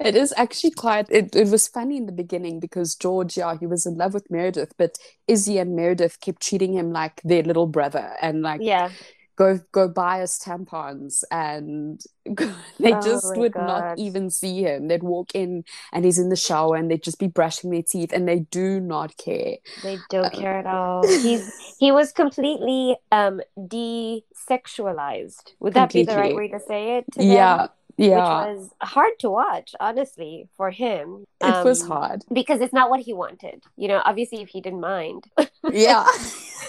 it 0.00 0.14
is 0.16 0.32
actually 0.36 0.70
quite 0.70 1.06
it, 1.10 1.34
it 1.34 1.48
was 1.48 1.68
funny 1.68 1.96
in 1.96 2.06
the 2.06 2.12
beginning 2.12 2.60
because 2.60 2.94
george 2.94 3.36
yeah 3.36 3.56
he 3.58 3.66
was 3.66 3.86
in 3.86 3.96
love 3.96 4.12
with 4.14 4.30
meredith 4.30 4.72
but 4.76 4.98
izzy 5.28 5.58
and 5.58 5.74
meredith 5.74 6.20
kept 6.20 6.42
treating 6.42 6.72
him 6.74 6.92
like 6.92 7.20
their 7.24 7.42
little 7.42 7.66
brother 7.66 8.12
and 8.20 8.42
like 8.42 8.60
Yeah, 8.60 8.90
go 9.36 9.60
go 9.72 9.88
buy 9.88 10.22
us 10.22 10.38
tampons 10.38 11.22
and 11.30 12.00
they 12.82 12.92
Oh 12.92 12.96
just 12.96 13.36
would 13.36 13.54
God. 13.54 13.58
not 13.58 13.86
even 13.96 14.30
see 14.30 14.62
him 14.62 14.88
they'd 14.88 15.02
walk 15.02 15.30
in 15.34 15.64
and 15.92 16.04
he's 16.04 16.18
in 16.18 16.28
the 16.30 16.36
shower 16.36 16.76
and 16.76 16.90
they'd 16.90 17.02
just 17.02 17.18
be 17.18 17.28
brushing 17.28 17.70
their 17.70 17.82
teeth 17.82 18.12
and 18.12 18.26
they 18.28 18.40
do 18.40 18.80
not 18.80 19.16
care 19.16 19.56
they 19.76 20.04
don't 20.08 20.32
Uh, 20.32 20.32
care 20.32 20.58
at 20.58 20.66
all. 20.66 21.10
He's 21.14 21.50
he 21.78 21.92
was 21.92 22.12
completely 22.12 22.96
um 23.12 23.40
desexualized. 23.58 25.54
Would 25.60 25.74
that 25.74 25.92
be 25.92 26.02
the 26.02 26.16
right 26.16 26.34
way 26.34 26.48
to 26.48 26.58
say 26.60 26.96
it? 26.98 27.10
To 27.12 27.24
them? 27.24 27.62
yeah 27.62 27.66
yeah 27.96 28.08
Which 28.08 28.30
was 28.30 28.70
hard 28.82 29.18
to 29.20 29.30
watch, 29.30 29.74
honestly, 29.80 30.48
for 30.56 30.70
him. 30.70 31.26
it 31.40 31.62
was 31.64 31.82
Um, 31.82 31.82
hard 31.82 32.24
because 32.32 32.60
it's 32.60 32.72
not 32.72 32.90
what 32.90 33.00
he 33.00 33.12
wanted. 33.12 33.64
You 33.76 33.88
know, 33.88 34.02
obviously, 34.04 34.42
if 34.42 34.48
he 34.50 34.60
didn't 34.60 34.80
mind, 34.80 35.24
yeah 35.68 36.04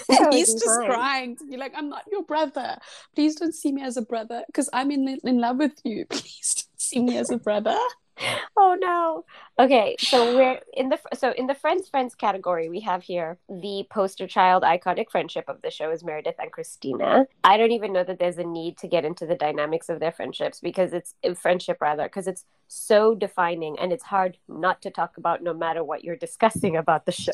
and 0.08 0.32
he's 0.34 0.52
just 0.52 0.64
fine. 0.64 0.86
crying 0.86 1.36
to 1.36 1.46
be 1.46 1.56
like 1.56 1.72
i'm 1.76 1.88
not 1.88 2.04
your 2.10 2.22
brother. 2.22 2.78
Please 3.14 3.36
don't 3.36 3.54
see 3.54 3.72
me 3.72 3.82
as 3.82 3.96
a 3.96 4.02
brother 4.02 4.42
because 4.46 4.68
i'm 4.72 4.90
in, 4.90 5.18
in 5.24 5.40
love 5.40 5.58
with 5.58 5.78
you. 5.84 6.06
Please 6.10 6.54
don't 6.54 6.80
see 6.80 7.00
me 7.00 7.16
as 7.16 7.30
a 7.30 7.38
brother 7.38 7.76
oh 8.56 8.76
no. 8.80 9.24
Okay, 9.58 9.96
so 9.98 10.36
we're 10.36 10.60
in 10.72 10.88
the 10.88 10.98
so 11.14 11.32
in 11.32 11.46
the 11.46 11.54
friends 11.54 11.88
friends 11.88 12.14
category, 12.14 12.68
we 12.68 12.80
have 12.80 13.02
here 13.02 13.38
the 13.48 13.86
poster 13.90 14.26
child 14.26 14.62
iconic 14.62 15.10
friendship 15.10 15.44
of 15.48 15.62
the 15.62 15.70
show 15.70 15.90
is 15.90 16.04
Meredith 16.04 16.36
and 16.38 16.52
Cristina. 16.52 17.26
I 17.44 17.56
don't 17.56 17.72
even 17.72 17.92
know 17.92 18.04
that 18.04 18.18
there's 18.18 18.38
a 18.38 18.44
need 18.44 18.78
to 18.78 18.88
get 18.88 19.04
into 19.04 19.26
the 19.26 19.34
dynamics 19.34 19.88
of 19.88 20.00
their 20.00 20.12
friendships 20.12 20.60
because 20.60 20.92
it's 20.92 21.14
friendship 21.38 21.78
rather 21.80 22.04
because 22.04 22.26
it's 22.26 22.44
so 22.68 23.14
defining 23.14 23.78
and 23.78 23.92
it's 23.92 24.04
hard 24.04 24.36
not 24.48 24.82
to 24.82 24.90
talk 24.90 25.16
about 25.16 25.42
no 25.42 25.54
matter 25.54 25.82
what 25.82 26.04
you're 26.04 26.16
discussing 26.16 26.76
about 26.76 27.06
the 27.06 27.12
show. 27.12 27.32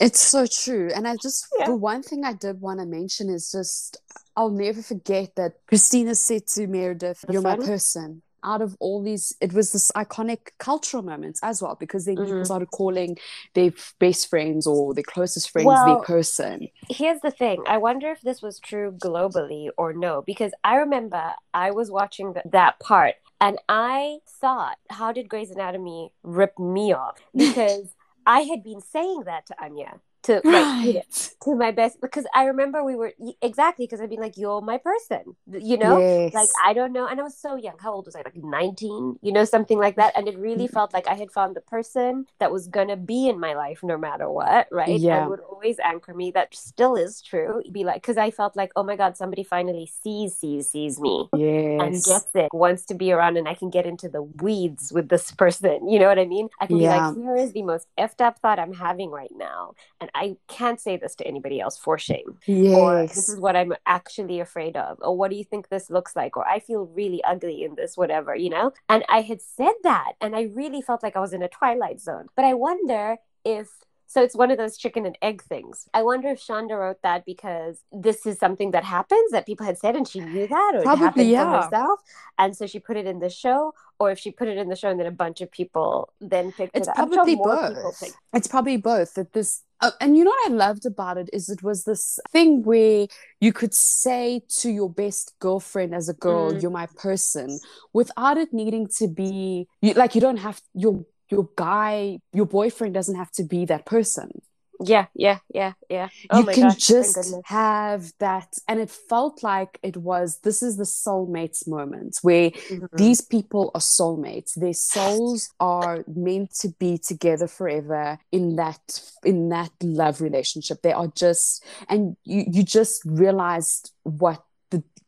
It's 0.00 0.20
so 0.20 0.46
true. 0.46 0.90
And 0.94 1.06
I 1.06 1.16
just, 1.16 1.46
Yeah. 1.58 1.66
the 1.66 1.76
one 1.76 2.02
thing 2.02 2.24
I 2.24 2.32
did 2.32 2.60
want 2.60 2.80
to 2.80 2.86
mention 2.86 3.28
is 3.28 3.50
just, 3.52 3.98
I'll 4.36 4.50
never 4.50 4.80
forget 4.82 5.34
that 5.36 5.66
Cristina 5.66 6.14
said 6.14 6.46
to 6.48 6.66
Meredith, 6.66 7.24
The 7.26 7.34
You're 7.34 7.42
my 7.42 7.56
person. 7.56 8.22
Out 8.42 8.62
of 8.62 8.76
all 8.80 9.02
these, 9.02 9.34
it 9.40 9.52
was 9.52 9.72
this 9.72 9.90
iconic 9.92 10.50
cultural 10.58 11.02
moments 11.02 11.40
as 11.42 11.60
well, 11.62 11.76
because 11.78 12.04
then 12.06 12.16
people 12.16 12.32
Mhm. 12.32 12.44
started 12.46 12.70
calling 12.70 13.18
their 13.54 13.72
best 13.98 14.28
friends 14.28 14.66
or 14.66 14.94
their 14.94 15.04
closest 15.04 15.50
friends 15.50 15.66
Well, 15.66 15.84
their 15.84 15.96
person. 15.96 16.68
Here's 16.88 17.20
the 17.20 17.30
thing. 17.30 17.62
I 17.66 17.78
wonder 17.78 18.10
if 18.10 18.20
this 18.22 18.42
was 18.42 18.58
true 18.58 18.92
globally 18.92 19.70
or 19.76 19.92
no, 19.92 20.22
because 20.22 20.52
I 20.64 20.76
remember 20.76 21.34
I 21.54 21.70
was 21.70 21.90
watching 21.90 22.34
th- 22.34 22.46
that 22.50 22.80
part 22.80 23.14
and 23.40 23.58
I 23.68 24.18
thought, 24.28 24.78
how 24.90 25.12
did 25.12 25.28
Grey's 25.28 25.50
Anatomy 25.50 26.12
rip 26.22 26.58
me 26.58 26.92
off? 26.92 27.18
Because 27.34 27.94
I 28.26 28.40
had 28.40 28.62
been 28.62 28.80
saying 28.80 29.22
that 29.26 29.46
to 29.46 29.54
Anya. 29.62 30.00
To 30.24 30.42
like 30.46 30.74
Right. 30.84 31.02
to 31.44 31.54
my 31.54 31.70
best 31.70 32.00
because 32.00 32.26
I 32.34 32.44
remember 32.44 32.84
we 32.84 32.94
were 32.94 33.12
exactly 33.40 33.86
because 33.86 34.00
I'd 34.02 34.10
been 34.10 34.20
like 34.20 34.36
you're 34.36 34.60
my 34.60 34.76
person 34.76 35.34
you 35.50 35.78
know 35.78 35.96
Yes. 35.98 36.32
like 36.32 36.50
I 36.62 36.74
don't 36.74 36.92
know 36.92 37.06
and 37.06 37.18
I 37.18 37.22
was 37.22 37.36
so 37.38 37.56
young 37.56 37.76
how 37.78 37.92
old 37.94 38.04
was 38.06 38.14
I 38.14 38.22
like 38.22 38.36
19 38.36 39.18
you 39.22 39.32
know 39.32 39.44
something 39.44 39.78
like 39.78 39.96
that 39.96 40.12
and 40.16 40.28
it 40.28 40.38
really 40.38 40.68
Mm. 40.68 40.72
felt 40.72 40.92
like 40.92 41.06
I 41.08 41.14
had 41.14 41.30
found 41.32 41.56
the 41.56 41.62
person 41.62 42.26
that 42.38 42.52
was 42.52 42.68
gonna 42.68 42.96
be 42.96 43.28
in 43.28 43.40
my 43.40 43.54
life 43.54 43.82
no 43.82 43.96
matter 43.96 44.28
what 44.30 44.68
right 44.70 45.00
Yeah. 45.00 45.16
and 45.16 45.26
would 45.28 45.40
always 45.40 45.78
anchor 45.78 46.12
me 46.14 46.30
that 46.32 46.54
still 46.54 46.96
is 46.96 47.22
true 47.22 47.62
be 47.72 47.84
like 47.84 48.02
because 48.02 48.18
I 48.18 48.30
felt 48.30 48.56
like 48.56 48.72
oh 48.76 48.82
my 48.82 48.96
god 48.96 49.16
somebody 49.16 49.42
finally 49.44 49.86
sees 50.02 50.36
sees 50.36 50.68
sees 50.68 51.00
me 51.00 51.30
yes 51.32 51.78
and 51.78 52.04
gets 52.04 52.34
it 52.34 52.48
wants 52.52 52.84
to 52.86 52.94
be 52.94 53.12
around 53.12 53.36
and 53.38 53.48
I 53.48 53.54
can 53.54 53.70
get 53.70 53.86
into 53.86 54.08
the 54.08 54.22
weeds 54.22 54.92
with 54.92 55.08
this 55.08 55.30
person 55.32 55.88
you 55.90 55.98
know 55.98 56.08
what 56.08 56.18
I 56.18 56.26
mean 56.26 56.48
I 56.60 56.66
can 56.66 56.78
be 56.78 56.88
like 56.88 57.06
here 57.06 57.36
is 57.36 57.52
the 57.52 57.62
most 57.62 57.86
effed 57.98 58.20
up 58.20 58.38
thought 58.40 58.58
I'm 58.58 58.74
having 58.74 59.10
right 59.10 59.32
now 59.34 59.74
and 60.00 60.09
I 60.14 60.36
can't 60.48 60.80
say 60.80 60.96
this 60.96 61.14
to 61.16 61.26
anybody 61.26 61.60
else 61.60 61.76
for 61.78 61.98
shame 61.98 62.38
or 62.48 63.06
this 63.06 63.28
is 63.28 63.38
what 63.38 63.56
I'm 63.56 63.74
actually 63.86 64.40
afraid 64.40 64.76
of, 64.76 64.98
or 65.00 65.16
what 65.16 65.30
do 65.30 65.36
you 65.36 65.44
think 65.44 65.68
this 65.68 65.90
looks 65.90 66.14
like, 66.14 66.36
or 66.36 66.46
I 66.46 66.58
feel 66.58 66.86
really 66.86 67.22
ugly 67.24 67.64
in 67.64 67.74
this, 67.74 67.96
whatever, 67.96 68.34
you 68.34 68.50
know? 68.50 68.72
And 68.88 69.04
I 69.08 69.22
had 69.22 69.40
said 69.40 69.74
that, 69.82 70.12
and 70.20 70.36
I 70.36 70.42
really 70.54 70.82
felt 70.82 71.02
like 71.02 71.16
I 71.16 71.20
was 71.20 71.32
in 71.32 71.42
a 71.42 71.48
twilight 71.48 72.00
zone. 72.00 72.26
But 72.36 72.44
I 72.44 72.54
wonder 72.54 73.16
if 73.44 73.68
So 74.10 74.24
it's 74.24 74.34
one 74.34 74.50
of 74.50 74.58
those 74.58 74.76
chicken 74.76 75.06
and 75.06 75.16
egg 75.22 75.40
things. 75.40 75.88
I 75.94 76.02
wonder 76.02 76.30
if 76.30 76.40
Shonda 76.40 76.76
wrote 76.76 77.00
that 77.04 77.24
because 77.24 77.84
this 77.92 78.26
is 78.26 78.40
something 78.40 78.72
that 78.72 78.82
happens 78.82 79.30
that 79.30 79.46
people 79.46 79.64
had 79.64 79.78
said 79.78 79.94
and 79.94 80.08
she 80.08 80.18
knew 80.18 80.48
that, 80.48 80.72
or 80.74 80.82
Probably, 80.82 81.04
it 81.04 81.06
happened 81.06 81.30
yeah. 81.30 81.62
herself. 81.62 82.00
And 82.36 82.56
so 82.56 82.66
she 82.66 82.80
put 82.80 82.96
it 82.96 83.06
in 83.06 83.20
the 83.20 83.30
show, 83.30 83.72
or 84.00 84.10
if 84.10 84.18
she 84.18 84.32
put 84.32 84.48
it 84.48 84.58
in 84.58 84.68
the 84.68 84.74
show 84.74 84.90
and 84.90 84.98
then 84.98 85.06
a 85.06 85.12
bunch 85.12 85.40
of 85.42 85.52
people 85.52 86.12
then 86.20 86.50
picked 86.50 86.76
it's 86.76 86.88
it 86.88 86.98
up. 86.98 87.08
Probably 87.08 87.36
both. 87.36 88.02
It's 88.32 88.48
probably 88.48 88.78
both. 88.78 89.14
That 89.14 89.32
this 89.32 89.62
uh, 89.80 89.90
and 90.00 90.16
you 90.16 90.24
know 90.24 90.30
what 90.30 90.50
I 90.50 90.54
loved 90.54 90.86
about 90.86 91.16
it 91.18 91.30
is 91.32 91.48
it 91.48 91.62
was 91.62 91.84
this 91.84 92.18
thing 92.30 92.62
where 92.62 93.06
you 93.40 93.52
could 93.52 93.74
say 93.74 94.42
to 94.60 94.70
your 94.70 94.90
best 94.90 95.34
girlfriend 95.38 95.94
as 95.94 96.08
a 96.08 96.14
girl, 96.14 96.52
mm. 96.52 96.60
"You're 96.60 96.70
my 96.70 96.86
person," 96.96 97.58
without 97.92 98.36
it 98.36 98.52
needing 98.52 98.88
to 98.98 99.08
be 99.08 99.68
you, 99.80 99.94
like 99.94 100.14
you 100.14 100.20
don't 100.20 100.38
have 100.38 100.60
your 100.74 101.04
your 101.30 101.48
guy, 101.56 102.18
your 102.32 102.46
boyfriend 102.46 102.94
doesn't 102.94 103.16
have 103.16 103.30
to 103.32 103.44
be 103.44 103.64
that 103.66 103.86
person. 103.86 104.42
Yeah, 104.82 105.06
yeah, 105.14 105.38
yeah, 105.52 105.74
yeah. 105.88 106.08
Oh 106.30 106.40
you 106.40 106.46
can 106.46 106.68
gosh, 106.68 106.86
just 106.86 107.34
have 107.44 108.12
that. 108.18 108.54
And 108.66 108.80
it 108.80 108.90
felt 108.90 109.42
like 109.42 109.78
it 109.82 109.96
was 109.96 110.38
this 110.38 110.62
is 110.62 110.76
the 110.76 110.84
soulmates 110.84 111.68
moment 111.68 112.18
where 112.22 112.50
mm-hmm. 112.50 112.86
these 112.96 113.20
people 113.20 113.70
are 113.74 113.80
soulmates. 113.80 114.54
Their 114.54 114.72
souls 114.72 115.50
are 115.60 116.04
meant 116.06 116.54
to 116.60 116.68
be 116.78 116.96
together 116.96 117.46
forever 117.46 118.18
in 118.32 118.56
that 118.56 119.02
in 119.22 119.50
that 119.50 119.70
love 119.82 120.22
relationship. 120.22 120.80
They 120.82 120.92
are 120.92 121.08
just 121.08 121.62
and 121.88 122.16
you 122.24 122.44
you 122.50 122.62
just 122.62 123.02
realized 123.04 123.92
what 124.04 124.42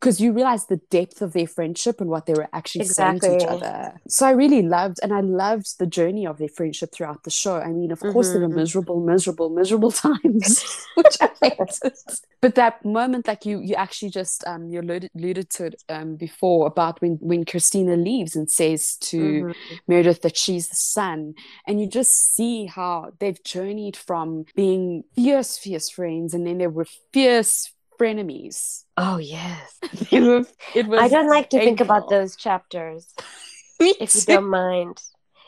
because 0.03 0.21
you 0.21 0.33
realize 0.33 0.67
the 0.67 0.79
depth 0.91 1.23
of 1.23 1.33
their 1.33 1.47
friendship 1.47 2.01
and 2.01 2.11
what 2.11 2.27
they 2.27 2.35
were 2.35 2.49
actually 2.53 2.81
exactly. 2.81 3.29
saying 3.29 3.39
to 3.39 3.45
each 3.45 3.49
other. 3.49 4.01
So 4.09 4.27
I 4.27 4.33
really 4.33 4.61
loved, 4.61 4.99
and 5.01 5.13
I 5.13 5.21
loved 5.21 5.79
the 5.79 5.87
journey 5.87 6.27
of 6.27 6.39
their 6.39 6.49
friendship 6.49 6.91
throughout 6.93 7.23
the 7.23 7.31
show. 7.31 7.59
I 7.61 7.69
mean, 7.69 7.93
of 7.93 8.01
mm-hmm. 8.01 8.11
course, 8.11 8.33
there 8.33 8.41
were 8.41 8.49
mm-hmm. 8.49 8.57
miserable, 8.57 9.01
miserable, 9.01 9.51
miserable 9.51 9.93
times, 10.09 10.65
which 10.97 11.17
I 11.21 11.31
hated. 11.41 11.95
But 12.41 12.57
that 12.57 12.85
moment, 12.85 13.29
like 13.29 13.47
you, 13.47 13.61
you 13.61 13.77
actually 13.77 14.11
just 14.11 14.45
um, 14.45 14.71
you 14.71 14.81
alluded, 14.81 15.09
alluded 15.17 15.51
to 15.51 15.67
it 15.67 15.85
um, 15.89 16.17
before 16.17 16.67
about 16.67 17.01
when 17.01 17.19
when 17.21 17.45
Cristina 17.45 17.97
leaves 17.97 18.35
and 18.35 18.51
says 18.51 18.97
to 19.03 19.19
mm-hmm. 19.19 19.75
Meredith 19.87 20.23
that 20.23 20.37
she's 20.37 20.69
the 20.69 20.75
sun, 20.75 21.35
and 21.65 21.81
you 21.81 21.87
just 21.87 22.35
see 22.35 22.67
how 22.67 23.13
they've 23.21 23.43
journeyed 23.45 23.97
from 23.97 24.47
being 24.57 25.05
fierce, 25.15 25.59
fierce 25.59 25.91
friends, 25.91 26.35
and 26.35 26.45
then 26.45 26.59
they 26.59 26.67
were 26.67 26.89
fierce 27.13 27.73
frenemies. 28.03 28.85
Oh 28.97 29.19
yes, 29.19 29.79
it 30.11 30.23
was. 30.23 30.53
It 30.75 30.87
was. 30.87 31.01
I 31.01 31.09
don't 31.09 31.29
like 31.29 31.51
to 31.51 31.59
think 31.59 31.81
about 31.81 32.09
those 32.09 32.37
chapters. 32.37 33.13
if 33.81 34.15
you 34.15 34.23
don't 34.23 34.49
mind. 34.49 35.03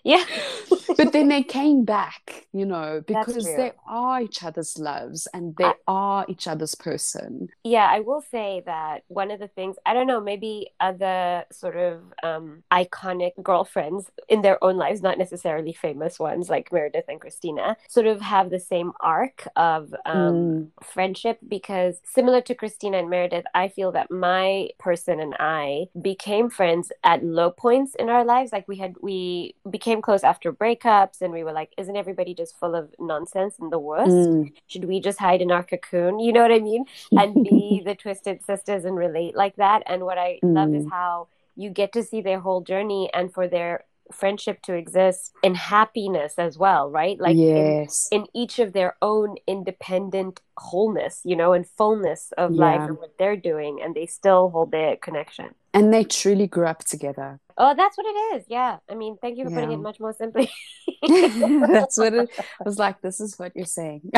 Yeah. 0.05 0.25
but 0.97 1.13
then 1.13 1.29
they 1.29 1.43
came 1.43 1.85
back, 1.85 2.47
you 2.53 2.67
know, 2.67 3.03
because 3.07 3.45
they 3.45 3.73
are 3.87 4.23
each 4.23 4.43
other's 4.43 4.79
loves 4.79 5.27
and 5.33 5.57
they 5.57 5.65
I, 5.65 5.75
are 5.89 6.27
each 6.29 6.47
other's 6.47 6.75
person. 6.75 7.49
Yeah, 7.65 7.89
I 7.91 8.01
will 8.01 8.23
say 8.31 8.63
that 8.67 9.05
one 9.09 9.31
of 9.31 9.41
the 9.41 9.49
things, 9.49 9.77
I 9.87 9.95
don't 9.95 10.07
know, 10.07 10.21
maybe 10.21 10.71
other 10.81 11.45
sort 11.51 11.77
of 11.77 12.03
um, 12.23 12.63
iconic 12.73 13.33
girlfriends 13.43 14.11
in 14.29 14.43
their 14.43 14.63
own 14.63 14.77
lives, 14.77 15.03
not 15.03 15.19
necessarily 15.19 15.73
famous 15.73 16.19
ones 16.19 16.49
like 16.49 16.73
Meredith 16.73 17.07
and 17.09 17.21
Cristina, 17.21 17.77
sort 17.89 18.07
of 18.07 18.21
have 18.21 18.51
the 18.51 18.61
same 18.61 18.93
arc 19.01 19.49
of 19.57 19.95
um, 20.07 20.35
mm. 20.35 20.69
friendship 20.83 21.39
because 21.49 22.01
similar 22.05 22.41
to 22.43 22.55
Cristina 22.55 22.99
and 22.99 23.11
Meredith, 23.11 23.45
I 23.55 23.69
feel 23.69 23.93
that 23.93 24.11
my 24.11 24.69
person 24.79 25.21
and 25.21 25.35
I 25.41 25.87
became 26.01 26.51
friends 26.51 26.93
at 27.03 27.25
low 27.25 27.51
points 27.51 27.95
in 27.95 28.09
our 28.09 28.25
lives. 28.25 28.53
Like 28.53 28.69
we 28.69 28.77
had, 28.77 28.95
we 29.01 29.55
became 29.71 29.94
became 29.95 30.03
close 30.03 30.25
after 30.25 30.53
breakups 30.53 31.21
and 31.21 31.33
we 31.33 31.45
were 31.45 31.53
like 31.53 31.73
isn't 31.79 31.97
everybody 31.97 32.35
just 32.35 32.59
full 32.59 32.75
of 32.75 32.91
nonsense 32.99 33.57
and 33.61 33.73
the 33.73 33.79
worst 33.79 34.11
mm. 34.11 34.53
should 34.67 34.85
we 34.85 35.01
just 35.01 35.19
hide 35.19 35.41
in 35.41 35.51
our 35.51 35.63
cocoon 35.63 36.19
you 36.19 36.33
know 36.33 36.43
what 36.43 36.53
i 36.53 36.59
mean 36.59 36.85
and 37.13 37.35
be 37.45 37.83
the 37.87 37.95
twisted 37.95 38.45
sisters 38.45 38.85
and 38.85 38.97
relate 38.97 39.37
like 39.37 39.57
that 39.57 39.83
and 39.87 40.03
what 40.05 40.19
i 40.19 40.39
mm. 40.43 40.55
love 40.55 40.75
is 40.75 40.85
mm. 40.85 40.91
how 40.91 41.29
you 41.57 41.71
get 41.71 41.93
to 41.93 42.03
see 42.03 42.21
their 42.21 42.41
whole 42.41 42.61
journey 42.61 43.09
and 43.15 43.33
for 43.33 43.47
their 43.47 43.85
friendship 44.13 44.63
to 44.63 44.75
exist 44.75 45.33
in 45.43 45.55
happiness 45.55 46.35
as 46.39 46.59
well 46.59 46.91
right 46.91 47.19
like 47.21 47.37
yes. 47.37 48.09
in, 48.11 48.23
in 48.23 48.27
each 48.35 48.59
of 48.59 48.73
their 48.73 48.97
own 49.01 49.37
independent 49.47 50.41
wholeness 50.57 51.21
you 51.25 51.35
know 51.35 51.53
and 51.53 51.67
fullness 51.67 52.33
of 52.37 52.53
yeah. 52.53 52.61
life 52.61 52.89
and 52.89 52.99
what 52.99 53.17
they're 53.19 53.37
doing 53.37 53.81
and 53.83 53.95
they 53.95 54.07
still 54.07 54.51
hold 54.51 54.71
their 54.71 54.97
connection 54.97 55.55
and 55.73 55.93
they 55.93 56.05
truly 56.05 56.47
grew 56.47 56.67
up 56.67 56.85
together 56.85 57.41
Oh, 57.57 57.75
that's 57.77 57.97
what 57.97 58.07
it 58.07 58.37
is. 58.37 58.45
Yeah. 58.49 58.79
I 58.91 58.95
mean, 58.95 59.17
thank 59.21 59.39
you 59.39 59.45
for 59.45 59.51
yeah. 59.51 59.57
putting 59.57 59.73
it 59.73 59.77
much 59.77 60.01
more 60.01 60.13
simply. 60.13 60.51
that's 61.07 61.99
what 61.99 62.15
it 62.15 62.31
was 62.65 62.79
like. 62.79 63.01
This 63.01 63.21
is 63.21 63.39
what 63.39 63.53
you're 63.55 63.65
saying. 63.65 64.11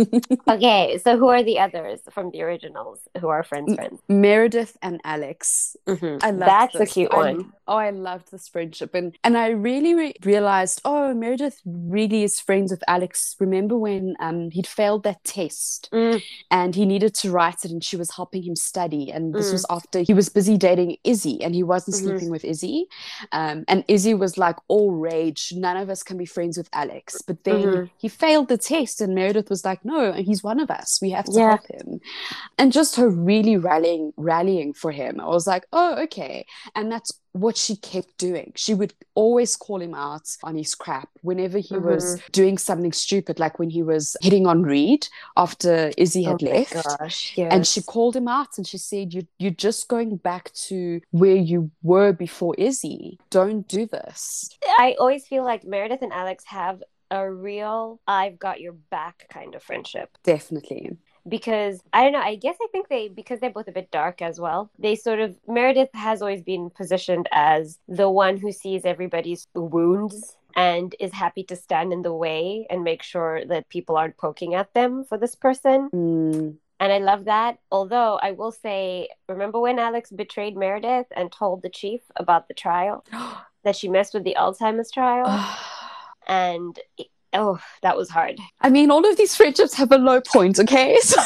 okay. 0.48 0.98
So, 1.02 1.16
who 1.16 1.28
are 1.28 1.42
the 1.42 1.60
others 1.60 2.00
from 2.10 2.30
the 2.30 2.42
originals 2.42 3.00
who 3.20 3.28
are 3.28 3.42
friends? 3.42 3.74
Friends 3.74 4.00
Meredith 4.08 4.76
and 4.82 5.00
Alex. 5.04 5.76
Mm-hmm. 5.86 6.18
I 6.22 6.30
love 6.30 6.40
that's 6.40 6.78
this. 6.78 6.90
a 6.90 6.92
cute 6.92 7.12
one. 7.12 7.51
Oh, 7.72 7.76
I 7.78 7.88
loved 7.88 8.30
this 8.30 8.48
friendship, 8.48 8.94
and 8.94 9.16
and 9.24 9.38
I 9.38 9.48
really 9.48 9.94
re- 9.94 10.14
realized, 10.22 10.82
oh, 10.84 11.14
Meredith 11.14 11.62
really 11.64 12.22
is 12.22 12.38
friends 12.38 12.70
with 12.70 12.84
Alex. 12.86 13.34
Remember 13.40 13.78
when 13.78 14.14
um 14.20 14.50
he'd 14.50 14.66
failed 14.66 15.04
that 15.04 15.24
test, 15.24 15.88
mm. 15.90 16.22
and 16.50 16.74
he 16.74 16.84
needed 16.84 17.14
to 17.14 17.30
write 17.30 17.64
it, 17.64 17.70
and 17.70 17.82
she 17.82 17.96
was 17.96 18.14
helping 18.14 18.42
him 18.42 18.56
study, 18.56 19.10
and 19.10 19.34
this 19.34 19.48
mm. 19.48 19.52
was 19.52 19.64
after 19.70 20.00
he 20.00 20.12
was 20.12 20.28
busy 20.28 20.58
dating 20.58 20.98
Izzy, 21.02 21.42
and 21.42 21.54
he 21.54 21.62
wasn't 21.62 21.96
mm-hmm. 21.96 22.08
sleeping 22.08 22.30
with 22.30 22.44
Izzy. 22.44 22.88
Um, 23.32 23.64
and 23.68 23.86
Izzy 23.88 24.12
was 24.12 24.36
like 24.36 24.56
all 24.68 24.92
rage. 24.92 25.54
None 25.56 25.78
of 25.78 25.88
us 25.88 26.02
can 26.02 26.18
be 26.18 26.26
friends 26.26 26.58
with 26.58 26.68
Alex. 26.74 27.22
But 27.22 27.44
then 27.44 27.62
mm-hmm. 27.62 27.84
he 27.96 28.08
failed 28.08 28.48
the 28.48 28.58
test, 28.58 29.00
and 29.00 29.14
Meredith 29.14 29.48
was 29.48 29.64
like, 29.64 29.82
no, 29.82 30.12
he's 30.12 30.42
one 30.42 30.60
of 30.60 30.70
us. 30.70 30.98
We 31.00 31.08
have 31.12 31.24
to 31.24 31.32
yeah. 31.32 31.48
help 31.56 31.66
him. 31.70 32.00
And 32.58 32.70
just 32.70 32.96
her 32.96 33.08
really 33.08 33.56
rallying, 33.56 34.12
rallying 34.18 34.74
for 34.74 34.92
him. 34.92 35.20
I 35.20 35.28
was 35.28 35.46
like, 35.46 35.64
oh, 35.72 36.02
okay. 36.02 36.44
And 36.74 36.92
that's 36.92 37.12
what 37.32 37.56
she 37.56 37.76
kept 37.76 38.18
doing. 38.18 38.52
She 38.56 38.74
would 38.74 38.94
always 39.14 39.56
call 39.56 39.80
him 39.80 39.94
out 39.94 40.28
on 40.42 40.56
his 40.56 40.74
crap 40.74 41.08
whenever 41.22 41.58
he 41.58 41.74
mm-hmm. 41.74 41.88
was 41.88 42.20
doing 42.30 42.58
something 42.58 42.92
stupid, 42.92 43.38
like 43.38 43.58
when 43.58 43.70
he 43.70 43.82
was 43.82 44.16
hitting 44.20 44.46
on 44.46 44.62
Reed 44.62 45.08
after 45.36 45.92
Izzy 45.96 46.22
had 46.22 46.42
oh 46.42 46.46
left. 46.46 46.98
Gosh, 46.98 47.32
yes. 47.36 47.52
And 47.52 47.66
she 47.66 47.82
called 47.82 48.16
him 48.16 48.28
out 48.28 48.58
and 48.58 48.66
she 48.66 48.78
said, 48.78 49.14
you, 49.14 49.26
You're 49.38 49.50
just 49.50 49.88
going 49.88 50.16
back 50.16 50.52
to 50.68 51.00
where 51.10 51.36
you 51.36 51.70
were 51.82 52.12
before 52.12 52.54
Izzy. 52.56 53.18
Don't 53.30 53.66
do 53.66 53.86
this. 53.86 54.50
I 54.78 54.94
always 54.98 55.26
feel 55.26 55.44
like 55.44 55.64
Meredith 55.64 56.02
and 56.02 56.12
Alex 56.12 56.44
have 56.46 56.82
a 57.10 57.30
real 57.30 58.00
I've 58.06 58.38
got 58.38 58.60
your 58.60 58.72
back 58.72 59.26
kind 59.30 59.54
of 59.54 59.62
friendship. 59.62 60.16
Definitely 60.24 60.96
because 61.28 61.80
I 61.92 62.02
don't 62.02 62.12
know. 62.12 62.20
I 62.20 62.36
guess 62.36 62.56
I 62.62 62.66
think 62.72 62.88
they 62.88 63.08
because 63.08 63.40
they're 63.40 63.50
both 63.50 63.68
a 63.68 63.72
bit 63.72 63.90
dark 63.90 64.22
as 64.22 64.40
well. 64.40 64.70
They 64.78 64.96
sort 64.96 65.20
of 65.20 65.36
Meredith 65.46 65.90
has 65.94 66.22
always 66.22 66.42
been 66.42 66.70
positioned 66.70 67.28
as 67.32 67.78
the 67.88 68.10
one 68.10 68.36
who 68.36 68.52
sees 68.52 68.84
everybody's 68.84 69.46
wounds 69.54 70.36
and 70.56 70.94
is 71.00 71.12
happy 71.12 71.44
to 71.44 71.56
stand 71.56 71.92
in 71.92 72.02
the 72.02 72.12
way 72.12 72.66
and 72.68 72.84
make 72.84 73.02
sure 73.02 73.44
that 73.46 73.68
people 73.68 73.96
aren't 73.96 74.16
poking 74.16 74.54
at 74.54 74.72
them 74.74 75.04
for 75.04 75.16
this 75.16 75.34
person. 75.34 75.88
Mm. 75.90 76.56
And 76.80 76.92
I 76.92 76.98
love 76.98 77.26
that. 77.26 77.58
Although 77.70 78.18
I 78.22 78.32
will 78.32 78.50
say, 78.50 79.08
remember 79.28 79.60
when 79.60 79.78
Alex 79.78 80.10
betrayed 80.10 80.56
Meredith 80.56 81.06
and 81.14 81.30
told 81.30 81.62
the 81.62 81.70
chief 81.70 82.00
about 82.16 82.48
the 82.48 82.54
trial 82.54 83.04
that 83.64 83.76
she 83.76 83.88
messed 83.88 84.14
with 84.14 84.24
the 84.24 84.36
Alzheimer's 84.36 84.90
trial? 84.90 85.26
and 86.26 86.78
oh, 87.32 87.58
that 87.82 87.96
was 87.96 88.10
hard. 88.10 88.38
I 88.60 88.70
mean, 88.70 88.90
all 88.90 89.08
of 89.08 89.16
these 89.16 89.36
friendships 89.36 89.74
have 89.74 89.92
a 89.92 89.98
low 89.98 90.20
point, 90.20 90.58
okay? 90.60 90.98
So... 91.02 91.20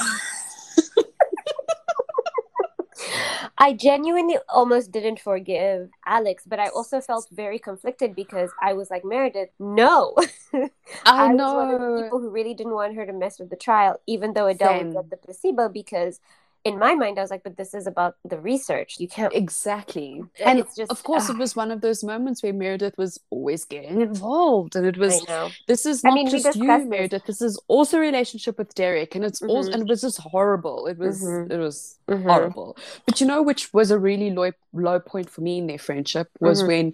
I 3.58 3.72
genuinely 3.72 4.36
almost 4.48 4.92
didn't 4.92 5.20
forgive 5.20 5.90
Alex, 6.04 6.42
but 6.46 6.58
I 6.58 6.68
also 6.68 7.00
felt 7.00 7.26
very 7.30 7.58
conflicted 7.58 8.14
because 8.14 8.50
I 8.60 8.74
was 8.74 8.90
like, 8.90 9.04
Meredith, 9.04 9.48
no. 9.58 10.14
I, 10.54 10.68
I 11.06 11.32
know. 11.32 11.54
was 11.54 11.54
one 11.54 11.74
of 11.74 11.80
the 11.80 12.02
people 12.02 12.20
who 12.20 12.30
really 12.30 12.54
didn't 12.54 12.74
want 12.74 12.94
her 12.94 13.06
to 13.06 13.12
mess 13.12 13.38
with 13.38 13.48
the 13.48 13.56
trial, 13.56 13.98
even 14.06 14.34
though 14.34 14.46
Adele 14.46 14.68
Same. 14.68 14.86
would 14.88 14.94
get 14.94 15.10
the 15.10 15.16
placebo 15.16 15.68
because 15.68 16.20
in 16.66 16.78
my 16.78 16.94
mind, 16.94 17.18
I 17.18 17.22
was 17.22 17.30
like, 17.30 17.42
but 17.42 17.56
this 17.56 17.74
is 17.74 17.86
about 17.86 18.16
the 18.24 18.38
research. 18.38 18.96
You 18.98 19.08
can't 19.08 19.32
exactly. 19.34 20.22
And 20.44 20.58
it's 20.58 20.76
just, 20.76 20.90
of 20.90 21.02
course, 21.02 21.30
uh, 21.30 21.34
it 21.34 21.38
was 21.38 21.54
one 21.54 21.70
of 21.70 21.80
those 21.80 22.02
moments 22.04 22.42
where 22.42 22.52
Meredith 22.52 22.96
was 22.98 23.18
always 23.30 23.64
getting 23.64 24.00
involved, 24.00 24.76
and 24.76 24.86
it 24.86 24.98
was. 24.98 25.24
This 25.66 25.86
is 25.86 26.02
not 26.04 26.12
I 26.12 26.14
mean, 26.14 26.30
just 26.30 26.56
you, 26.56 26.66
this. 26.66 26.86
Meredith. 26.86 27.24
This 27.26 27.40
is 27.42 27.60
also 27.68 27.98
a 27.98 28.00
relationship 28.00 28.58
with 28.58 28.74
Derek, 28.74 29.14
and 29.14 29.24
it's 29.24 29.40
mm-hmm. 29.40 29.50
also, 29.50 29.72
and 29.72 29.82
it 29.82 29.88
was 29.88 30.02
just 30.02 30.18
horrible. 30.18 30.86
It 30.86 30.98
was, 30.98 31.22
mm-hmm. 31.22 31.52
it 31.52 31.58
was 31.58 31.98
mm-hmm. 32.08 32.22
horrible. 32.22 32.76
But 33.06 33.20
you 33.20 33.26
know, 33.26 33.42
which 33.42 33.72
was 33.72 33.90
a 33.90 33.98
really 33.98 34.30
low 34.30 34.52
low 34.72 35.00
point 35.00 35.30
for 35.30 35.40
me 35.40 35.58
in 35.58 35.66
their 35.66 35.78
friendship 35.78 36.28
was 36.40 36.58
mm-hmm. 36.58 36.68
when 36.68 36.92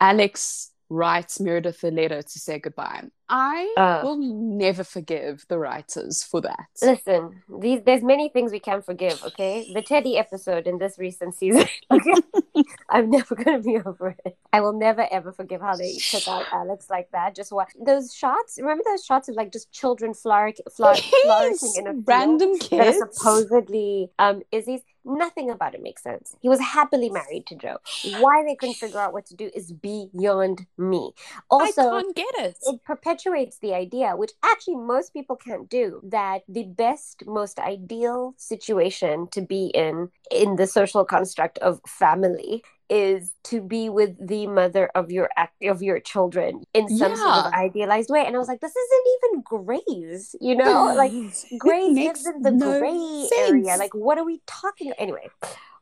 Alex 0.00 0.70
writes 0.90 1.40
Meredith 1.40 1.82
a 1.84 1.90
letter 1.90 2.22
to 2.22 2.38
say 2.38 2.58
goodbye. 2.58 3.04
I 3.28 3.72
uh, 3.76 4.00
will 4.02 4.16
never 4.16 4.84
forgive 4.84 5.46
the 5.48 5.58
writers 5.58 6.22
for 6.22 6.40
that. 6.42 6.66
Listen, 6.82 7.42
these 7.60 7.82
there's 7.84 8.02
many 8.02 8.28
things 8.28 8.52
we 8.52 8.60
can 8.60 8.82
forgive. 8.82 9.22
Okay, 9.24 9.70
the 9.72 9.82
Teddy 9.82 10.18
episode 10.18 10.66
in 10.66 10.78
this 10.78 10.98
recent 10.98 11.34
season. 11.34 11.66
I'm 12.90 13.10
never 13.10 13.34
gonna 13.34 13.60
be 13.60 13.78
over 13.84 14.14
it. 14.24 14.36
I 14.52 14.60
will 14.60 14.72
never 14.72 15.06
ever 15.10 15.32
forgive 15.32 15.60
how 15.60 15.74
they 15.76 15.94
took 15.94 16.28
out 16.28 16.44
Alex 16.52 16.90
like 16.90 17.10
that. 17.12 17.34
Just 17.34 17.52
what 17.52 17.68
those 17.80 18.14
shots. 18.14 18.58
Remember 18.60 18.84
those 18.86 19.04
shots 19.04 19.28
of 19.28 19.36
like 19.36 19.52
just 19.52 19.72
children 19.72 20.12
flourish, 20.12 20.60
flourishing 20.76 21.72
in 21.78 21.86
a 21.86 21.94
random 22.06 22.58
kids 22.58 22.98
that 22.98 23.14
supposedly 23.14 24.10
um 24.18 24.42
Izzy's 24.52 24.82
Nothing 25.06 25.50
about 25.50 25.74
it 25.74 25.82
makes 25.82 26.02
sense. 26.02 26.34
He 26.40 26.48
was 26.48 26.60
happily 26.60 27.10
married 27.10 27.44
to 27.48 27.54
Jo. 27.54 27.76
Why 28.20 28.42
they 28.42 28.54
couldn't 28.54 28.76
figure 28.76 28.98
out 28.98 29.12
what 29.12 29.26
to 29.26 29.34
do 29.36 29.50
is 29.54 29.70
beyond 29.70 30.66
me. 30.78 31.12
Also, 31.50 31.82
I 31.82 32.00
can't 32.00 32.16
get 32.16 32.34
it. 32.38 32.56
It 32.62 32.82
perpetuates 32.84 33.13
the 33.60 33.74
idea, 33.74 34.16
which 34.16 34.32
actually 34.44 34.76
most 34.76 35.12
people 35.12 35.36
can't 35.36 35.68
do, 35.68 36.00
that 36.04 36.42
the 36.48 36.64
best, 36.64 37.24
most 37.26 37.58
ideal 37.58 38.34
situation 38.36 39.28
to 39.32 39.42
be 39.42 39.66
in 39.66 40.10
in 40.30 40.56
the 40.56 40.66
social 40.66 41.04
construct 41.04 41.58
of 41.58 41.80
family 41.86 42.62
is 42.90 43.32
to 43.44 43.60
be 43.60 43.88
with 43.88 44.14
the 44.24 44.46
mother 44.46 44.90
of 44.94 45.10
your 45.10 45.30
of 45.62 45.82
your 45.82 46.00
children 46.00 46.62
in 46.74 46.88
some 46.88 47.12
yeah. 47.12 47.16
sort 47.16 47.46
of 47.46 47.52
idealized 47.52 48.10
way. 48.10 48.24
And 48.26 48.36
I 48.36 48.38
was 48.38 48.48
like, 48.48 48.60
this 48.60 48.74
isn't 48.76 49.06
even 49.16 49.42
Grey's, 49.42 50.36
you 50.40 50.54
know, 50.54 50.94
like 50.96 51.12
Grey's 51.58 51.96
lives 51.96 52.26
in 52.26 52.42
the 52.42 52.50
no 52.50 52.78
gray 52.78 53.26
sense. 53.28 53.50
area. 53.50 53.76
Like, 53.76 53.94
what 53.94 54.18
are 54.18 54.24
we 54.24 54.40
talking? 54.46 54.92
Anyway, 54.98 55.28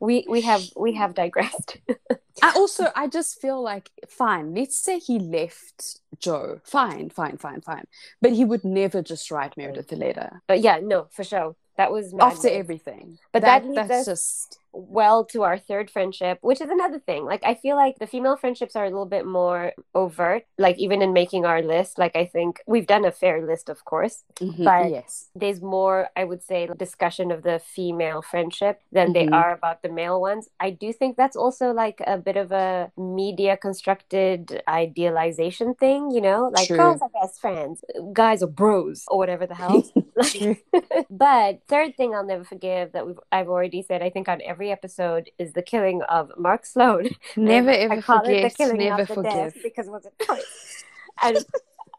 we 0.01 0.25
we 0.29 0.43
have 0.43 0.63
we 0.77 0.95
have 0.95 1.15
digressed. 1.15 1.79
I 2.41 2.53
also 2.57 2.91
I 2.97 3.09
just 3.09 3.41
feel 3.41 3.63
like 3.63 3.91
fine. 4.09 4.55
Let's 4.55 4.77
say 4.77 4.99
he 4.99 5.19
left 5.19 6.01
Jo. 6.19 6.61
Fine, 6.65 7.11
fine, 7.11 7.37
fine, 7.37 7.61
fine. 7.61 7.85
But 8.21 8.33
he 8.33 8.45
would 8.45 8.65
never 8.65 9.03
just 9.03 9.31
write 9.31 9.57
Meredith 9.57 9.93
a 9.93 9.97
letter. 9.97 10.43
Uh, 10.49 10.55
yeah, 10.55 10.79
no, 10.83 11.09
for 11.11 11.25
sure. 11.25 11.57
That 11.83 11.93
was 11.93 12.15
madness. 12.15 12.37
after 12.37 12.49
everything. 12.49 13.19
But 13.33 13.43
that, 13.43 13.65
that 13.75 13.89
that's 13.89 14.07
us 14.07 14.07
just 14.07 14.59
well 14.73 15.25
to 15.27 15.43
our 15.43 15.59
third 15.59 15.91
friendship, 15.91 16.39
which 16.41 16.61
is 16.61 16.71
another 16.71 16.99
thing. 16.99 17.25
Like 17.25 17.45
I 17.45 17.55
feel 17.55 17.77
like 17.77 17.99
the 17.99 18.07
female 18.07 18.37
friendships 18.37 18.75
are 18.77 18.85
a 18.85 18.89
little 18.89 19.07
bit 19.07 19.27
more 19.27 19.73
overt. 19.95 20.45
Like 20.59 20.79
even 20.79 21.03
in 21.03 21.13
making 21.13 21.45
our 21.45 21.63
list, 21.63 21.99
like 21.99 22.17
I 22.17 22.27
think 22.27 22.61
we've 22.67 22.87
done 22.87 23.05
a 23.05 23.13
fair 23.13 23.45
list, 23.47 23.69
of 23.69 23.85
course, 23.85 24.25
mm-hmm, 24.41 24.65
but 24.65 24.91
yes. 24.91 25.29
there's 25.35 25.61
more, 25.61 26.09
I 26.17 26.25
would 26.25 26.43
say, 26.43 26.69
discussion 26.77 27.31
of 27.31 27.43
the 27.43 27.61
female 27.75 28.23
friendship 28.23 28.81
than 28.91 29.13
mm-hmm. 29.13 29.31
they 29.31 29.37
are 29.37 29.53
about 29.53 29.83
the 29.83 29.91
male 29.91 30.21
ones. 30.21 30.49
I 30.59 30.71
do 30.71 30.93
think 30.93 31.17
that's 31.17 31.37
also 31.37 31.73
like 31.73 32.01
a 32.07 32.17
bit 32.17 32.37
of 32.37 32.53
a 32.53 32.91
media 32.97 33.57
constructed 33.57 34.63
idealization 34.69 35.75
thing, 35.75 36.11
you 36.11 36.21
know, 36.21 36.51
like 36.53 36.69
True. 36.69 36.77
girls 36.77 37.03
are 37.03 37.11
best 37.21 37.41
friends, 37.41 37.85
guys 38.13 38.43
are 38.43 38.47
bros, 38.47 39.05
or 39.09 39.19
whatever 39.19 39.47
the 39.47 39.55
hell. 39.55 39.85
but 41.11 41.61
third 41.69 41.97
thing 41.97 42.15
I'll 42.15 42.25
never 42.25 42.45
forgive 42.45 42.93
that 42.93 43.07
we've 43.07 43.19
I've 43.31 43.49
already 43.49 43.83
said, 43.83 44.03
I 44.03 44.11
think 44.11 44.29
on 44.29 44.41
every 44.43 44.71
episode 44.71 45.31
is 45.39 45.53
the 45.53 45.63
killing 45.63 46.03
of 46.03 46.31
Mark 46.37 46.67
Sloan. 46.67 47.09
Never 47.37 47.71
ever 47.71 48.03
forget. 48.03 48.55
Never 48.59 49.07
forgive 49.07 49.57
because 49.63 49.87
it 49.87 49.91
was 49.91 50.07
a 50.07 50.25
choice. 50.25 50.85
and 51.23 51.39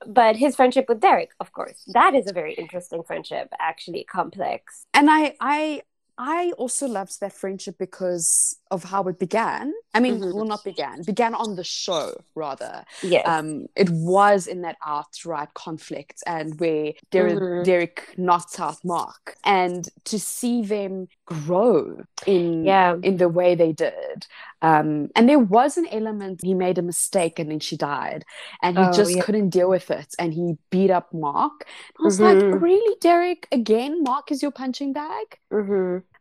but 0.05 0.35
his 0.35 0.55
friendship 0.55 0.85
with 0.89 0.99
Derek, 0.99 1.31
of 1.39 1.53
course, 1.53 1.83
that 1.87 2.13
is 2.13 2.29
a 2.29 2.33
very 2.33 2.53
interesting 2.53 3.03
friendship, 3.03 3.49
actually 3.59 4.03
complex. 4.03 4.85
And 4.93 5.09
I 5.09 5.35
I 5.39 5.81
I 6.17 6.51
also 6.57 6.87
loved 6.87 7.19
that 7.21 7.33
friendship 7.33 7.77
because 7.79 8.57
of 8.69 8.83
how 8.83 9.03
it 9.03 9.19
began. 9.19 9.73
I 9.93 9.99
mean, 9.99 10.19
mm-hmm. 10.19 10.35
well, 10.35 10.45
not 10.45 10.63
began, 10.63 11.03
began 11.03 11.35
on 11.35 11.55
the 11.55 11.63
show 11.63 12.15
rather. 12.35 12.83
Yes. 13.01 13.27
Um, 13.27 13.67
it 13.75 13.89
was 13.89 14.47
in 14.47 14.61
that 14.61 14.77
outright 14.85 15.53
conflict 15.53 16.23
and 16.25 16.59
where 16.59 16.93
Derek, 17.11 17.35
mm-hmm. 17.35 17.63
Derek 17.63 18.13
knocked 18.17 18.59
out 18.59 18.83
Mark, 18.83 19.35
and 19.43 19.87
to 20.05 20.19
see 20.19 20.63
them 20.63 21.07
grow 21.25 22.03
in 22.25 22.65
yeah. 22.65 22.95
in 23.01 23.17
the 23.17 23.29
way 23.29 23.55
they 23.55 23.71
did. 23.71 24.27
Um, 24.61 25.09
and 25.15 25.27
there 25.27 25.39
was 25.39 25.77
an 25.77 25.87
element 25.91 26.39
he 26.43 26.53
made 26.53 26.77
a 26.77 26.81
mistake 26.81 27.37
and 27.37 27.51
then 27.51 27.59
she 27.59 27.77
died, 27.77 28.23
and 28.61 28.77
he 28.77 28.83
oh, 28.83 28.93
just 28.93 29.15
yeah. 29.15 29.21
couldn't 29.21 29.49
deal 29.49 29.69
with 29.69 29.91
it, 29.91 30.15
and 30.17 30.33
he 30.33 30.57
beat 30.69 30.89
up 30.89 31.13
Mark. 31.13 31.65
I 31.99 32.03
was 32.03 32.19
mm-hmm. 32.19 32.51
like, 32.51 32.61
really, 32.61 32.95
Derek? 33.01 33.47
Again, 33.51 34.03
Mark 34.03 34.31
is 34.31 34.41
your 34.41 34.51
punching 34.51 34.93
bag? 34.93 35.39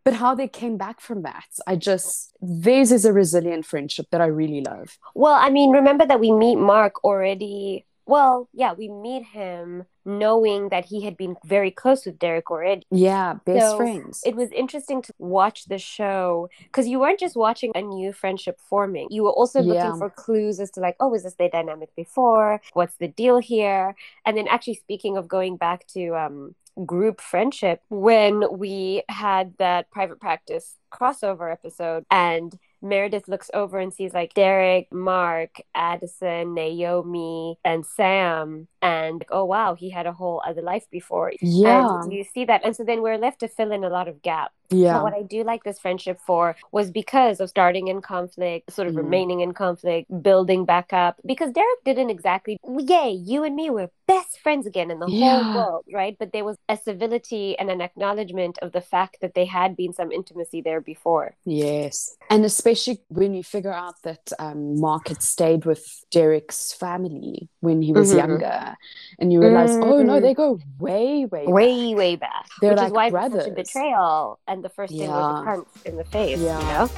But 0.04 0.14
how 0.14 0.34
they 0.34 0.48
came 0.48 0.76
back 0.76 1.00
from 1.00 1.22
that 1.22 1.46
i 1.66 1.76
just 1.76 2.32
theirs 2.40 2.90
is 2.92 3.04
a 3.04 3.12
resilient 3.12 3.64
friendship 3.64 4.06
that 4.10 4.20
i 4.20 4.26
really 4.26 4.60
love 4.60 4.98
well 5.14 5.34
i 5.34 5.48
mean 5.50 5.70
remember 5.70 6.04
that 6.06 6.20
we 6.20 6.32
meet 6.32 6.56
mark 6.56 7.04
already 7.04 7.84
well, 8.04 8.48
yeah, 8.52 8.72
we 8.72 8.88
meet 8.88 9.24
him 9.24 9.84
knowing 10.04 10.70
that 10.70 10.86
he 10.86 11.02
had 11.04 11.16
been 11.16 11.36
very 11.44 11.70
close 11.70 12.04
with 12.04 12.18
Derek 12.18 12.50
already. 12.50 12.84
Yeah, 12.90 13.34
best 13.44 13.60
so 13.60 13.76
friends. 13.76 14.22
It 14.26 14.34
was 14.34 14.50
interesting 14.50 15.02
to 15.02 15.14
watch 15.18 15.66
the 15.66 15.78
show 15.78 16.50
because 16.64 16.88
you 16.88 16.98
weren't 16.98 17.20
just 17.20 17.36
watching 17.36 17.70
a 17.76 17.80
new 17.80 18.12
friendship 18.12 18.60
forming. 18.68 19.06
You 19.10 19.22
were 19.22 19.30
also 19.30 19.60
yeah. 19.60 19.72
looking 19.72 19.98
for 19.98 20.10
clues 20.10 20.58
as 20.58 20.70
to 20.72 20.80
like, 20.80 20.96
oh, 20.98 21.08
was 21.08 21.22
this 21.22 21.34
their 21.34 21.48
dynamic 21.48 21.94
before? 21.94 22.60
What's 22.72 22.96
the 22.96 23.08
deal 23.08 23.38
here? 23.38 23.94
And 24.26 24.36
then 24.36 24.48
actually 24.48 24.74
speaking 24.74 25.16
of 25.16 25.28
going 25.28 25.56
back 25.56 25.86
to 25.88 26.16
um 26.16 26.54
group 26.86 27.20
friendship 27.20 27.82
when 27.88 28.44
we 28.56 29.02
had 29.08 29.54
that 29.58 29.90
private 29.90 30.20
practice 30.20 30.76
crossover 30.92 31.50
episode 31.50 32.04
and 32.10 32.58
Meredith 32.82 33.28
looks 33.28 33.50
over 33.54 33.78
and 33.78 33.94
sees 33.94 34.12
like 34.12 34.34
Derek, 34.34 34.92
Mark, 34.92 35.60
Addison, 35.74 36.52
Naomi, 36.52 37.58
and 37.64 37.86
Sam. 37.86 38.66
And 38.82 39.20
like, 39.20 39.28
oh 39.30 39.44
wow, 39.44 39.74
he 39.74 39.90
had 39.90 40.06
a 40.06 40.12
whole 40.12 40.42
other 40.44 40.62
life 40.62 40.86
before. 40.90 41.32
Yeah. 41.40 42.00
And 42.02 42.12
you 42.12 42.24
see 42.24 42.44
that. 42.46 42.62
And 42.64 42.74
so 42.74 42.82
then 42.82 43.00
we're 43.00 43.18
left 43.18 43.40
to 43.40 43.48
fill 43.48 43.70
in 43.70 43.84
a 43.84 43.88
lot 43.88 44.08
of 44.08 44.20
gaps. 44.22 44.54
Yeah. 44.72 44.94
But 44.94 45.02
what 45.04 45.14
I 45.14 45.22
do 45.22 45.44
like 45.44 45.64
this 45.64 45.78
friendship 45.78 46.18
for 46.24 46.56
was 46.70 46.90
because 46.90 47.40
of 47.40 47.48
starting 47.48 47.88
in 47.88 48.00
conflict, 48.00 48.72
sort 48.72 48.88
of 48.88 48.94
mm. 48.94 48.98
remaining 48.98 49.40
in 49.40 49.52
conflict, 49.52 50.10
building 50.22 50.64
back 50.64 50.92
up. 50.92 51.20
Because 51.24 51.52
Derek 51.52 51.84
didn't 51.84 52.10
exactly, 52.10 52.58
yay, 52.78 53.10
you 53.10 53.44
and 53.44 53.54
me 53.54 53.70
were 53.70 53.90
best 54.06 54.40
friends 54.40 54.66
again 54.66 54.90
in 54.90 54.98
the 54.98 55.08
yeah. 55.08 55.42
whole 55.42 55.54
world, 55.54 55.84
right? 55.92 56.16
But 56.18 56.32
there 56.32 56.44
was 56.44 56.56
a 56.68 56.76
civility 56.76 57.58
and 57.58 57.70
an 57.70 57.80
acknowledgement 57.80 58.58
of 58.60 58.72
the 58.72 58.80
fact 58.80 59.18
that 59.20 59.34
they 59.34 59.44
had 59.44 59.76
been 59.76 59.92
some 59.92 60.12
intimacy 60.12 60.60
there 60.60 60.80
before. 60.80 61.34
Yes. 61.44 62.16
And 62.30 62.44
especially 62.44 63.00
when 63.08 63.34
you 63.34 63.42
figure 63.42 63.72
out 63.72 63.94
that 64.02 64.32
um, 64.38 64.80
Mark 64.80 65.08
had 65.08 65.22
stayed 65.22 65.64
with 65.64 66.04
Derek's 66.10 66.72
family 66.72 67.48
when 67.60 67.82
he 67.82 67.92
was 67.92 68.08
mm-hmm. 68.08 68.18
younger, 68.18 68.76
and 69.18 69.32
you 69.32 69.40
realize, 69.40 69.70
mm-hmm. 69.70 69.82
oh 69.82 70.02
no, 70.02 70.20
they 70.20 70.34
go 70.34 70.58
way, 70.78 71.24
way, 71.26 71.46
way, 71.46 71.90
back. 71.90 71.98
way 71.98 72.16
back. 72.16 72.48
They're 72.60 72.70
Which 72.70 72.78
like 72.78 72.86
is 72.86 72.92
why 72.92 73.10
brothers. 73.10 73.44
such 73.44 73.52
a 73.52 73.54
betrayal, 73.54 74.40
and 74.46 74.61
the 74.62 74.68
first 74.68 74.92
thing 74.92 75.02
yeah. 75.02 75.08
was 75.08 75.42
a 75.42 75.44
punch 75.44 75.68
in 75.84 75.96
the 75.96 76.04
face. 76.04 76.38
Yeah. 76.38 76.60
You 76.60 76.66
know. 76.66 76.90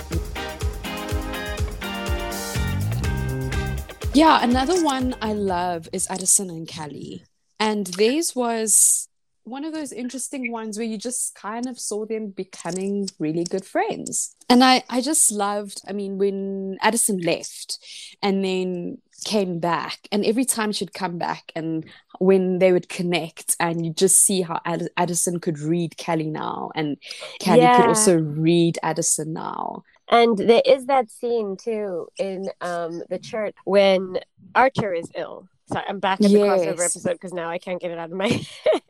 Yeah, 4.14 4.44
another 4.44 4.84
one 4.84 5.16
I 5.20 5.32
love 5.32 5.88
is 5.92 6.06
Addison 6.08 6.48
and 6.48 6.72
Callie. 6.72 7.24
And 7.58 7.86
theirs 7.86 8.36
was 8.36 9.08
one 9.42 9.64
of 9.64 9.72
those 9.74 9.92
interesting 9.92 10.52
ones 10.52 10.78
where 10.78 10.86
you 10.86 10.96
just 10.96 11.34
kind 11.34 11.66
of 11.66 11.78
saw 11.78 12.06
them 12.06 12.28
becoming 12.28 13.08
really 13.18 13.44
good 13.44 13.64
friends. 13.64 14.36
And 14.48 14.62
I, 14.62 14.84
I 14.88 15.00
just 15.00 15.32
loved, 15.32 15.82
I 15.88 15.92
mean, 15.92 16.18
when 16.18 16.78
Addison 16.80 17.18
left 17.18 17.78
and 18.22 18.44
then 18.44 18.98
came 19.24 19.58
back, 19.58 20.08
and 20.12 20.24
every 20.24 20.44
time 20.44 20.72
she'd 20.72 20.94
come 20.94 21.18
back, 21.18 21.52
and 21.54 21.84
when 22.18 22.58
they 22.58 22.72
would 22.72 22.88
connect, 22.88 23.56
and 23.58 23.84
you 23.84 23.92
just 23.92 24.22
see 24.22 24.42
how 24.42 24.60
Ad- 24.64 24.90
Addison 24.96 25.40
could 25.40 25.58
read 25.58 25.96
callie 25.96 26.30
now, 26.30 26.70
and 26.74 26.96
callie 27.42 27.60
yeah. 27.60 27.76
could 27.76 27.88
also 27.88 28.18
read 28.18 28.78
Addison 28.82 29.32
now. 29.32 29.82
And 30.08 30.36
there 30.36 30.62
is 30.64 30.86
that 30.86 31.10
scene 31.10 31.56
too 31.56 32.08
in 32.18 32.50
um, 32.60 33.02
the 33.08 33.18
church 33.18 33.54
when 33.64 34.18
Archer 34.54 34.92
is 34.92 35.10
ill 35.14 35.48
Sorry, 35.66 35.84
I'm 35.88 35.98
back 35.98 36.18
to 36.18 36.28
the 36.28 36.38
yes. 36.38 36.60
crossover 36.60 36.84
episode 36.84 37.12
because 37.12 37.32
now 37.32 37.48
I 37.48 37.58
can't 37.58 37.80
get 37.80 37.90
it 37.90 37.98
out 37.98 38.10
of 38.10 38.16
my 38.16 38.28
head. 38.28 38.46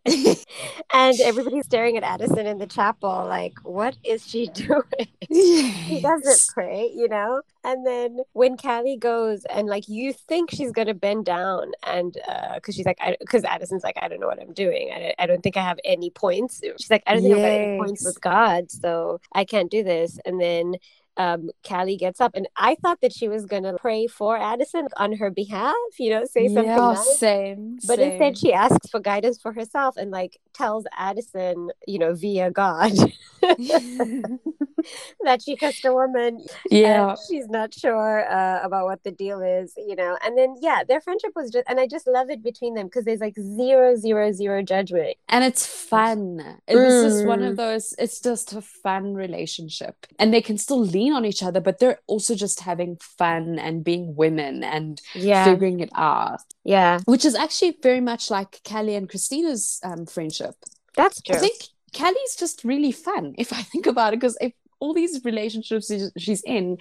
and 0.92 1.20
everybody's 1.20 1.64
staring 1.64 1.96
at 1.96 2.02
Addison 2.02 2.46
in 2.46 2.58
the 2.58 2.66
chapel, 2.66 3.24
like, 3.26 3.54
what 3.62 3.96
is 4.04 4.26
she 4.26 4.48
doing? 4.54 4.82
Yes. 5.30 5.86
She 5.86 6.00
doesn't 6.00 6.52
pray, 6.52 6.90
you 6.94 7.08
know? 7.08 7.42
And 7.62 7.86
then 7.86 8.20
when 8.32 8.56
Callie 8.56 8.98
goes 8.98 9.44
and 9.46 9.68
like 9.68 9.88
you 9.88 10.12
think 10.12 10.50
she's 10.50 10.72
gonna 10.72 10.92
bend 10.92 11.24
down 11.24 11.72
and 11.84 12.12
because 12.12 12.74
uh, 12.74 12.76
she's 12.76 12.84
like, 12.84 12.98
because 13.20 13.44
Addison's 13.44 13.84
like, 13.84 13.96
I 14.02 14.08
don't 14.08 14.20
know 14.20 14.26
what 14.26 14.42
I'm 14.42 14.52
doing. 14.52 14.90
I, 14.92 15.14
I 15.18 15.26
don't 15.26 15.42
think 15.42 15.56
I 15.56 15.62
have 15.62 15.78
any 15.84 16.10
points. 16.10 16.60
She's 16.62 16.90
like, 16.90 17.04
I 17.06 17.14
don't 17.14 17.22
think 17.22 17.36
yes. 17.36 17.44
I 17.44 17.48
have 17.48 17.68
any 17.68 17.78
points 17.78 18.04
with 18.04 18.20
God, 18.20 18.70
so 18.70 19.20
I 19.32 19.44
can't 19.44 19.70
do 19.70 19.82
this. 19.82 20.18
And 20.26 20.40
then 20.40 20.74
um, 21.16 21.50
Callie 21.66 21.96
gets 21.96 22.20
up, 22.20 22.32
and 22.34 22.48
I 22.56 22.76
thought 22.76 23.00
that 23.02 23.12
she 23.12 23.28
was 23.28 23.46
gonna 23.46 23.76
pray 23.78 24.06
for 24.06 24.36
Addison 24.36 24.88
on 24.96 25.14
her 25.14 25.30
behalf, 25.30 25.74
you 25.98 26.10
know, 26.10 26.24
say 26.24 26.48
something 26.48 26.64
yeah, 26.64 26.76
nice. 26.76 27.18
Same, 27.18 27.78
but 27.86 27.98
same. 27.98 28.12
instead 28.12 28.38
she 28.38 28.52
asks 28.52 28.88
for 28.88 29.00
guidance 29.00 29.40
for 29.40 29.52
herself 29.52 29.96
and 29.96 30.10
like 30.10 30.38
tells 30.52 30.84
Addison, 30.96 31.70
you 31.86 31.98
know, 31.98 32.14
via 32.14 32.50
God. 32.50 32.92
that 35.24 35.42
she 35.42 35.56
kissed 35.56 35.84
a 35.84 35.92
woman. 35.92 36.44
Yeah. 36.70 37.14
she's 37.28 37.48
not 37.48 37.74
sure 37.74 38.30
uh, 38.30 38.60
about 38.62 38.86
what 38.86 39.02
the 39.02 39.10
deal 39.10 39.40
is, 39.40 39.74
you 39.76 39.96
know. 39.96 40.16
And 40.24 40.36
then, 40.36 40.56
yeah, 40.60 40.84
their 40.86 41.00
friendship 41.00 41.32
was 41.34 41.50
just, 41.50 41.64
and 41.68 41.80
I 41.80 41.86
just 41.86 42.06
love 42.06 42.30
it 42.30 42.42
between 42.42 42.74
them 42.74 42.86
because 42.86 43.04
there's 43.04 43.20
like 43.20 43.34
zero, 43.38 43.96
zero, 43.96 44.32
zero 44.32 44.62
judgment. 44.62 45.16
And 45.28 45.44
it's 45.44 45.66
fun. 45.66 46.58
It 46.66 46.76
was 46.76 46.92
mm. 46.92 47.02
just 47.08 47.26
one 47.26 47.42
of 47.42 47.54
Mm. 47.54 47.56
those, 47.56 47.94
it's 47.98 48.20
just 48.20 48.52
a 48.52 48.60
fun 48.60 49.14
relationship. 49.14 50.06
And 50.18 50.32
they 50.32 50.40
can 50.40 50.58
still 50.58 50.80
lean 51.04 51.12
on 51.12 51.24
each 51.24 51.42
other, 51.42 51.60
but 51.60 51.78
they're 51.78 52.00
also 52.06 52.34
just 52.34 52.60
having 52.60 52.96
fun 53.00 53.58
and 53.58 53.84
being 53.84 54.14
women 54.16 54.62
and 54.64 55.00
Yeah. 55.14 55.44
figuring 55.44 55.80
it 55.80 55.90
out, 55.94 56.40
Yeah. 56.64 57.00
which 57.04 57.24
is 57.24 57.34
actually 57.34 57.76
very 57.82 58.00
much 58.00 58.30
like 58.30 58.60
Callie 58.68 58.94
and 58.96 59.08
Cristina's 59.08 59.80
um, 59.84 60.06
friendship. 60.06 60.54
That's 60.96 61.20
true. 61.20 61.36
I 61.36 61.38
think 61.38 61.58
Callie's 61.92 62.36
just 62.36 62.64
really 62.64 62.92
fun 62.92 63.34
if 63.38 63.52
I 63.52 63.62
think 63.62 63.86
about 63.86 64.12
it, 64.12 64.20
because 64.20 64.36
if 64.40 64.52
all 64.80 64.92
these 64.92 65.20
relationships 65.24 65.86
she's- 66.18 66.42
in, 66.44 66.76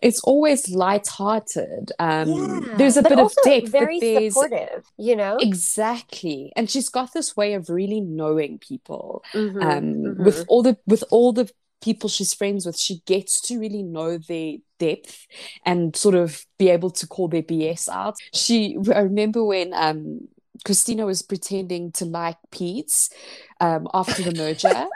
it's 0.00 0.20
always 0.24 0.60
light-hearted. 0.70 1.92
Um, 1.98 2.28
Yeah. 2.30 2.76
There's 2.78 2.96
a 2.96 3.02
bit 3.02 3.18
of 3.18 3.32
depth, 3.44 3.68
Very 3.68 3.98
supportive, 4.30 4.84
you 4.96 5.16
know? 5.16 5.36
exactly, 5.40 6.52
and 6.56 6.70
she's 6.70 6.88
got 6.88 7.12
this 7.12 7.36
way 7.36 7.54
of 7.54 7.68
really 7.68 8.00
knowing 8.00 8.58
people. 8.58 9.22
Mhm, 9.34 9.62
Um, 9.62 9.84
mhm. 9.94 10.24
with 10.24 10.44
all 10.48 10.62
the 10.62 10.76
with 10.86 11.04
all 11.10 11.32
the 11.32 11.50
people 11.82 12.08
she's 12.08 12.34
friends 12.34 12.64
with, 12.66 12.78
she 12.78 13.02
gets 13.06 13.40
to 13.42 13.58
really 13.58 13.82
know 13.82 14.18
their 14.18 14.54
depth 14.78 15.26
and 15.66 15.94
sort 15.94 16.14
of 16.14 16.44
be 16.58 16.68
able 16.68 16.90
to 16.90 17.06
call 17.06 17.28
their 17.28 17.42
BS 17.42 17.88
out. 17.88 18.16
She, 18.32 18.78
I 18.94 19.00
remember 19.00 19.44
when 19.44 19.72
um, 19.74 20.28
Cristina 20.64 21.06
was 21.06 21.22
pretending 21.22 21.92
to 21.92 22.04
like 22.04 22.36
Pete's 22.52 23.10
um, 23.60 23.88
after 23.94 24.22
the 24.22 24.34
merger 24.34 24.86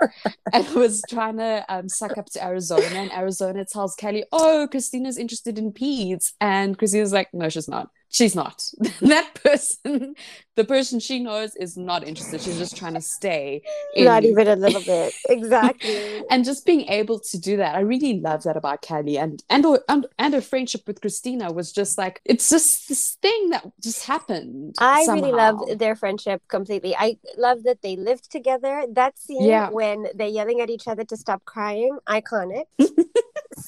and 0.52 0.68
was 0.74 1.02
trying 1.08 1.38
to 1.38 1.64
um, 1.68 1.88
suck 1.88 2.16
up 2.18 2.26
to 2.26 2.44
Arizona. 2.44 2.84
And 2.94 3.12
Arizona 3.12 3.64
tells 3.64 3.96
Callie, 3.96 4.24
Oh, 4.32 4.68
Cristina's 4.70 5.18
interested 5.18 5.58
in 5.58 5.72
Pete's. 5.72 6.34
And 6.40 6.78
Cristina's 6.78 7.12
like, 7.12 7.28
No, 7.32 7.48
she's 7.48 7.68
not. 7.68 7.90
She's 8.08 8.34
not. 8.34 8.62
that 9.00 9.34
person, 9.42 10.14
the 10.54 10.64
person 10.64 11.00
she 11.00 11.18
knows, 11.18 11.54
is 11.56 11.76
not 11.76 12.06
interested. 12.06 12.40
She's 12.40 12.58
just 12.58 12.76
trying 12.76 12.94
to 12.94 13.00
stay. 13.00 13.62
Not 13.96 14.24
even 14.24 14.46
a 14.48 14.56
little 14.56 14.80
bit. 14.80 15.12
Exactly. 15.28 16.22
and 16.30 16.44
just 16.44 16.64
being 16.64 16.82
able 16.88 17.18
to 17.18 17.38
do 17.38 17.56
that 17.56 17.74
i 17.74 17.80
really 17.80 18.20
love 18.20 18.42
that 18.42 18.56
about 18.56 18.82
callie 18.82 19.18
and 19.18 19.42
and 19.50 19.64
her- 19.64 19.82
and, 19.88 20.06
and 20.18 20.34
her 20.34 20.40
friendship 20.40 20.82
with 20.86 21.00
cristina 21.00 21.52
was 21.52 21.72
just 21.72 21.98
like 21.98 22.20
it's 22.24 22.50
just 22.50 22.88
this 22.88 23.16
thing 23.22 23.50
that 23.50 23.64
just 23.82 24.04
happened 24.06 24.74
I 24.78 25.04
really 25.08 25.32
love 25.32 25.60
their 25.78 25.96
friendship 25.96 26.42
completely. 26.48 26.94
I 26.96 27.18
love 27.46 27.58
that 27.68 27.80
they 27.82 27.94
lived 28.08 28.26
together. 28.36 28.74
That 29.00 29.14
scene 29.24 29.46
Yeah. 29.54 29.68
when 29.70 29.98
they're 30.16 30.36
yelling 30.38 30.60
at 30.64 30.70
each 30.76 30.86
other 30.92 31.04
to 31.10 31.16
stop 31.24 31.40
crying, 31.44 31.94
iconic. 32.18 32.64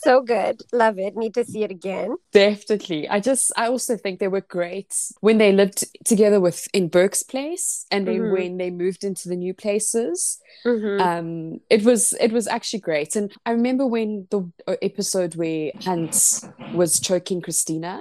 so 0.04 0.14
good. 0.22 0.56
Love 0.72 0.98
it. 0.98 1.16
Need 1.16 1.34
to 1.34 1.44
see 1.44 1.62
it 1.66 1.70
again. 1.80 2.10
definitely 2.32 3.00
i 3.16 3.18
just 3.30 3.44
i 3.62 3.64
also 3.72 3.92
think 4.02 4.14
they 4.18 4.32
were 4.36 4.46
great 4.58 4.92
when 5.26 5.38
they 5.42 5.50
lived 5.60 5.78
together 6.12 6.40
with 6.46 6.58
in 6.78 6.84
burke's 6.98 7.22
place 7.32 7.66
and 7.94 8.02
then 8.08 8.20
Mhm. 8.22 8.32
when 8.36 8.50
they 8.60 8.70
moved 8.84 9.02
into 9.10 9.24
the 9.30 9.36
new 9.44 9.54
places 9.64 10.18
Mhm. 10.70 10.96
um 11.08 11.28
it 11.76 11.82
was 11.88 12.00
it 12.26 12.32
was 12.38 12.46
actually 12.56 12.82
great 12.88 13.16
and 13.18 13.26
i 13.48 13.50
remember 13.58 13.84
when 13.96 14.10
the 14.34 14.40
uh, 14.70 14.76
episode 14.90 15.32
where 15.40 15.64
hunt 15.88 16.14
was 16.80 17.00
choking 17.08 17.40
cristina 17.46 17.94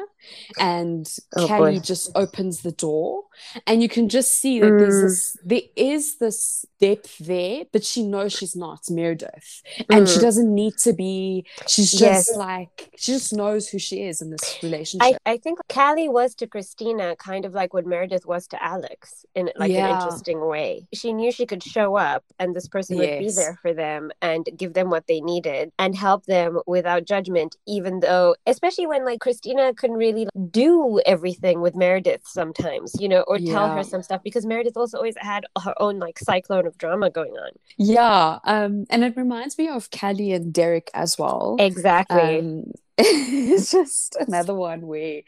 and 0.60 1.08
Oh, 1.36 1.48
Callie 1.48 1.76
boy. 1.76 1.80
just 1.80 2.10
opens 2.16 2.62
the 2.62 2.72
door 2.72 3.24
and 3.66 3.82
you 3.82 3.90
can 3.90 4.10
just 4.10 4.40
see 4.42 4.60
that 4.60 4.78
there's 4.80 4.96
Mm. 4.98 5.02
this 5.04 5.38
there 5.44 5.62
is 5.76 6.18
this 6.18 6.66
depth 6.80 7.18
there 7.20 7.66
but 7.72 7.84
she 7.84 8.04
knows 8.04 8.34
she's 8.34 8.56
not 8.56 8.82
meredith 8.90 9.62
and 9.90 10.08
she 10.10 10.18
Mm. 10.18 10.22
doesn't 10.22 10.54
need 10.56 10.78
to 10.80 10.94
be 10.94 11.46
she's 11.68 11.92
just 11.92 12.02
Yes. 12.02 12.36
like 12.36 12.90
she 12.98 13.12
just 13.14 13.34
knows 13.34 13.70
who 13.70 13.80
she 13.80 14.02
is 14.04 14.22
in 14.22 14.30
this 14.32 14.58
relationship 14.64 15.18
I 15.26 15.38
think 15.38 15.60
Callie 15.70 16.10
was 16.10 16.34
to 16.36 16.48
Cristina 16.48 17.16
kind 17.18 17.46
of 17.46 17.54
like 17.54 17.74
what 17.74 17.86
Meredith 17.86 18.26
was 18.26 18.48
to 18.48 18.64
Alex 18.64 19.26
in 19.36 19.52
like 19.56 19.72
an 19.72 19.86
interesting 19.96 20.40
way. 20.46 20.88
She 20.94 21.14
knew 21.14 21.32
she 21.32 21.46
could 21.46 21.64
show 21.64 21.96
up 21.98 22.24
and 22.40 22.56
this 22.56 22.68
person 22.68 22.98
would 22.98 23.20
be 23.20 23.32
there 23.32 23.58
for 23.62 23.74
them 23.74 24.12
and 24.22 24.48
give 24.58 24.74
them 24.74 24.90
what 24.90 25.08
they 25.08 25.22
needed 25.22 25.72
and 25.78 25.96
help 25.96 26.26
them 26.26 26.60
without 26.66 27.06
judgment, 27.06 27.56
even 27.68 28.00
though, 28.00 28.36
especially 28.46 28.88
when 28.88 29.06
like 29.06 29.20
Cristina 29.20 29.74
couldn't 29.74 29.98
really 29.98 30.17
do 30.52 31.00
everything 31.06 31.62
with 31.62 31.76
Meredith 31.76 32.22
sometimes, 32.26 32.96
you 33.00 33.08
know, 33.10 33.22
or 33.28 33.38
tell 33.38 33.68
Yeah. 33.68 33.76
her 33.76 33.84
some 33.84 34.02
stuff 34.04 34.22
because 34.24 34.46
Meredith 34.46 34.78
also 34.78 34.98
always 34.98 35.16
had 35.18 35.46
her 35.64 35.74
own 35.80 36.00
like 36.00 36.18
cyclone 36.20 36.66
of 36.68 36.78
drama 36.78 37.10
going 37.10 37.34
on. 37.34 37.52
yeah 37.78 38.40
um 38.44 38.86
and 38.90 39.04
it 39.04 39.16
reminds 39.18 39.58
me 39.58 39.68
of 39.68 39.90
Callie 39.92 40.32
and 40.32 40.54
derek 40.54 40.90
as 40.94 41.18
well 41.18 41.56
Exactly. 41.60 42.40
Um, 42.40 42.64
it's 42.98 43.72
just 43.72 44.16
another 44.28 44.56
one 44.56 44.82
where 44.88 45.22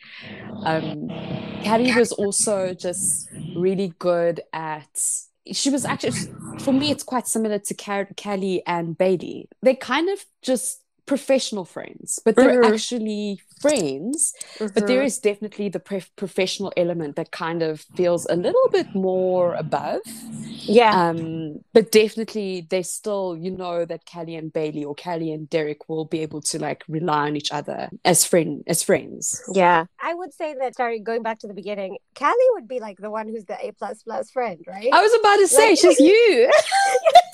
um, 0.65 1.11
Caddy 1.63 1.91
was 1.93 2.11
also 2.11 2.73
just 2.73 3.29
really 3.53 3.93
good 3.99 4.41
at. 4.53 4.89
She 5.51 5.69
was 5.69 5.85
actually, 5.85 6.13
for 6.59 6.73
me, 6.73 6.91
it's 6.91 7.03
quite 7.03 7.27
similar 7.27 7.59
to 7.59 7.73
Car- 7.73 8.09
Callie 8.21 8.63
and 8.65 8.97
Bailey. 8.97 9.47
They're 9.61 9.75
kind 9.75 10.09
of 10.09 10.19
just 10.41 10.81
professional 11.13 11.65
friends, 11.75 12.19
but 12.25 12.33
they're 12.35 12.61
Mhm. 12.61 12.73
actually 12.73 13.25
friends. 13.63 14.17
But 14.75 14.83
there 14.89 15.01
Mhm. 15.01 15.09
is 15.09 15.15
definitely 15.29 15.67
the 15.75 15.83
prof- 15.89 16.13
professional 16.23 16.71
element 16.83 17.15
that 17.19 17.29
kind 17.45 17.61
of 17.69 17.73
feels 17.97 18.23
a 18.35 18.37
little 18.45 18.67
bit 18.77 18.89
more 19.09 19.47
above. 19.65 20.01
yeah. 20.79 20.93
Um, 21.01 21.19
but 21.75 21.85
definitely, 22.01 22.49
they 22.73 22.83
still, 22.83 23.27
you 23.45 23.51
know, 23.61 23.77
that 23.91 24.01
Callie 24.11 24.35
and 24.41 24.49
Bailey 24.57 24.83
or 24.89 24.93
Callie 25.05 25.33
and 25.35 25.49
Derek 25.55 25.81
will 25.89 26.05
be 26.15 26.19
able 26.27 26.41
to 26.51 26.55
like 26.67 26.81
rely 26.97 27.23
on 27.29 27.35
each 27.41 27.51
other 27.59 27.79
as 28.11 28.19
friend 28.31 28.51
as 28.73 28.79
friends. 28.89 29.23
Yeah. 29.63 29.79
I 30.09 30.11
would 30.19 30.33
say 30.39 30.49
that 30.59 30.75
sorry, 30.79 30.97
going 31.09 31.23
back 31.27 31.37
to 31.41 31.47
the 31.51 31.57
beginning, 31.61 31.91
Callie 32.21 32.51
would 32.55 32.67
be 32.75 32.79
like 32.87 32.97
the 33.05 33.09
one 33.19 33.27
who's 33.31 33.45
the 33.51 33.57
A 33.65 33.71
plus 33.79 33.97
plus 34.07 34.25
friend, 34.35 34.59
right? 34.75 34.89
I 34.97 35.01
was 35.05 35.13
about 35.19 35.37
to 35.43 35.47
say, 35.59 35.69
Like- 35.69 35.79
she's 35.81 35.99
you. 36.11 36.51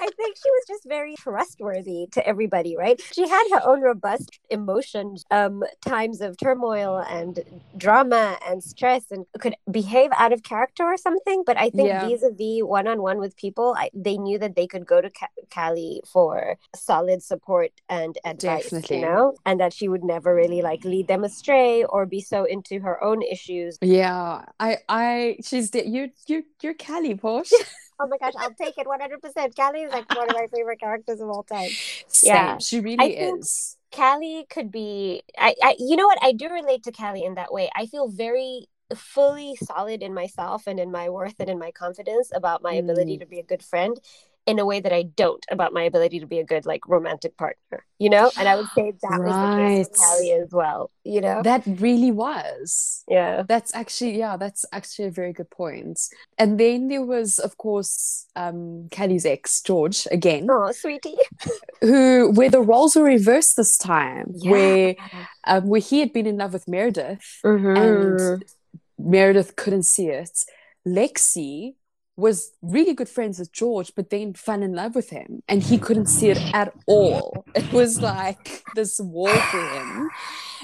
I 0.00 0.08
think 0.16 0.36
she 0.36 0.50
was 0.50 0.64
just 0.68 0.84
very 0.86 1.14
trustworthy 1.16 2.06
to 2.12 2.26
everybody, 2.26 2.76
right? 2.76 3.00
She 3.12 3.28
had 3.28 3.44
her 3.52 3.60
own 3.64 3.82
robust 3.82 4.38
emotions, 4.50 5.24
um, 5.30 5.62
times 5.86 6.20
of 6.20 6.36
turmoil 6.36 6.98
and 7.08 7.40
drama 7.76 8.38
and 8.46 8.62
stress, 8.62 9.04
and 9.10 9.26
could 9.38 9.54
behave 9.70 10.10
out 10.16 10.32
of 10.32 10.42
character 10.42 10.84
or 10.84 10.96
something. 10.96 11.42
But 11.46 11.56
I 11.58 11.70
think 11.70 11.90
vis-a-vis 12.00 12.62
one-on-one 12.62 13.18
with 13.18 13.36
people, 13.36 13.74
I, 13.76 13.90
they 13.94 14.16
knew 14.18 14.38
that 14.38 14.56
they 14.56 14.66
could 14.66 14.86
go 14.86 15.00
to 15.00 15.10
Ca- 15.10 15.28
Callie 15.52 16.00
for 16.06 16.58
solid 16.74 17.22
support 17.22 17.72
and 17.88 18.16
advice, 18.24 18.64
Definitely. 18.64 18.96
you 18.96 19.02
know, 19.02 19.34
and 19.44 19.60
that 19.60 19.72
she 19.72 19.88
would 19.88 20.04
never 20.04 20.34
really 20.34 20.62
like 20.62 20.84
lead 20.84 21.08
them 21.08 21.24
astray 21.24 21.84
or 21.84 22.06
be 22.06 22.20
so 22.20 22.44
into 22.44 22.80
her 22.80 23.02
own 23.02 23.22
issues. 23.22 23.78
Yeah, 23.80 24.44
I, 24.60 24.78
I, 24.88 25.36
she's 25.42 25.74
you, 25.74 26.10
you, 26.26 26.44
you're 26.62 26.74
Callie, 26.74 27.14
Portia. 27.14 27.56
Oh 27.98 28.06
my 28.06 28.18
gosh, 28.18 28.34
I'll 28.38 28.52
take 28.54 28.76
it 28.78 28.86
100%. 28.86 29.56
Callie 29.56 29.82
is 29.82 29.92
like 29.92 30.08
one 30.14 30.28
of 30.28 30.34
my 30.36 30.46
favorite 30.54 30.80
characters 30.80 31.20
of 31.20 31.28
all 31.28 31.42
time. 31.44 31.70
Same. 32.08 32.34
Yeah. 32.34 32.58
she 32.58 32.78
I 32.78 32.80
really 32.80 33.16
think- 33.16 33.40
is. 33.40 33.76
Callie 33.92 34.44
could 34.50 34.70
be 34.70 35.22
I, 35.38 35.54
I 35.62 35.76
you 35.78 35.96
know 35.96 36.06
what 36.06 36.18
I 36.20 36.32
do 36.32 36.48
relate 36.50 36.82
to 36.84 36.92
Callie 36.92 37.24
in 37.24 37.34
that 37.36 37.52
way. 37.52 37.70
I 37.74 37.86
feel 37.86 38.08
very 38.08 38.66
fully 38.94 39.56
solid 39.56 40.02
in 40.02 40.12
myself 40.12 40.66
and 40.66 40.78
in 40.78 40.92
my 40.92 41.08
worth 41.08 41.36
and 41.40 41.48
in 41.48 41.58
my 41.58 41.70
confidence 41.70 42.30
about 42.34 42.62
my 42.62 42.74
ability 42.74 43.16
Mm. 43.16 43.20
to 43.20 43.26
be 43.26 43.38
a 43.38 43.42
good 43.42 43.62
friend 43.62 43.98
in 44.46 44.58
a 44.60 44.64
way 44.64 44.78
that 44.80 44.92
I 44.92 45.02
don't 45.02 45.44
about 45.50 45.72
my 45.72 45.82
ability 45.82 46.20
to 46.20 46.26
be 46.26 46.38
a 46.38 46.44
good 46.44 46.66
like 46.66 46.86
romantic 46.86 47.36
partner, 47.36 47.84
you 47.98 48.08
know? 48.08 48.30
And 48.38 48.48
I 48.48 48.54
would 48.56 48.68
say 48.76 48.92
that 49.02 49.20
was 49.20 49.34
the 49.34 49.56
case 49.56 49.88
with 49.88 49.88
Right. 49.88 49.96
Callie 49.98 50.32
as 50.32 50.50
well, 50.52 50.90
you 51.04 51.20
know? 51.20 51.42
That 51.42 51.62
really 51.66 52.12
was. 52.12 53.02
yeah. 53.08 53.42
That's 53.46 53.74
actually, 53.74 54.18
yeah, 54.18 54.36
that's 54.36 54.64
actually 54.72 55.06
a 55.08 55.10
very 55.10 55.32
good 55.32 55.50
point. 55.50 56.00
And 56.38 56.60
then 56.60 56.86
there 56.88 57.04
was, 57.04 57.38
of 57.40 57.56
course, 57.58 58.26
um, 58.36 58.88
Callie's 58.92 59.26
ex, 59.26 59.60
George, 59.62 60.06
again, 60.12 60.46
Oh, 60.50 60.70
sweetie. 60.72 61.16
who 61.80 62.30
where 62.30 62.50
the 62.50 62.60
roles 62.60 62.94
were 62.96 63.02
reversed 63.02 63.56
this 63.56 63.76
time, 63.76 64.32
Yeah. 64.34 64.50
where 64.50 64.94
um, 65.44 65.66
where 65.68 65.80
he 65.80 66.00
had 66.00 66.12
been 66.12 66.26
in 66.26 66.36
love 66.38 66.52
with 66.52 66.68
Meredith, 66.68 67.40
Mhm. 67.44 67.76
and 67.78 68.44
Meredith 68.98 69.56
couldn't 69.56 69.84
see 69.84 70.06
it. 70.08 70.44
Lexie 70.86 71.74
was 72.16 72.52
really 72.62 72.94
good 72.94 73.08
friends 73.08 73.38
with 73.38 73.52
George, 73.52 73.92
but 73.94 74.10
then 74.10 74.32
fell 74.32 74.62
in 74.62 74.74
love 74.74 74.94
with 74.94 75.10
him, 75.10 75.42
and 75.48 75.62
he 75.62 75.76
couldn't 75.76 76.06
see 76.06 76.30
it 76.30 76.40
at 76.54 76.72
all. 76.86 77.44
It 77.56 77.72
was 77.72 78.00
like 78.00 78.62
this 78.74 79.00
wall 79.00 79.28
for 79.28 79.66
him, 79.68 80.10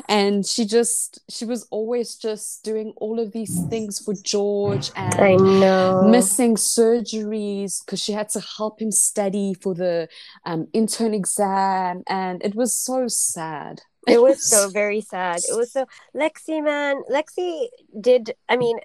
and 0.09 0.47
she 0.47 0.65
just 0.65 1.21
she 1.29 1.45
was 1.45 1.67
always 1.71 2.17
just 2.17 2.65
doing 2.65 2.93
all 2.97 3.19
of 3.19 3.33
these 3.33 3.65
things 3.69 3.99
for 3.99 4.15
George 4.15 4.91
and 4.95 5.15
I 5.15 5.35
know. 5.37 6.03
missing 6.09 6.57
surgeries 6.57 7.85
because 7.85 8.01
she 8.01 8.13
had 8.13 8.29
to 8.31 8.41
help 8.41 8.81
him 8.81 8.93
study 8.93 9.55
for 9.55 9.75
the 9.75 10.09
um, 10.45 10.69
intern 10.73 11.15
exam, 11.15 12.03
and 12.09 12.43
it 12.45 12.55
was 12.55 12.77
so 12.77 13.09
sad. 13.09 13.83
it 14.09 14.21
was 14.21 14.49
so 14.49 14.69
very 14.69 15.01
sad. 15.01 15.41
It 15.49 15.57
was 15.57 15.73
so 15.73 15.87
Lexie, 16.15 16.63
man. 16.63 17.03
Lexie 17.11 17.69
did. 18.01 18.35
I 18.49 18.57
mean, 18.57 18.79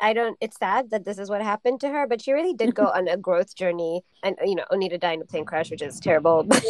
I 0.00 0.12
don't. 0.12 0.36
It's 0.40 0.58
sad 0.58 0.90
that 0.90 1.04
this 1.04 1.18
is 1.18 1.28
what 1.28 1.42
happened 1.42 1.80
to 1.80 1.88
her, 1.88 2.06
but 2.06 2.22
she 2.22 2.32
really 2.32 2.54
did 2.54 2.74
go 2.74 2.86
on 2.86 3.08
a 3.08 3.16
growth 3.16 3.54
journey. 3.54 4.02
And 4.22 4.36
you 4.44 4.54
know, 4.54 4.64
Onita 4.70 4.98
died 4.98 5.14
in 5.14 5.22
a 5.22 5.24
plane 5.24 5.44
crash, 5.44 5.70
which 5.70 5.82
is 5.82 6.00
terrible. 6.00 6.44
but 6.48 6.62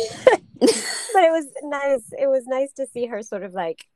it 0.63 1.33
was 1.33 1.47
nice. 1.63 2.13
It 2.19 2.29
was 2.29 2.47
nice 2.47 2.73
to 2.75 2.87
see 2.87 3.07
her 3.07 3.23
sort 3.23 3.43
of 3.43 3.55
like 3.55 3.87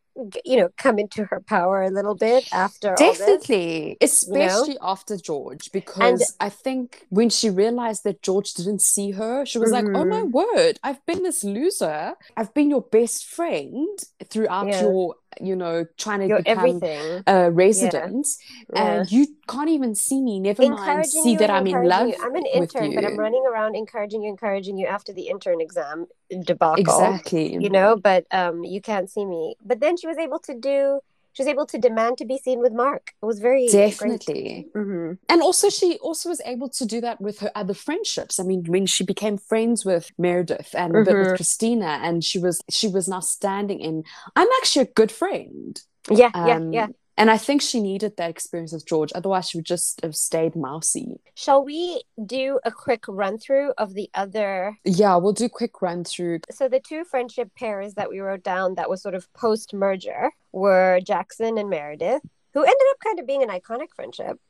you 0.45 0.57
know 0.57 0.69
come 0.77 0.99
into 0.99 1.25
her 1.25 1.41
power 1.41 1.83
a 1.83 1.91
little 1.91 2.15
bit 2.15 2.49
after 2.53 2.95
definitely 2.97 3.97
this, 4.01 4.23
especially 4.23 4.69
you 4.69 4.75
know? 4.75 4.81
after 4.83 5.17
george 5.17 5.73
because 5.73 6.21
and, 6.21 6.37
i 6.39 6.49
think 6.49 7.05
when 7.09 7.29
she 7.29 7.51
realized 7.51 8.05
that 8.05 8.23
george 8.23 8.55
didn't 8.55 8.81
see 8.81 9.11
her 9.11 9.45
she 9.45 9.59
was 9.59 9.73
mm-hmm. 9.73 9.93
like 9.93 9.97
oh 9.97 10.05
my 10.05 10.21
mm-hmm. 10.21 10.31
word 10.31 10.79
i've 10.85 11.05
been 11.05 11.25
this 11.25 11.43
loser 11.43 12.15
i've 12.37 12.55
been 12.55 12.71
your 12.71 12.83
best 12.83 13.27
friend 13.27 13.99
throughout 14.25 14.69
yeah. 14.69 14.83
your 14.83 15.17
you 15.41 15.57
know, 15.57 15.87
trying 15.97 16.21
to 16.21 16.27
You're 16.27 16.39
become 16.39 16.59
everything. 16.59 17.23
a 17.27 17.51
resident, 17.51 18.27
yeah. 18.73 18.83
and 18.83 19.13
you 19.13 19.27
can't 19.49 19.69
even 19.69 19.95
see 19.95 20.21
me. 20.21 20.41
Never 20.41 20.69
mind, 20.69 21.07
see 21.07 21.37
that 21.37 21.51
I'm 21.51 21.67
in 21.67 21.85
love. 21.85 22.09
You. 22.09 22.17
I'm 22.23 22.35
an 22.35 22.47
intern, 22.47 22.95
but 22.95 23.05
I'm 23.05 23.19
running 23.19 23.45
around 23.51 23.77
encouraging 23.77 24.23
you, 24.23 24.31
encouraging 24.31 24.77
you 24.77 24.87
after 24.87 25.13
the 25.13 25.29
intern 25.29 25.61
exam 25.61 26.07
debacle. 26.43 26.81
Exactly. 26.81 27.55
You 27.55 27.71
know, 27.71 27.97
but 27.97 28.27
um, 28.31 28.65
you 28.65 28.81
can't 28.81 29.11
see 29.11 29.25
me. 29.25 29.57
But 29.65 29.81
then 29.81 29.97
she 29.97 30.07
was 30.07 30.19
able 30.19 30.39
to 30.41 30.55
do 30.55 31.01
she 31.35 31.43
was 31.43 31.49
able 31.49 31.67
to 31.67 31.79
demand 31.79 32.19
to 32.19 32.25
be 32.25 32.39
seen 32.39 32.61
with 32.61 32.73
Mark. 32.73 33.13
It 33.23 33.27
was 33.27 33.41
very 33.41 33.69
definitely, 33.69 34.69
mm-hmm. 34.75 35.13
and 35.29 35.43
also 35.43 35.69
she 35.69 35.99
also 35.99 36.31
was 36.31 36.41
able 36.47 36.71
to 36.71 36.87
do 36.87 37.01
that 37.03 37.21
with 37.21 37.41
her 37.41 37.53
other 37.55 37.75
friendships. 37.75 38.41
I 38.41 38.45
mean, 38.45 38.65
when 38.67 38.87
she 38.87 39.05
became 39.05 39.37
friends 39.37 39.85
with 39.85 40.11
Meredith 40.17 40.75
and 40.75 40.95
mm-hmm. 40.95 41.03
a 41.03 41.05
bit 41.05 41.17
with. 41.17 41.37
Cristina, 41.37 42.01
and 42.03 42.25
she 42.25 42.39
was 42.39 42.63
she 42.71 42.89
was 42.89 43.09
now 43.09 43.21
standing 43.21 43.81
in. 43.81 44.05
I'm 44.35 44.49
actually 44.61 44.87
a 44.87 44.93
good 44.93 45.13
friend. 45.13 45.81
Yeah, 46.11 46.31
um, 46.35 46.73
yeah, 46.73 46.87
yeah. 46.87 46.87
And 47.17 47.31
I 47.31 47.37
think 47.37 47.63
she 47.63 47.81
needed 47.81 48.17
that 48.17 48.31
experience 48.31 48.73
with 48.73 48.87
George. 48.87 49.13
Otherwise, 49.15 49.49
she 49.49 49.59
would 49.59 49.67
just 49.67 50.01
have 50.03 50.17
stayed 50.17 50.57
mousy. 50.57 51.21
Shall 51.35 51.65
we 51.65 52.03
do 52.27 52.59
a 52.65 52.73
quick 52.73 53.05
run 53.07 53.39
through 53.39 53.73
of 53.79 53.95
the 53.95 54.11
other? 54.15 54.79
Yeah, 54.85 55.17
we'll 55.17 55.33
do 55.33 55.49
quick 55.49 55.81
run 55.81 56.05
through. 56.05 56.41
So, 56.51 56.69
the 56.69 56.81
two 56.81 57.05
friendship 57.05 57.51
pairs 57.57 57.95
that 57.95 58.11
we 58.11 58.19
wrote 58.21 58.43
down 58.43 58.75
that 58.75 58.91
was 58.91 59.03
sort 59.03 59.15
of 59.15 59.33
post 59.33 59.73
merger 59.73 60.31
were 60.53 61.01
Jackson 61.05 61.57
and 61.57 61.71
Meredith, 61.71 62.23
who 62.53 62.63
ended 62.63 62.87
up 62.91 62.99
kind 63.03 63.21
of 63.21 63.27
being 63.27 63.43
an 63.43 63.49
iconic 63.49 63.89
friendship. 63.95 64.41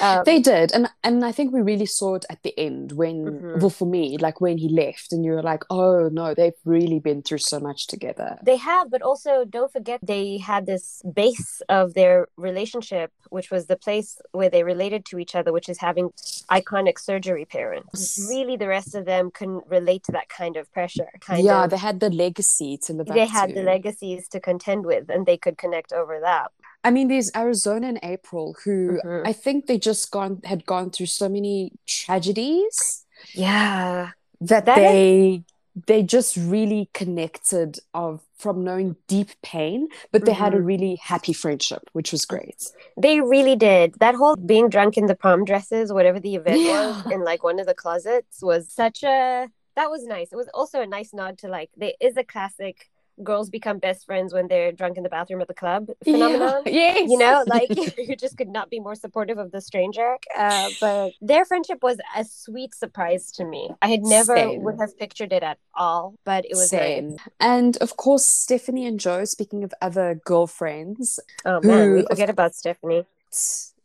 Um, 0.00 0.22
they 0.24 0.38
did, 0.38 0.72
and 0.72 0.88
and 1.02 1.24
I 1.24 1.32
think 1.32 1.52
we 1.52 1.60
really 1.60 1.86
saw 1.86 2.14
it 2.14 2.24
at 2.30 2.42
the 2.42 2.58
end 2.58 2.92
when, 2.92 3.24
mm-hmm. 3.24 3.60
well, 3.60 3.70
for 3.70 3.86
me, 3.86 4.16
like 4.18 4.40
when 4.40 4.58
he 4.58 4.68
left, 4.68 5.12
and 5.12 5.24
you 5.24 5.32
were 5.32 5.42
like, 5.42 5.64
oh 5.70 6.08
no, 6.12 6.34
they've 6.34 6.52
really 6.64 7.00
been 7.00 7.22
through 7.22 7.38
so 7.38 7.58
much 7.58 7.86
together. 7.86 8.38
They 8.42 8.56
have, 8.56 8.90
but 8.90 9.02
also 9.02 9.44
don't 9.44 9.72
forget 9.72 10.00
they 10.02 10.38
had 10.38 10.66
this 10.66 11.02
base 11.12 11.62
of 11.68 11.94
their 11.94 12.28
relationship, 12.36 13.12
which 13.30 13.50
was 13.50 13.66
the 13.66 13.76
place 13.76 14.20
where 14.32 14.48
they 14.48 14.62
related 14.62 15.04
to 15.06 15.18
each 15.18 15.34
other, 15.34 15.52
which 15.52 15.68
is 15.68 15.78
having 15.78 16.10
iconic 16.50 16.98
surgery 16.98 17.44
parents. 17.44 18.26
Really, 18.28 18.56
the 18.56 18.68
rest 18.68 18.94
of 18.94 19.04
them 19.04 19.30
couldn't 19.30 19.64
relate 19.68 20.04
to 20.04 20.12
that 20.12 20.28
kind 20.28 20.56
of 20.56 20.72
pressure. 20.72 21.10
Kind 21.20 21.44
yeah, 21.44 21.64
of, 21.64 21.70
they 21.70 21.78
had 21.78 22.00
the 22.00 22.10
legacy 22.10 22.78
to 22.84 22.92
live. 22.92 23.06
They 23.06 23.26
had 23.26 23.48
to. 23.48 23.54
the 23.54 23.62
legacies 23.62 24.28
to 24.28 24.40
contend 24.40 24.86
with, 24.86 25.08
and 25.08 25.26
they 25.26 25.36
could 25.36 25.58
connect 25.58 25.92
over 25.92 26.20
that. 26.20 26.52
I 26.82 26.90
mean, 26.90 27.08
there's 27.08 27.30
Arizona 27.36 27.88
and 27.88 28.00
April 28.02 28.56
who 28.64 28.98
mm-hmm. 29.04 29.26
I 29.26 29.32
think 29.32 29.66
they 29.66 29.78
just 29.78 30.10
gone 30.10 30.40
had 30.44 30.64
gone 30.64 30.90
through 30.90 31.06
so 31.06 31.28
many 31.28 31.72
tragedies. 31.86 33.04
Yeah. 33.34 34.10
That, 34.40 34.64
that 34.64 34.76
they 34.76 35.44
is... 35.44 35.84
they 35.86 36.02
just 36.02 36.36
really 36.36 36.88
connected 36.94 37.78
of 37.92 38.22
from 38.38 38.64
knowing 38.64 38.96
deep 39.06 39.28
pain, 39.42 39.88
but 40.10 40.24
they 40.24 40.32
mm-hmm. 40.32 40.42
had 40.42 40.54
a 40.54 40.56
mm-hmm. 40.56 40.64
really 40.64 40.98
happy 41.02 41.34
friendship, 41.34 41.82
which 41.92 42.12
was 42.12 42.24
great. 42.24 42.64
They 42.96 43.20
really 43.20 43.56
did. 43.56 43.96
That 44.00 44.14
whole 44.14 44.36
being 44.36 44.70
drunk 44.70 44.96
in 44.96 45.04
the 45.04 45.14
prom 45.14 45.44
dresses, 45.44 45.92
whatever 45.92 46.18
the 46.18 46.36
event 46.36 46.60
yeah. 46.60 47.02
was, 47.02 47.12
in 47.12 47.22
like 47.22 47.42
one 47.42 47.60
of 47.60 47.66
the 47.66 47.74
closets 47.74 48.40
was 48.40 48.72
such 48.72 49.02
a 49.02 49.48
that 49.76 49.90
was 49.90 50.04
nice. 50.04 50.32
It 50.32 50.36
was 50.36 50.48
also 50.54 50.80
a 50.80 50.86
nice 50.86 51.12
nod 51.12 51.36
to 51.38 51.48
like 51.48 51.70
there 51.76 51.92
is 52.00 52.16
a 52.16 52.24
classic 52.24 52.90
girls 53.22 53.50
become 53.50 53.78
best 53.78 54.06
friends 54.06 54.32
when 54.32 54.48
they're 54.48 54.72
drunk 54.72 54.96
in 54.96 55.02
the 55.02 55.08
bathroom 55.08 55.40
at 55.40 55.48
the 55.48 55.54
club 55.54 55.88
phenomenon. 56.04 56.62
Yeah. 56.66 56.72
Yes. 56.72 57.10
You 57.10 57.18
know, 57.18 57.44
like 57.46 57.68
you 57.98 58.16
just 58.16 58.36
could 58.36 58.48
not 58.48 58.70
be 58.70 58.80
more 58.80 58.94
supportive 58.94 59.38
of 59.38 59.52
the 59.52 59.60
stranger. 59.60 60.16
Uh, 60.36 60.68
but 60.80 61.12
their 61.20 61.44
friendship 61.44 61.82
was 61.82 61.98
a 62.16 62.24
sweet 62.24 62.74
surprise 62.74 63.30
to 63.32 63.44
me. 63.44 63.70
I 63.82 63.88
had 63.88 64.02
never 64.02 64.36
Same. 64.36 64.62
would 64.62 64.78
have 64.80 64.96
pictured 64.98 65.32
it 65.32 65.42
at 65.42 65.58
all, 65.74 66.14
but 66.24 66.44
it 66.44 66.52
was 66.52 66.70
Same. 66.70 67.16
And 67.38 67.76
of 67.78 67.96
course, 67.96 68.24
Stephanie 68.24 68.86
and 68.86 68.98
Jo, 68.98 69.24
speaking 69.24 69.64
of 69.64 69.72
other 69.80 70.20
girlfriends. 70.24 71.20
Oh 71.44 71.60
man, 71.62 71.94
we 71.94 72.02
forget 72.02 72.30
about 72.30 72.54
Stephanie. 72.54 73.06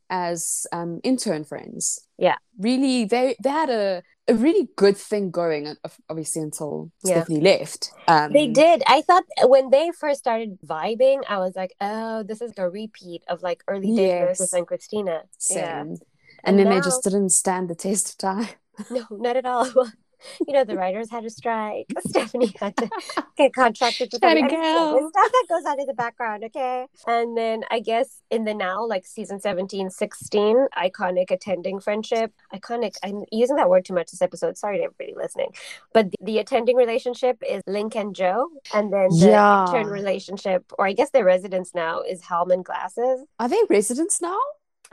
As 0.09 0.67
um, 0.71 1.01
intern 1.03 1.43
friends. 1.43 1.99
Yeah. 2.17 2.35
Really, 2.59 3.05
they 3.05 3.35
they 3.41 3.49
had 3.49 3.69
a 3.69 4.03
a 4.27 4.33
really 4.33 4.67
good 4.75 4.97
thing 4.97 5.29
going, 5.29 5.75
obviously, 6.09 6.41
until 6.41 6.91
yeah. 7.03 7.17
Stephanie 7.17 7.41
left. 7.41 7.91
Um, 8.07 8.33
they 8.33 8.47
did. 8.47 8.81
I 8.87 9.01
thought 9.01 9.23
when 9.43 9.69
they 9.69 9.91
first 9.91 10.19
started 10.19 10.57
vibing, 10.65 11.21
I 11.27 11.37
was 11.37 11.55
like, 11.55 11.75
oh, 11.79 12.23
this 12.23 12.41
is 12.41 12.53
a 12.57 12.69
repeat 12.69 13.23
of 13.27 13.43
like 13.43 13.63
early 13.67 13.95
days 13.95 13.97
yes. 13.97 14.39
with 14.39 14.53
and 14.53 14.67
Cristina. 14.67 15.23
Same. 15.37 15.57
Yeah. 15.57 15.81
And, 15.81 16.01
and 16.43 16.59
then 16.59 16.69
now... 16.69 16.75
they 16.75 16.81
just 16.81 17.03
didn't 17.03 17.29
stand 17.29 17.69
the 17.69 17.75
test 17.75 18.11
of 18.11 18.17
time. 18.17 18.47
No, 18.89 19.05
not 19.11 19.37
at 19.37 19.45
all. 19.45 19.71
you 20.47 20.53
know, 20.53 20.63
the 20.63 20.75
writers 20.75 21.09
had 21.09 21.25
a 21.25 21.29
strike. 21.29 21.87
Stephanie 22.07 22.53
had 22.59 22.75
to 22.77 22.89
get 23.37 23.53
contracted 23.53 24.11
to 24.11 24.19
Trying 24.19 24.47
to 24.47 24.55
go. 24.55 25.09
stuff 25.09 25.31
that 25.31 25.45
goes 25.49 25.65
on 25.65 25.79
in 25.79 25.87
the 25.87 25.93
background, 25.93 26.43
okay? 26.45 26.85
And 27.07 27.37
then 27.37 27.63
I 27.71 27.79
guess 27.79 28.21
in 28.29 28.45
the 28.45 28.53
now, 28.53 28.85
like 28.85 29.05
season 29.05 29.39
17, 29.39 29.89
16, 29.89 30.67
iconic 30.77 31.31
attending 31.31 31.79
friendship. 31.79 32.33
Iconic, 32.53 32.95
I'm 33.03 33.23
using 33.31 33.55
that 33.57 33.69
word 33.69 33.85
too 33.85 33.93
much 33.93 34.11
this 34.11 34.21
episode. 34.21 34.57
Sorry 34.57 34.77
to 34.77 34.83
everybody 34.85 35.13
listening. 35.15 35.53
But 35.93 36.11
the, 36.11 36.17
the 36.21 36.39
attending 36.39 36.75
relationship 36.75 37.41
is 37.47 37.61
Link 37.67 37.95
and 37.95 38.15
Jo. 38.15 38.47
And 38.73 38.91
then 38.91 39.09
the 39.09 39.27
yeah. 39.29 39.65
intern 39.65 39.87
relationship, 39.87 40.71
or 40.77 40.87
I 40.87 40.93
guess 40.93 41.11
their 41.11 41.25
residence 41.25 41.71
now, 41.73 42.01
is 42.01 42.21
Helm 42.23 42.51
and 42.51 42.63
Glasses. 42.63 43.25
Are 43.39 43.47
they 43.47 43.61
residents 43.69 44.21
now? 44.21 44.37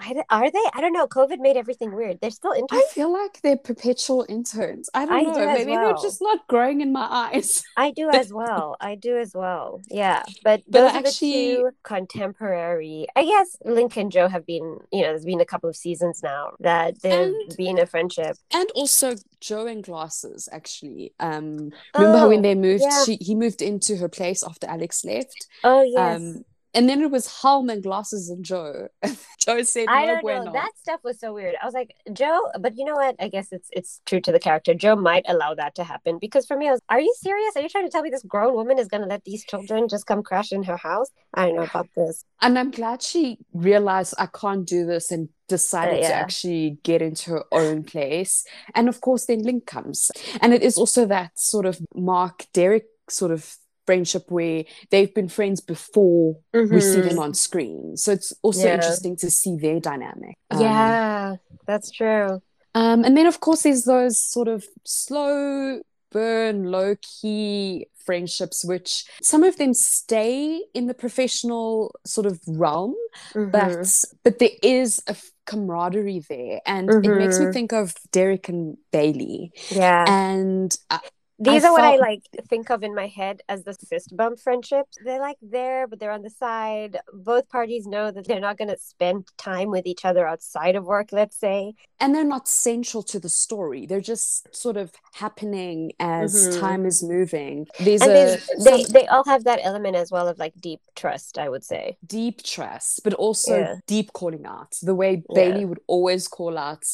I, 0.03 0.23
are 0.31 0.51
they? 0.51 0.65
I 0.75 0.81
don't 0.81 0.93
know. 0.93 1.07
COVID 1.07 1.39
made 1.39 1.57
everything 1.57 1.95
weird. 1.95 2.21
They're 2.21 2.31
still 2.31 2.53
interns. 2.53 2.83
I 2.85 2.93
feel 2.93 3.13
like 3.13 3.41
they're 3.43 3.57
perpetual 3.57 4.27
interns. 4.29 4.91
I 4.95 5.07
don't 5.07 5.15
I 5.15 5.21
know. 5.23 5.35
Do 5.35 5.47
Maybe 5.47 5.73
well. 5.73 5.87
they're 5.87 6.03
just 6.03 6.21
not 6.21 6.47
growing 6.49 6.81
in 6.81 6.93
my 6.93 7.07
eyes. 7.09 7.63
I 7.77 7.93
do 7.93 8.11
as 8.11 8.33
well. 8.33 8.77
I 8.81 8.97
do 8.97 9.19
as 9.19 9.33
well. 9.35 9.81
Yeah, 9.89 10.23
but, 10.43 10.63
but 10.67 10.73
those 10.73 10.93
actually, 10.93 11.53
are 11.53 11.57
the 11.57 11.71
two 11.71 11.77
contemporary. 11.85 13.07
I 13.15 13.25
guess 13.25 13.57
Link 13.65 13.97
and 13.97 14.11
Jo 14.11 14.29
have 14.29 14.45
been. 14.45 14.79
You 14.93 15.03
know, 15.03 15.09
there's 15.09 15.25
been 15.25 15.41
a 15.41 15.47
couple 15.47 15.71
of 15.71 15.77
seasons 15.77 16.23
now 16.23 16.53
that 16.61 17.01
they've 17.03 17.29
and, 17.29 17.57
been 17.57 17.79
a 17.79 17.87
friendship. 17.87 18.37
And 18.53 18.69
also 18.75 19.15
Jo 19.41 19.67
and 19.67 19.85
Glasses. 19.85 20.49
Actually, 20.51 21.13
um, 21.21 21.71
remember 21.97 22.25
oh, 22.25 22.29
when 22.29 22.43
they 22.43 22.55
moved? 22.55 22.83
Yeah. 22.83 23.05
She 23.05 23.17
he 23.21 23.35
moved 23.35 23.63
into 23.63 23.97
her 23.97 24.09
place 24.09 24.43
after 24.43 24.67
Alex 24.67 25.05
left. 25.05 25.47
Oh 25.63 25.83
yes. 25.83 26.17
Um, 26.17 26.45
and 26.75 26.89
then 26.89 27.03
it 27.03 27.11
was 27.11 27.41
Helm 27.43 27.69
and 27.69 27.83
Glasses 27.83 28.29
and 28.29 28.45
Jo. 28.45 28.89
Jo 29.39 29.63
said, 29.63 29.87
"I 29.89 30.07
don't 30.07 30.25
know." 30.25 30.53
That 30.53 30.71
stuff 30.77 31.01
was 31.03 31.19
so 31.19 31.35
weird. 31.35 31.57
I 31.61 31.65
was 31.65 31.75
like, 31.75 31.95
Jo, 32.13 32.41
but 32.61 32.77
you 32.77 32.85
know 32.85 32.95
what? 32.95 33.17
I 33.19 33.29
guess 33.29 33.49
it's 33.51 33.69
it's 33.73 34.01
true 34.07 34.21
to 34.21 34.33
the 34.33 34.39
character. 34.39 34.75
Jo 34.75 34.97
might 34.97 35.25
allow 35.29 35.55
that 35.55 35.75
to 35.77 35.85
happen 35.85 36.19
because 36.21 36.47
for 36.47 36.57
me, 36.57 36.69
I 36.69 36.73
was, 36.73 36.81
"Are 36.89 37.01
you 37.01 37.15
serious? 37.21 37.57
Are 37.57 37.63
you 37.63 37.69
trying 37.69 37.85
to 37.85 37.91
tell 37.91 38.03
me 38.03 38.11
this 38.11 38.23
grown 38.23 38.55
woman 38.55 38.79
is 38.79 38.89
going 38.89 39.03
to 39.03 39.09
let 39.09 39.25
these 39.25 39.45
children 39.45 39.89
just 39.89 40.07
come 40.07 40.23
crash 40.23 40.53
in 40.53 40.63
her 40.65 40.77
house?" 40.77 41.09
I 41.35 41.47
don't 41.47 41.57
know 41.57 41.63
about 41.63 41.89
this. 41.97 42.25
And 42.41 42.59
I'm 42.59 42.71
glad 42.71 43.03
she 43.03 43.39
realized 43.53 44.15
I 44.19 44.27
can't 44.27 44.67
do 44.67 44.87
this 44.87 45.11
and 45.11 45.29
decided 45.49 45.97
uh, 45.97 46.03
yeah. 46.03 46.09
to 46.09 46.15
actually 46.15 46.79
get 46.83 47.03
into 47.03 47.31
her 47.31 47.45
own 47.53 47.85
place. 47.85 48.45
And 48.75 48.89
of 48.89 49.01
course, 49.01 49.27
then 49.27 49.43
Link 49.43 49.67
comes, 49.67 50.11
and 50.41 50.55
it 50.55 50.63
is 50.63 50.79
also 50.79 51.05
that 51.07 51.39
sort 51.39 51.67
of 51.67 51.81
Mark 51.95 52.47
Derek 52.53 52.87
sort 53.09 53.33
of 53.33 53.57
friendship 53.87 54.31
where 54.31 54.65
they've 54.91 55.15
been 55.15 55.29
friends 55.29 55.61
before 55.61 56.37
mm-hmm. 56.55 56.75
we 56.75 56.81
see 56.81 57.01
them 57.01 57.11
mm-hmm. 57.11 57.19
on 57.19 57.35
screen. 57.35 57.97
So 57.97 58.13
it's 58.13 58.33
also 58.43 58.67
yeah. 58.67 58.75
interesting 58.75 59.17
to 59.17 59.31
see 59.31 59.57
their 59.57 59.81
dynamic. 59.81 60.37
Um, 60.51 60.61
yeah, 60.61 61.37
that's 61.67 61.91
true. 61.91 62.41
Um, 62.75 63.05
and 63.05 63.17
then, 63.17 63.27
of 63.27 63.41
course, 63.41 63.63
there's 63.63 63.85
those 63.85 64.23
sort 64.23 64.49
of 64.49 64.65
slow 64.85 65.81
burn, 66.11 66.65
low 66.65 66.97
key 67.01 67.87
friendships, 68.05 68.65
which 68.65 69.05
some 69.23 69.43
of 69.43 69.57
them 69.57 69.75
stay 69.75 70.63
in 70.75 70.87
the 70.87 70.95
professional 70.95 71.95
sort 72.07 72.27
of 72.27 72.41
realm, 72.47 72.95
mm-hmm. 73.35 73.51
but 73.51 74.05
but 74.23 74.39
there 74.39 74.57
is 74.63 75.03
a 75.07 75.17
camaraderie 75.47 76.25
there, 76.29 76.61
and 76.67 76.89
mm-hmm. 76.89 77.13
it 77.13 77.19
makes 77.19 77.39
me 77.39 77.47
mm-hmm. 77.47 77.53
think 77.53 77.73
of 77.73 77.95
Derek 78.11 78.49
and 78.49 78.77
Bailey. 78.91 79.53
Yeah, 79.71 80.05
and. 80.09 80.77
Uh, 80.91 80.99
These 81.43 81.65
I 81.65 81.69
are 81.69 81.73
what 81.73 81.85
I 81.85 81.97
like 81.97 82.23
think 82.49 82.71
of 82.71 82.83
in 82.83 82.95
my 82.95 83.09
head 83.09 83.43
as 83.49 83.65
the 83.65 83.75
fist 83.75 84.17
bump 84.17 84.39
friendships. 84.39 84.97
They're 85.05 85.21
like 85.21 85.39
there, 85.43 85.89
but 85.89 85.99
they're 85.99 86.13
on 86.13 86.23
the 86.23 86.31
side. 86.31 86.99
Both 87.13 87.49
parties 87.49 87.87
know 87.87 88.11
that 88.11 88.27
they're 88.27 88.41
not 88.41 88.59
going 88.59 88.69
to 88.71 88.79
spend 88.79 89.27
time 89.39 89.71
with 89.71 89.87
each 89.87 90.05
other 90.05 90.27
outside 90.27 90.77
of 90.77 90.85
work, 90.85 91.09
let's 91.11 91.37
say. 91.37 91.75
And 91.99 92.15
they're 92.15 92.25
not 92.25 92.47
central 92.47 93.03
to 93.05 93.19
the 93.19 93.29
story. 93.29 93.87
They're 93.87 94.01
just 94.01 94.55
sort 94.55 94.77
of 94.77 94.93
happening 95.15 95.93
as 95.99 96.35
mm-hmm. 96.35 96.61
time 96.61 96.87
is 96.87 97.03
moving. 97.03 97.67
These 97.81 98.03
and 98.03 98.11
are 98.11 98.37
they 98.65 98.85
some... 98.85 98.93
they 98.93 99.07
all 99.09 99.25
have 99.25 99.45
that 99.45 99.61
element 99.63 99.97
as 99.97 100.11
well 100.13 100.29
of 100.29 100.39
like 100.39 100.55
deep 100.61 100.81
trust, 100.95 101.39
I 101.39 101.49
would 101.49 101.65
say. 101.65 101.97
Deep 102.07 102.43
trust, 102.43 103.01
but 103.03 103.15
also 103.15 103.59
yeah. 103.59 103.75
deep 103.87 104.13
calling 104.13 104.47
out. 104.47 104.77
The 104.81 104.95
way 104.95 105.25
yeah. 105.29 105.35
Bailey 105.35 105.65
would 105.65 105.81
always 105.89 106.29
call 106.29 106.57
out 106.57 106.85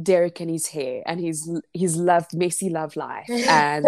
Derek 0.00 0.40
and 0.40 0.50
his 0.50 0.68
hair 0.68 1.02
and 1.06 1.20
his 1.20 1.50
his 1.74 1.96
love 1.96 2.26
messy 2.32 2.68
love 2.70 2.96
life 2.96 3.26
and 3.30 3.84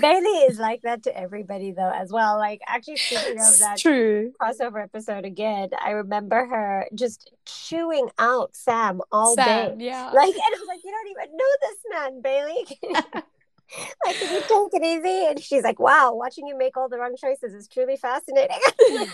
Bailey 0.00 0.38
is 0.48 0.58
like 0.58 0.82
that 0.82 1.02
to 1.04 1.16
everybody 1.18 1.72
though 1.72 1.92
as 1.94 2.12
well 2.12 2.38
like 2.38 2.60
actually 2.66 2.96
speaking 2.96 3.40
of 3.40 3.58
that 3.58 3.78
true. 3.78 4.32
crossover 4.40 4.82
episode 4.82 5.24
again 5.24 5.70
I 5.82 5.90
remember 5.90 6.46
her 6.46 6.86
just 6.94 7.30
chewing 7.44 8.08
out 8.18 8.54
Sam 8.54 9.00
all 9.10 9.34
Sam, 9.34 9.78
day. 9.78 9.86
yeah. 9.86 10.10
Like 10.14 10.34
and 10.34 10.42
I 10.42 10.58
was 10.58 10.68
like 10.68 10.80
you 10.84 10.90
don't 10.90 11.08
even 11.08 11.36
know 11.36 11.52
this 11.60 11.78
man 11.90 12.22
Bailey. 12.22 13.22
Like 14.04 14.16
can 14.16 14.34
you 14.34 14.40
take 14.40 14.82
it 14.82 14.84
easy 14.84 15.26
and 15.28 15.40
she's 15.40 15.62
like 15.62 15.78
wow 15.78 16.12
watching 16.12 16.48
you 16.48 16.58
make 16.58 16.76
all 16.76 16.88
the 16.88 16.98
wrong 16.98 17.14
choices 17.16 17.54
is 17.54 17.68
truly 17.68 17.96
fascinating. 17.96 18.58
Bailey 18.88 19.08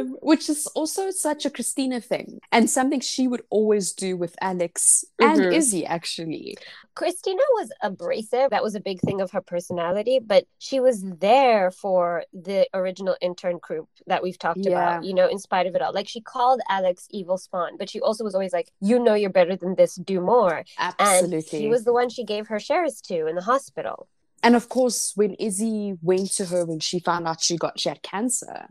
um, 0.00 0.16
which 0.20 0.48
is 0.48 0.66
also 0.68 1.10
such 1.10 1.44
a 1.44 1.50
Cristina 1.50 2.00
thing 2.00 2.40
and 2.52 2.68
something 2.68 3.00
she 3.00 3.28
would 3.28 3.42
always 3.50 3.92
do 3.92 4.16
with 4.16 4.36
Alex 4.40 5.04
and 5.18 5.40
mm-hmm. 5.40 5.52
Izzy, 5.52 5.86
actually. 5.86 6.56
Cristina 6.94 7.42
was 7.54 7.70
abrasive. 7.82 8.50
That 8.50 8.62
was 8.62 8.74
a 8.74 8.80
big 8.80 9.00
thing 9.00 9.20
of 9.20 9.30
her 9.30 9.40
personality, 9.40 10.18
but 10.18 10.46
she 10.58 10.80
was 10.80 11.04
there 11.04 11.70
for 11.70 12.24
the 12.32 12.66
original 12.74 13.16
intern 13.20 13.58
group 13.58 13.88
that 14.06 14.22
we've 14.22 14.38
talked 14.38 14.60
yeah. 14.60 14.70
about, 14.70 15.04
you 15.04 15.14
know, 15.14 15.28
in 15.28 15.38
spite 15.38 15.66
of 15.66 15.76
it 15.76 15.82
all. 15.82 15.92
Like 15.92 16.08
she 16.08 16.20
called 16.20 16.60
Alex 16.68 17.06
evil 17.10 17.38
spawn, 17.38 17.76
but 17.78 17.88
she 17.88 18.00
also 18.00 18.24
was 18.24 18.34
always 18.34 18.52
like, 18.52 18.72
you 18.80 18.98
know, 18.98 19.14
you're 19.14 19.30
better 19.30 19.56
than 19.56 19.76
this, 19.76 19.94
do 19.94 20.20
more. 20.20 20.64
Absolutely. 20.78 21.36
And 21.36 21.44
she 21.44 21.68
was 21.68 21.84
the 21.84 21.92
one 21.92 22.08
she 22.08 22.24
gave 22.24 22.48
her 22.48 22.58
shares 22.58 23.00
to 23.02 23.26
in 23.26 23.36
the 23.36 23.42
hospital 23.42 24.08
and 24.42 24.54
of 24.54 24.68
course 24.68 25.12
when 25.16 25.34
izzy 25.34 25.96
went 26.02 26.30
to 26.32 26.44
her 26.46 26.64
when 26.64 26.80
she 26.80 26.98
found 27.00 27.26
out 27.26 27.40
she 27.40 27.56
got 27.56 27.78
she 27.78 27.88
had 27.88 28.02
cancer 28.02 28.66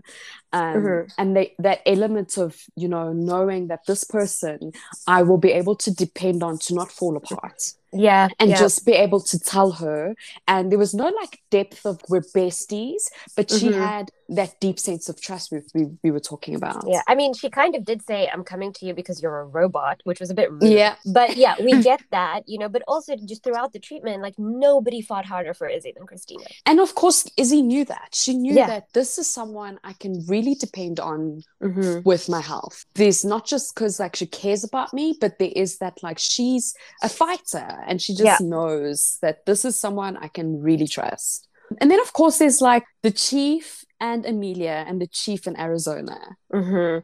um, 0.53 0.75
mm-hmm. 0.75 1.07
and 1.17 1.35
they, 1.35 1.53
that 1.59 1.81
element 1.85 2.37
of 2.37 2.57
you 2.75 2.87
know 2.87 3.11
knowing 3.13 3.67
that 3.67 3.85
this 3.85 4.03
person 4.03 4.71
i 5.07 5.21
will 5.21 5.37
be 5.37 5.51
able 5.51 5.75
to 5.75 5.93
depend 5.93 6.43
on 6.43 6.57
to 6.57 6.73
not 6.73 6.91
fall 6.91 7.17
apart 7.17 7.73
yeah 7.93 8.27
and 8.39 8.49
yeah. 8.49 8.57
just 8.57 8.85
be 8.85 8.91
able 8.91 9.21
to 9.21 9.39
tell 9.39 9.71
her 9.71 10.15
and 10.47 10.71
there 10.71 10.79
was 10.79 10.93
no 10.93 11.07
like 11.07 11.39
depth 11.49 11.85
of 11.85 12.01
we're 12.09 12.21
besties 12.21 13.09
but 13.35 13.49
she 13.49 13.69
mm-hmm. 13.69 13.81
had 13.81 14.11
that 14.29 14.59
deep 14.59 14.77
sense 14.77 15.07
of 15.07 15.21
trust 15.21 15.51
we, 15.51 15.59
we, 15.73 15.87
we 16.03 16.11
were 16.11 16.19
talking 16.19 16.53
about 16.53 16.83
yeah 16.85 17.01
i 17.07 17.15
mean 17.15 17.33
she 17.33 17.49
kind 17.49 17.75
of 17.75 17.85
did 17.85 18.01
say 18.01 18.29
i'm 18.33 18.43
coming 18.43 18.73
to 18.73 18.85
you 18.85 18.93
because 18.93 19.21
you're 19.21 19.39
a 19.39 19.45
robot 19.45 20.01
which 20.03 20.19
was 20.19 20.29
a 20.29 20.33
bit 20.33 20.51
rude 20.51 20.63
yeah 20.63 20.95
but 21.05 21.37
yeah 21.37 21.55
we 21.61 21.81
get 21.81 22.01
that 22.11 22.41
you 22.45 22.57
know 22.57 22.67
but 22.67 22.83
also 22.87 23.15
just 23.25 23.41
throughout 23.41 23.71
the 23.71 23.79
treatment 23.79 24.21
like 24.21 24.37
nobody 24.37 25.01
fought 25.01 25.25
harder 25.25 25.53
for 25.53 25.67
izzy 25.67 25.93
than 25.95 26.05
cristina 26.05 26.43
and 26.65 26.81
of 26.81 26.93
course 26.93 27.29
izzy 27.37 27.61
knew 27.61 27.85
that 27.85 28.09
she 28.13 28.33
knew 28.33 28.53
yeah. 28.53 28.67
that 28.67 28.91
this 28.93 29.17
is 29.17 29.29
someone 29.29 29.79
i 29.85 29.93
can 29.93 30.25
really 30.27 30.55
depend 30.55 30.99
on 30.99 31.41
mm-hmm. 31.63 32.01
with 32.03 32.27
my 32.27 32.41
health 32.41 32.85
there's 32.95 33.23
not 33.23 33.45
just 33.45 33.73
because 33.73 33.97
like 33.97 34.15
she 34.15 34.25
cares 34.25 34.63
about 34.65 34.93
me 34.93 35.15
but 35.21 35.39
there 35.39 35.53
is 35.55 35.77
that 35.77 36.03
like 36.03 36.19
she's 36.19 36.73
a 37.01 37.07
fighter 37.07 37.76
and 37.85 38.01
she 38.01 38.13
just 38.13 38.41
yeah. 38.41 38.47
knows 38.47 39.17
that 39.21 39.45
this 39.45 39.65
is 39.65 39.77
someone 39.77 40.17
I 40.17 40.27
can 40.27 40.61
really 40.61 40.87
trust. 40.87 41.47
And 41.81 41.91
then, 41.91 41.99
of 41.99 42.13
course, 42.13 42.37
there's 42.37 42.61
like 42.61 42.85
the 43.03 43.11
chief 43.11 43.83
and 43.99 44.25
Amelia 44.25 44.85
and 44.87 45.01
the 45.01 45.07
chief 45.07 45.47
in 45.47 45.59
Arizona. 45.59 46.37
Mm-hmm. 46.53 46.99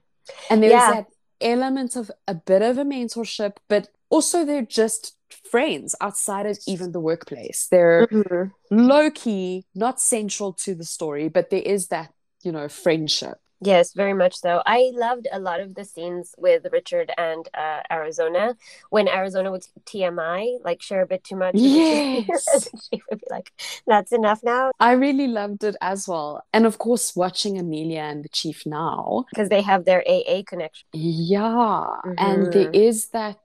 And 0.50 0.64
there's 0.64 0.72
yeah. 0.72 0.92
that 0.92 1.08
element 1.42 1.96
of 1.96 2.12
a 2.28 2.34
bit 2.34 2.62
of 2.62 2.78
a 2.78 2.86
mentorship, 2.86 3.58
but 3.68 3.90
also 4.10 4.46
they're 4.46 4.62
just 4.62 5.18
friends 5.50 5.96
outside 6.00 6.46
of 6.46 6.58
even 6.68 6.92
the 6.92 7.00
workplace. 7.00 7.68
They're 7.70 8.08
mm-hmm. 8.08 8.78
low 8.78 9.12
key, 9.12 9.66
not 9.76 10.00
central 10.00 10.54
to 10.54 10.76
the 10.76 10.86
story, 10.86 11.28
but 11.28 11.50
there 11.50 11.62
is 11.62 11.88
that, 11.88 12.14
you 12.44 12.52
know, 12.52 12.70
friendship. 12.70 13.38
Yes, 13.66 13.94
very 13.94 14.14
much 14.14 14.36
so. 14.36 14.62
I 14.66 14.92
loved 14.94 15.28
a 15.32 15.40
lot 15.40 15.60
of 15.60 15.76
the 15.76 15.86
scenes 15.86 16.36
with 16.38 16.66
Richard 16.72 17.12
and 17.18 17.48
uh, 17.54 17.82
Arizona 17.92 18.56
when 18.90 19.08
Arizona 19.08 19.52
would 19.52 19.66
TMI, 19.86 20.58
like 20.64 20.82
share 20.82 21.02
a 21.02 21.08
bit 21.08 21.24
too 21.24 21.36
much. 21.36 21.56
Yes. 21.74 22.70
she 22.92 23.02
would 23.10 23.20
be 23.20 23.26
like, 23.30 23.52
that's 23.88 24.12
enough 24.12 24.42
now. 24.44 24.72
I 24.80 24.92
really 24.92 25.28
loved 25.28 25.64
it 25.64 25.76
as 25.82 26.08
well. 26.08 26.44
And 26.54 26.66
of 26.66 26.78
course, 26.78 27.16
watching 27.16 27.58
Amelia 27.58 28.02
and 28.02 28.24
the 28.24 28.30
Chief 28.30 28.66
now. 28.66 29.26
Because 29.32 29.50
they 29.50 29.62
have 29.62 29.86
their 29.86 30.04
AA 30.08 30.44
connection. 30.46 30.88
Yeah. 30.94 31.40
Mm-hmm. 31.40 32.14
And 32.18 32.54
there 32.54 32.72
mm-hmm. 32.72 33.18
that, 33.18 33.42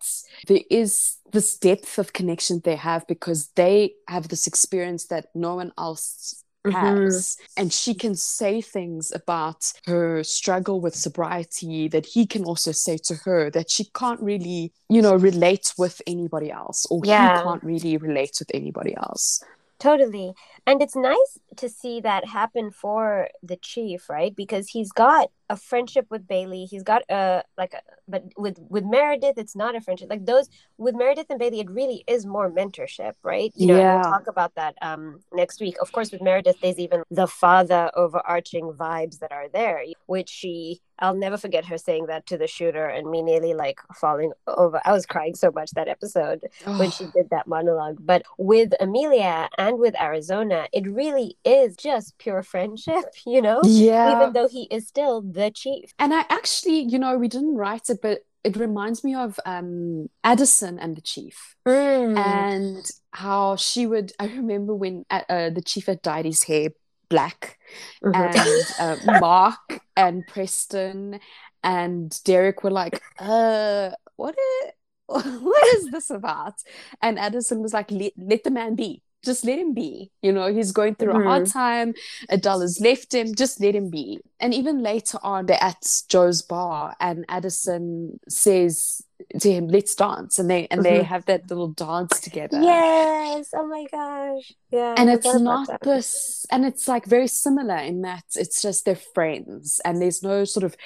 there 0.46 0.60
is 0.70 1.18
this 1.32 1.56
depth 1.56 1.98
of 1.98 2.12
connection 2.12 2.60
they 2.64 2.76
have 2.76 3.06
because 3.06 3.48
they 3.54 3.94
have 4.08 4.28
this 4.28 4.46
experience 4.46 5.06
that 5.06 5.26
no 5.34 5.56
one 5.56 5.72
else. 5.78 6.44
Has 6.70 7.36
mm-hmm. 7.36 7.62
and 7.62 7.72
she 7.72 7.94
can 7.94 8.14
say 8.14 8.60
things 8.60 9.12
about 9.12 9.72
her 9.86 10.22
struggle 10.24 10.80
with 10.80 10.94
sobriety 10.94 11.88
that 11.88 12.06
he 12.06 12.26
can 12.26 12.44
also 12.44 12.72
say 12.72 12.96
to 12.96 13.14
her 13.24 13.50
that 13.50 13.70
she 13.70 13.84
can't 13.94 14.20
really 14.20 14.72
you 14.88 15.02
know 15.02 15.14
relate 15.14 15.72
with 15.78 16.00
anybody 16.06 16.50
else 16.50 16.86
or 16.90 17.00
yeah. 17.04 17.38
he 17.38 17.42
can't 17.42 17.64
really 17.64 17.96
relate 17.96 18.36
with 18.38 18.50
anybody 18.54 18.94
else 18.96 19.42
Totally. 19.78 20.34
And 20.66 20.82
it's 20.82 20.96
nice 20.96 21.38
to 21.56 21.68
see 21.68 22.00
that 22.00 22.26
happen 22.26 22.70
for 22.70 23.28
the 23.42 23.56
chief, 23.56 24.10
right? 24.10 24.34
Because 24.34 24.68
he's 24.68 24.90
got 24.90 25.30
a 25.48 25.56
friendship 25.56 26.06
with 26.10 26.26
Bailey. 26.26 26.64
He's 26.64 26.82
got 26.82 27.02
a 27.08 27.42
like 27.56 27.74
a, 27.74 27.80
but 28.06 28.24
with 28.36 28.58
with 28.68 28.84
Meredith 28.84 29.38
it's 29.38 29.56
not 29.56 29.74
a 29.74 29.80
friendship. 29.80 30.08
Like 30.10 30.26
those 30.26 30.48
with 30.76 30.94
Meredith 30.94 31.26
and 31.30 31.38
Bailey 31.38 31.60
it 31.60 31.70
really 31.70 32.04
is 32.06 32.26
more 32.26 32.50
mentorship, 32.50 33.14
right? 33.22 33.52
You 33.56 33.68
know, 33.68 33.78
yeah. 33.78 33.94
we'll 33.94 34.04
talk 34.04 34.26
about 34.26 34.54
that 34.56 34.74
um 34.82 35.20
next 35.32 35.60
week. 35.60 35.76
Of 35.80 35.92
course 35.92 36.12
with 36.12 36.22
Meredith 36.22 36.56
there's 36.60 36.78
even 36.78 37.02
the 37.10 37.26
father 37.26 37.90
overarching 37.94 38.72
vibes 38.72 39.18
that 39.20 39.32
are 39.32 39.48
there, 39.48 39.82
which 40.06 40.28
she 40.28 40.80
I'll 41.00 41.14
never 41.14 41.36
forget 41.36 41.64
her 41.66 41.78
saying 41.78 42.06
that 42.06 42.26
to 42.26 42.36
the 42.36 42.46
shooter 42.46 42.86
and 42.86 43.10
me 43.10 43.22
nearly 43.22 43.54
like 43.54 43.80
falling 43.94 44.32
over. 44.46 44.80
I 44.84 44.92
was 44.92 45.06
crying 45.06 45.34
so 45.34 45.50
much 45.50 45.70
that 45.72 45.88
episode 45.88 46.44
when 46.64 46.90
she 46.90 47.06
did 47.14 47.30
that 47.30 47.46
monologue. 47.46 47.98
But 48.00 48.24
with 48.36 48.72
Amelia 48.80 49.48
and 49.58 49.78
with 49.78 49.98
Arizona, 50.00 50.66
it 50.72 50.88
really 50.88 51.36
is 51.44 51.76
just 51.76 52.18
pure 52.18 52.42
friendship, 52.42 53.04
you 53.26 53.40
know? 53.40 53.60
Yeah. 53.64 54.16
Even 54.16 54.32
though 54.32 54.48
he 54.48 54.64
is 54.70 54.88
still 54.88 55.20
the 55.38 55.50
chief. 55.50 55.92
And 55.98 56.12
I 56.12 56.24
actually, 56.28 56.80
you 56.80 56.98
know, 56.98 57.16
we 57.16 57.28
didn't 57.28 57.54
write 57.54 57.88
it, 57.88 58.00
but 58.02 58.20
it 58.44 58.56
reminds 58.56 59.04
me 59.04 59.14
of 59.14 59.38
um, 59.46 60.08
Addison 60.24 60.78
and 60.78 60.96
the 60.96 61.00
chief. 61.00 61.56
Mm. 61.66 62.16
And 62.18 62.90
how 63.12 63.56
she 63.56 63.86
would, 63.86 64.12
I 64.18 64.26
remember 64.26 64.74
when 64.74 65.04
uh, 65.10 65.22
uh 65.28 65.50
the 65.50 65.62
chief 65.62 65.86
had 65.86 66.02
dyed 66.02 66.24
his 66.24 66.44
hair 66.44 66.70
black 67.08 67.58
mm-hmm. 68.04 68.14
and 68.14 69.08
uh, 69.08 69.20
mark 69.20 69.80
and 69.96 70.26
preston 70.26 71.18
and 71.62 72.20
derek 72.24 72.62
were 72.62 72.70
like 72.70 73.02
uh 73.18 73.90
what 74.16 74.34
is 74.36 74.72
what 75.06 75.66
is 75.76 75.90
this 75.90 76.10
about 76.10 76.54
and 77.00 77.18
addison 77.18 77.62
was 77.62 77.72
like 77.72 77.90
let, 77.90 78.12
let 78.16 78.44
the 78.44 78.50
man 78.50 78.74
be 78.74 79.02
just 79.24 79.44
let 79.44 79.58
him 79.58 79.74
be. 79.74 80.10
You 80.22 80.32
know, 80.32 80.52
he's 80.52 80.72
going 80.72 80.94
through 80.94 81.12
mm-hmm. 81.12 81.26
a 81.26 81.30
hard 81.30 81.42
mm-hmm. 81.44 81.58
time. 81.58 81.94
Adele's 82.28 82.80
left 82.80 83.14
him. 83.14 83.34
Just 83.34 83.60
let 83.60 83.74
him 83.74 83.90
be. 83.90 84.20
And 84.40 84.54
even 84.54 84.82
later 84.82 85.18
on, 85.22 85.46
they're 85.46 85.62
at 85.62 86.02
Joe's 86.08 86.42
bar, 86.42 86.94
and 87.00 87.24
Addison 87.28 88.20
says 88.28 89.02
to 89.40 89.52
him, 89.52 89.68
"Let's 89.68 89.94
dance," 89.94 90.38
and 90.38 90.48
they 90.48 90.68
and 90.70 90.82
mm-hmm. 90.82 90.96
they 90.96 91.02
have 91.02 91.24
that 91.26 91.48
little 91.48 91.68
dance 91.68 92.20
together. 92.20 92.60
Yes. 92.60 93.50
Oh 93.54 93.66
my 93.66 93.86
gosh. 93.90 94.52
Yeah. 94.70 94.94
And 94.96 95.10
it's 95.10 95.34
not 95.40 95.82
this, 95.82 96.46
and 96.50 96.64
it's 96.64 96.86
like 96.86 97.04
very 97.06 97.26
similar 97.26 97.78
in 97.78 98.02
that 98.02 98.24
it's 98.36 98.62
just 98.62 98.84
they're 98.84 98.96
friends, 98.96 99.80
and 99.84 100.00
there's 100.00 100.22
no 100.22 100.44
sort 100.44 100.64
of 100.64 100.76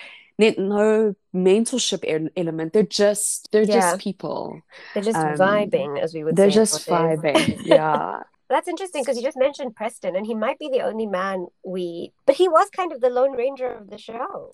no 0.51 1.14
mentorship 1.34 2.30
element. 2.36 2.72
They're 2.72 2.82
just 2.82 3.51
they're 3.53 3.62
yeah. 3.62 3.80
just 3.80 4.01
people. 4.01 4.61
They're 4.95 5.03
just 5.03 5.18
um, 5.18 5.36
vibing, 5.36 6.01
as 6.01 6.14
we 6.14 6.24
would. 6.24 6.36
Say. 6.36 6.43
They're 6.43 6.51
just 6.51 6.88
vibing. 6.88 7.61
yeah. 7.64 8.22
That's 8.53 8.68
interesting 8.68 9.03
because 9.03 9.16
you 9.16 9.22
just 9.22 9.38
mentioned 9.38 9.74
Preston, 9.74 10.14
and 10.14 10.26
he 10.26 10.34
might 10.34 10.59
be 10.59 10.68
the 10.68 10.82
only 10.82 11.07
man 11.07 11.46
we. 11.64 12.12
But 12.26 12.36
he 12.36 12.48
was 12.48 12.68
kind 12.68 12.92
of 12.92 13.00
the 13.00 13.09
Lone 13.09 13.32
Ranger 13.32 13.72
of 13.72 13.88
the 13.88 13.96
show. 13.96 14.53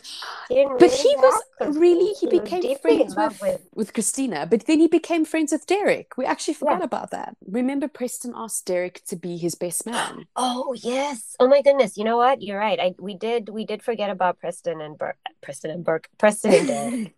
He 0.49 0.65
but 0.65 0.81
really 0.81 0.97
he 0.97 1.17
was 1.17 1.43
really 1.77 2.15
he, 2.15 2.29
he 2.29 2.39
became 2.39 2.79
friends 2.79 3.17
with, 3.17 3.43
with, 3.43 3.69
with 3.75 3.93
Cristina, 3.93 4.47
but 4.47 4.67
then 4.67 4.79
he 4.79 4.87
became 4.87 5.25
friends 5.25 5.51
with 5.51 5.67
Derek. 5.67 6.17
We 6.17 6.25
actually 6.27 6.55
forgot 6.55 6.79
yeah. 6.79 6.85
about 6.85 7.11
that. 7.11 7.37
Remember, 7.45 7.89
Preston 7.89 8.35
asked 8.37 8.67
Derek 8.67 9.05
to 9.07 9.17
be 9.17 9.37
his 9.37 9.57
best 9.57 9.85
man. 9.85 10.27
Oh 10.41 10.73
yes! 10.73 11.35
Oh 11.41 11.49
my 11.49 11.63
goodness! 11.63 11.97
You 11.97 12.05
know 12.05 12.17
what? 12.17 12.41
You're 12.41 12.59
right. 12.59 12.79
I 12.79 12.95
we 13.01 13.15
did 13.15 13.49
we 13.49 13.67
did 13.67 13.83
forget 13.83 14.11
about 14.11 14.39
Preston 14.39 14.81
and 14.81 14.97
Burke. 14.97 15.19
Preston 15.43 15.73
and 15.73 15.85
Burke. 15.85 16.09
Preston 16.19 16.55
and 16.55 16.69
Derek. 16.69 17.15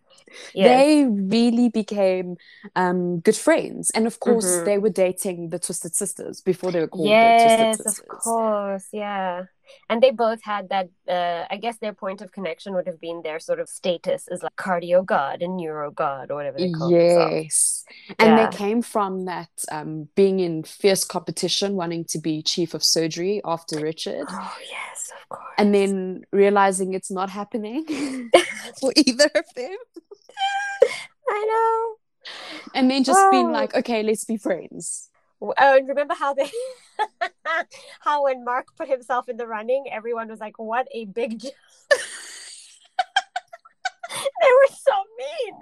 yes. 0.53 0.67
they 0.67 1.05
really 1.05 1.69
became 1.69 2.37
um, 2.75 3.19
good 3.19 3.35
friends. 3.35 3.91
And 3.91 4.07
of 4.07 4.19
course, 4.19 4.45
mm-hmm. 4.45 4.65
they 4.65 4.77
were 4.77 4.89
dating 4.89 5.49
the 5.49 5.59
Twisted 5.59 5.95
Sisters 5.95 6.41
before 6.41 6.71
they 6.71 6.79
were 6.79 6.87
called 6.87 7.07
yes, 7.07 7.41
the 7.41 7.63
Twisted 7.63 7.85
Sisters. 7.85 8.05
Yes, 8.07 8.17
of 8.17 8.23
course, 8.23 8.87
yeah 8.91 9.45
and 9.89 10.01
they 10.01 10.11
both 10.11 10.41
had 10.43 10.69
that 10.69 10.89
uh, 11.07 11.45
i 11.49 11.57
guess 11.57 11.77
their 11.77 11.93
point 11.93 12.21
of 12.21 12.31
connection 12.31 12.73
would 12.73 12.87
have 12.87 12.99
been 12.99 13.21
their 13.23 13.39
sort 13.39 13.59
of 13.59 13.69
status 13.69 14.27
as 14.31 14.43
like 14.43 14.55
cardio 14.55 15.05
god 15.05 15.41
and 15.41 15.57
neuro 15.57 15.91
god 15.91 16.31
or 16.31 16.35
whatever 16.35 16.57
they 16.57 16.71
call 16.71 16.91
yes. 16.91 17.83
And 18.19 18.37
yeah. 18.37 18.49
they 18.49 18.57
came 18.57 18.81
from 18.81 19.25
that 19.25 19.49
um, 19.71 20.07
being 20.15 20.39
in 20.39 20.63
fierce 20.63 21.03
competition 21.03 21.75
wanting 21.75 22.05
to 22.05 22.19
be 22.19 22.41
chief 22.41 22.73
of 22.73 22.83
surgery 22.83 23.41
after 23.45 23.79
richard. 23.79 24.25
Oh 24.29 24.57
yes 24.69 25.11
of 25.19 25.29
course. 25.29 25.53
And 25.57 25.73
then 25.73 26.23
realizing 26.31 26.93
it's 26.93 27.11
not 27.11 27.29
happening 27.29 27.85
for 28.79 28.93
either 28.95 29.29
of 29.35 29.45
them. 29.55 29.75
I 31.29 31.45
know. 31.51 31.95
And 32.75 32.89
then 32.89 33.03
just 33.03 33.19
oh. 33.19 33.31
being 33.31 33.51
like 33.51 33.75
okay 33.75 34.03
let's 34.03 34.25
be 34.25 34.37
friends 34.37 35.09
Oh, 35.41 35.53
and 35.57 35.87
remember 35.87 36.13
how 36.13 36.33
they, 36.33 36.51
how 37.99 38.23
when 38.25 38.45
Mark 38.45 38.67
put 38.77 38.87
himself 38.87 39.27
in 39.27 39.37
the 39.37 39.47
running, 39.47 39.85
everyone 39.91 40.29
was 40.29 40.39
like, 40.39 40.59
"What 40.59 40.87
a 40.93 41.05
big 41.05 41.39
jump!" 41.39 41.53
they 44.09 44.47
were 44.47 44.75
so 44.75 44.93
mean 45.17 45.59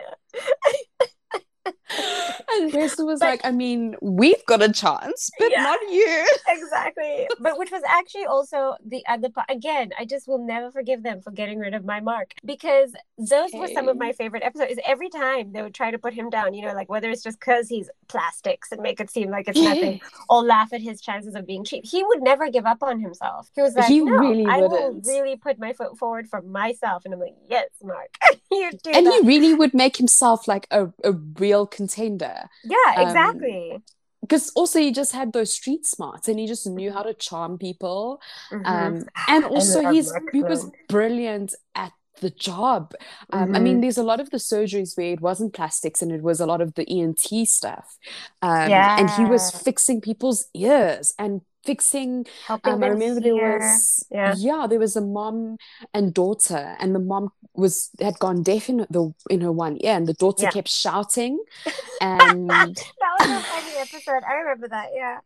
and 1.66 2.74
Rachel 2.74 3.05
was 3.05 3.20
but, 3.20 3.26
like, 3.26 3.41
I 3.43 3.51
mean, 3.51 3.95
we've 4.01 4.43
got 4.45 4.62
a 4.62 4.72
chance, 4.72 5.30
but 5.39 5.51
yeah, 5.51 5.64
not 5.64 5.80
you. 5.89 6.28
exactly. 6.47 7.28
But 7.39 7.57
which 7.57 7.72
was 7.72 7.82
actually 7.88 8.26
also 8.26 8.76
the 8.86 9.03
other 9.07 9.30
part. 9.30 9.49
Again, 9.49 9.91
I 9.99 10.05
just 10.05 10.28
will 10.28 10.45
never 10.45 10.72
forgive 10.72 11.03
them 11.03 11.22
for 11.22 11.32
getting 11.32 11.60
rid 11.60 11.74
of 11.74 11.86
my 11.86 11.99
mark 11.99 12.34
because 12.45 12.93
those 13.18 13.49
okay. 13.49 13.60
were 13.60 13.68
some 13.68 13.88
of 13.88 13.97
my 13.97 14.12
favorite 14.12 14.43
episodes. 14.43 14.72
Is 14.72 14.80
every 14.86 15.10
time 15.10 15.51
they 15.51 15.62
would 15.62 15.74
try 15.74 15.91
to 15.91 15.97
put 15.97 16.14
him 16.14 16.30
down, 16.30 16.53
you 16.53 16.66
know, 16.66 16.74
like 16.74 16.89
whether 16.89 17.10
it's 17.10 17.24
just 17.24 17.39
because 17.39 17.68
he's 17.68 17.89
plastics 18.07 18.72
and 18.72 18.82
make 18.82 18.99
it 18.99 19.10
seem 19.10 19.30
like 19.30 19.47
it's 19.47 19.60
nothing, 19.60 20.01
or 20.30 20.43
laugh 20.43 20.74
at 20.74 20.82
his 20.82 21.01
chances 21.01 21.36
of 21.36 21.45
being 21.45 21.64
cheap. 21.64 21.86
He 21.86 22.03
would 22.03 22.22
never 22.22 22.49
give 22.49 22.66
up 22.66 22.84
on 22.84 22.99
himself. 22.99 23.49
He 23.55 23.62
was 23.62 23.76
like, 23.76 23.86
he 23.86 23.99
no, 24.01 24.14
really 24.14 24.45
I 24.45 24.57
wouldn't. 24.57 25.05
will 25.05 25.14
really 25.14 25.36
put 25.36 25.60
my 25.60 25.74
foot 25.74 25.97
forward 25.97 26.28
for 26.28 26.41
myself. 26.41 27.05
And 27.05 27.14
I'm 27.14 27.20
like, 27.20 27.36
yes, 27.49 27.70
Mark, 27.84 28.18
you 28.51 28.72
do. 28.84 28.91
And 28.91 29.05
that. 29.05 29.22
he 29.22 29.28
really 29.28 29.53
would 29.53 29.74
make 29.74 29.97
himself 29.97 30.47
like 30.47 30.68
a, 30.72 30.91
a 31.03 31.14
real 31.50 31.68
contender. 31.68 32.50
Yeah, 32.64 32.93
um, 32.95 33.08
exactly. 33.08 33.72
Um, 33.76 33.84
because 34.22 34.52
also 34.56 34.80
he 34.80 34.91
just 34.91 35.14
had 35.14 35.34
those 35.34 35.54
street 35.54 35.86
smarts 35.86 36.28
and 36.28 36.39
he 36.39 36.45
just 36.45 36.68
knew 36.68 36.91
how 36.91 37.04
to 37.04 37.14
charm 37.14 37.58
people 37.58 38.22
mm-hmm. 38.52 38.66
um, 38.66 39.06
and 39.28 39.45
also 39.45 39.80
and 39.80 39.95
he's 39.95 40.12
he 40.34 40.43
was 40.43 40.70
brilliant 40.88 41.56
at 41.74 41.93
the 42.22 42.30
job 42.30 42.93
um, 43.32 43.45
mm-hmm. 43.45 43.56
i 43.56 43.60
mean 43.60 43.74
mm-hmm. 43.76 43.82
there's 43.82 43.97
a 43.97 44.04
lot 44.04 44.20
of 44.20 44.30
the 44.30 44.38
surgeries 44.38 44.97
where 44.97 45.14
it 45.14 45.22
wasn't 45.22 45.54
plastics 45.54 46.02
and 46.02 46.12
it 46.12 46.22
was 46.22 46.41
a 46.41 46.45
lot 46.45 46.60
of 46.60 46.74
the 46.76 46.86
ent 47.02 47.20
stuff 47.47 47.97
um, 48.41 48.70
yeah. 48.70 49.00
and 49.00 49.10
he 49.12 49.24
was 49.24 49.52
fixing 49.52 50.02
people's 50.02 50.50
ears 50.54 51.14
and 51.18 51.41
fixing 51.64 52.26
um, 52.47 52.60
i 52.64 52.70
remember 52.72 53.20
there 53.20 53.36
was 53.36 54.05
yeah. 54.12 54.34
yeah 54.38 54.66
there 54.68 54.80
was 54.80 54.95
a 54.95 55.01
mom 55.01 55.57
and 55.93 56.14
daughter 56.14 56.76
and 56.80 56.95
the 56.95 56.99
mom 56.99 57.30
was 57.53 57.89
had 57.99 58.18
gone 58.20 58.41
deaf 58.41 58.70
in 58.70 58.86
the 58.89 59.14
in 59.30 59.41
her 59.41 59.51
one 59.51 59.78
ear 59.82 59.93
and 59.93 60.07
the 60.07 60.14
daughter 60.14 60.43
yeah. 60.43 60.51
kept 60.51 60.70
shouting 60.70 61.38
and 62.01 62.49
that 62.49 62.76
was 63.20 63.30
a 63.30 63.39
funny 63.41 63.78
episode. 63.78 64.24
I 64.28 64.34
remember 64.36 64.68
that 64.70 64.89
yeah. 64.93 65.20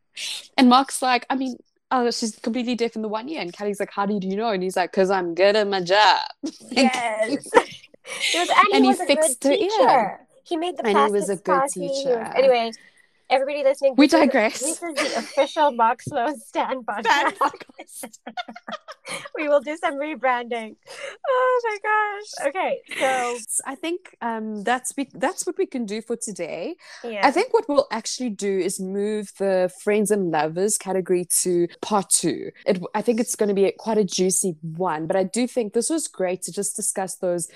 And 0.58 0.70
mark's 0.70 1.02
like 1.02 1.26
i 1.30 1.36
mean 1.36 1.56
oh 1.92 2.10
she's 2.12 2.36
completely 2.38 2.76
deaf 2.76 2.96
in 2.96 3.02
the 3.02 3.08
one 3.08 3.30
ear. 3.30 3.42
And 3.42 3.56
Callie's 3.56 3.80
like 3.80 3.92
how 3.92 4.06
did 4.06 4.24
you 4.24 4.36
know? 4.36 4.50
And 4.50 4.64
he's 4.64 4.76
like 4.76 4.92
because 4.92 5.10
i'm 5.10 5.36
good 5.36 5.56
at 5.56 5.68
my 5.68 5.82
job. 5.82 6.22
Yes. 6.72 7.48
Was, 8.36 8.50
and, 8.50 8.74
and 8.74 8.86
he, 8.86 8.92
he 8.92 9.06
fixed 9.06 9.44
her 9.46 9.54
ear. 9.54 10.20
he 10.44 10.58
made 10.58 10.76
the 10.76 10.86
and 10.86 10.98
he 10.98 11.12
was 11.14 11.30
a 11.30 11.38
good 11.38 11.70
teacher. 11.70 12.20
Anyway 12.36 12.74
everybody 13.30 13.64
listening, 13.64 13.96
we 13.98 14.08
digress. 14.08 14.62
Is, 14.62 14.80
this 14.80 15.00
is 15.00 15.14
the 15.14 15.20
official 15.20 15.78
Sloan 16.02 16.40
Stand 16.40 16.86
podcast. 16.86 18.18
we 19.36 19.48
will 19.48 19.62
do 19.62 19.78
some 19.78 19.96
rebranding. 19.96 20.76
Oh 21.28 21.62
my 21.66 21.78
gosh. 21.84 22.48
Okay, 22.48 22.80
so 22.98 23.38
I 23.66 23.76
think 23.76 24.16
um, 24.22 24.64
that's 24.64 24.94
we, 24.96 25.10
that's 25.14 25.46
what 25.46 25.58
we 25.58 25.66
can 25.66 25.86
do 25.86 26.02
for 26.02 26.16
today. 26.16 26.76
Yeah. 27.04 27.26
I 27.26 27.32
think 27.32 27.54
what 27.54 27.68
we'll 27.68 27.88
actually 27.92 28.30
do 28.30 28.60
is 28.60 28.80
move 28.80 29.32
the 29.38 29.72
friends 29.84 30.12
and 30.12 30.32
lovers 30.32 30.78
category 30.78 31.26
to 31.42 31.68
part 31.82 32.10
two. 32.10 32.52
It, 32.66 32.82
I 32.94 33.02
think 33.02 33.20
it's 33.20 33.36
going 33.36 33.50
to 33.50 33.56
be 33.56 33.66
a, 33.66 33.72
quite 33.72 33.98
a 33.98 34.04
juicy 34.04 34.56
one, 34.62 35.08
but 35.08 35.16
I 35.16 35.24
do 35.24 35.48
think 35.48 35.74
this 35.74 35.90
was 35.90 36.08
great 36.08 36.42
to 36.44 36.52
just 36.52 36.76
discuss 36.76 37.16
those 37.16 37.50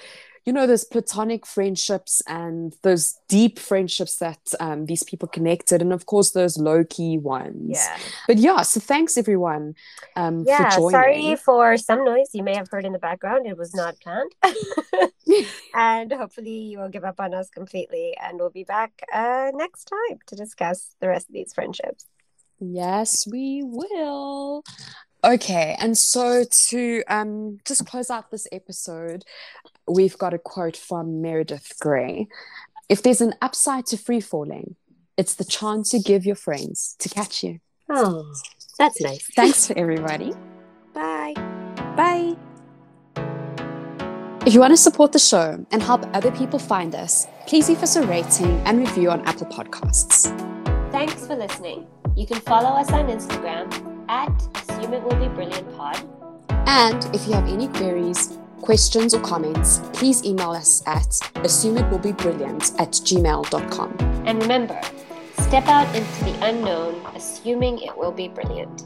you 0.48 0.54
know 0.54 0.66
those 0.66 0.86
platonic 0.86 1.46
friendships 1.46 2.22
and 2.26 2.74
those 2.82 3.20
deep 3.28 3.60
friendships 3.60 4.16
that 4.16 4.40
um, 4.62 4.86
these 4.86 5.04
people 5.04 5.28
connected 5.28 5.82
and 5.82 5.92
of 5.92 6.06
course 6.06 6.32
those 6.32 6.58
low-key 6.58 7.18
ones. 7.18 7.72
Yeah. 7.72 7.98
But 8.28 8.38
yeah 8.38 8.62
so 8.62 8.80
thanks 8.80 9.18
everyone 9.18 9.76
um, 10.16 10.46
yeah 10.48 10.70
for 10.70 10.90
sorry 10.90 11.36
for 11.36 11.76
some 11.76 12.06
noise 12.06 12.30
you 12.34 12.44
may 12.44 12.56
have 12.56 12.70
heard 12.72 12.86
in 12.86 12.94
the 12.94 13.00
background. 13.00 13.46
It 13.46 13.58
was 13.58 13.76
not 13.76 14.00
planned. 14.00 14.32
And 15.76 16.12
hopefully 16.12 16.58
you 16.58 16.80
will 16.80 16.90
give 16.90 17.04
up 17.04 17.20
on 17.20 17.34
us 17.34 17.50
completely 17.50 18.16
and 18.20 18.40
we'll 18.40 18.50
be 18.50 18.64
back 18.64 19.04
uh, 19.14 19.52
next 19.54 19.84
time 19.84 20.18
to 20.28 20.36
discuss 20.36 20.96
the 21.02 21.10
rest 21.10 21.28
of 21.28 21.34
these 21.34 21.54
friendships. 21.54 22.06
Yes 22.60 23.28
we 23.30 23.64
will. 23.64 24.64
Okay, 25.24 25.76
and 25.80 25.98
so 25.98 26.46
to 26.46 27.04
um, 27.08 27.58
just 27.66 27.86
close 27.86 28.10
out 28.10 28.30
this 28.30 28.48
episode, 28.52 29.26
we've 29.88 30.18
got 30.18 30.34
a 30.34 30.38
quote 30.40 30.78
from 30.78 31.22
Meredith 31.22 31.74
Grey. 31.80 32.28
If 32.90 33.04
there's 33.04 33.22
an 33.22 33.34
upside 33.42 33.86
to 33.88 33.98
free 33.98 34.22
falling, 34.22 34.76
it's 35.18 35.36
the 35.36 35.44
chance 35.44 35.94
you 35.94 36.02
give 36.02 36.26
your 36.26 36.36
friends 36.36 36.96
to 37.00 37.10
catch 37.10 37.44
you. 37.44 37.60
Oh, 37.90 38.32
that's 38.78 39.02
nice. 39.02 39.28
Thanks 39.36 39.68
for 39.68 39.78
everybody. 39.78 40.34
Bye. 40.94 41.34
Bye. 41.96 42.36
If 44.46 44.54
you 44.54 44.62
want 44.62 44.72
to 44.72 44.78
support 44.78 45.12
the 45.12 45.20
show 45.20 45.66
and 45.72 45.84
help 45.84 46.06
other 46.16 46.32
people 46.32 46.60
find 46.60 46.96
us, 46.96 47.28
please 47.48 47.68
leave 47.68 47.84
us 47.84 47.98
a 47.98 48.08
rating 48.08 48.62
and 48.66 48.80
review 48.80 49.10
on 49.12 49.28
Apple 49.28 49.48
Podcasts. 49.48 50.32
Thanks 50.92 51.28
for 51.28 51.36
listening. 51.36 51.86
You 52.16 52.26
can 52.26 52.40
follow 52.40 52.70
us 52.70 52.90
on 52.92 53.08
Instagram 53.08 53.68
at 54.10 54.32
Assume 54.56 54.94
It 54.94 55.04
Will 55.04 55.16
Be 55.16 55.28
Brilliant 55.28 55.76
Pod. 55.76 56.02
And 56.50 57.04
if 57.14 57.28
you 57.28 57.34
have 57.34 57.48
any 57.50 57.68
queries, 57.68 58.38
questions, 58.62 59.14
or 59.14 59.22
comments, 59.22 59.80
please 59.94 60.24
email 60.24 60.52
us 60.52 60.84
at 60.86 61.08
assumeitwillbebrilliant 61.44 62.80
at 62.80 62.92
gmail.com. 62.92 63.98
And 64.26 64.42
remember, 64.42 64.80
step 65.40 65.68
out 65.68 65.94
into 65.96 66.24
the 66.26 66.46
unknown, 66.46 66.96
assuming 67.16 67.80
it 67.80 67.98
will 67.98 68.12
be 68.12 68.28
brilliant. 68.28 68.84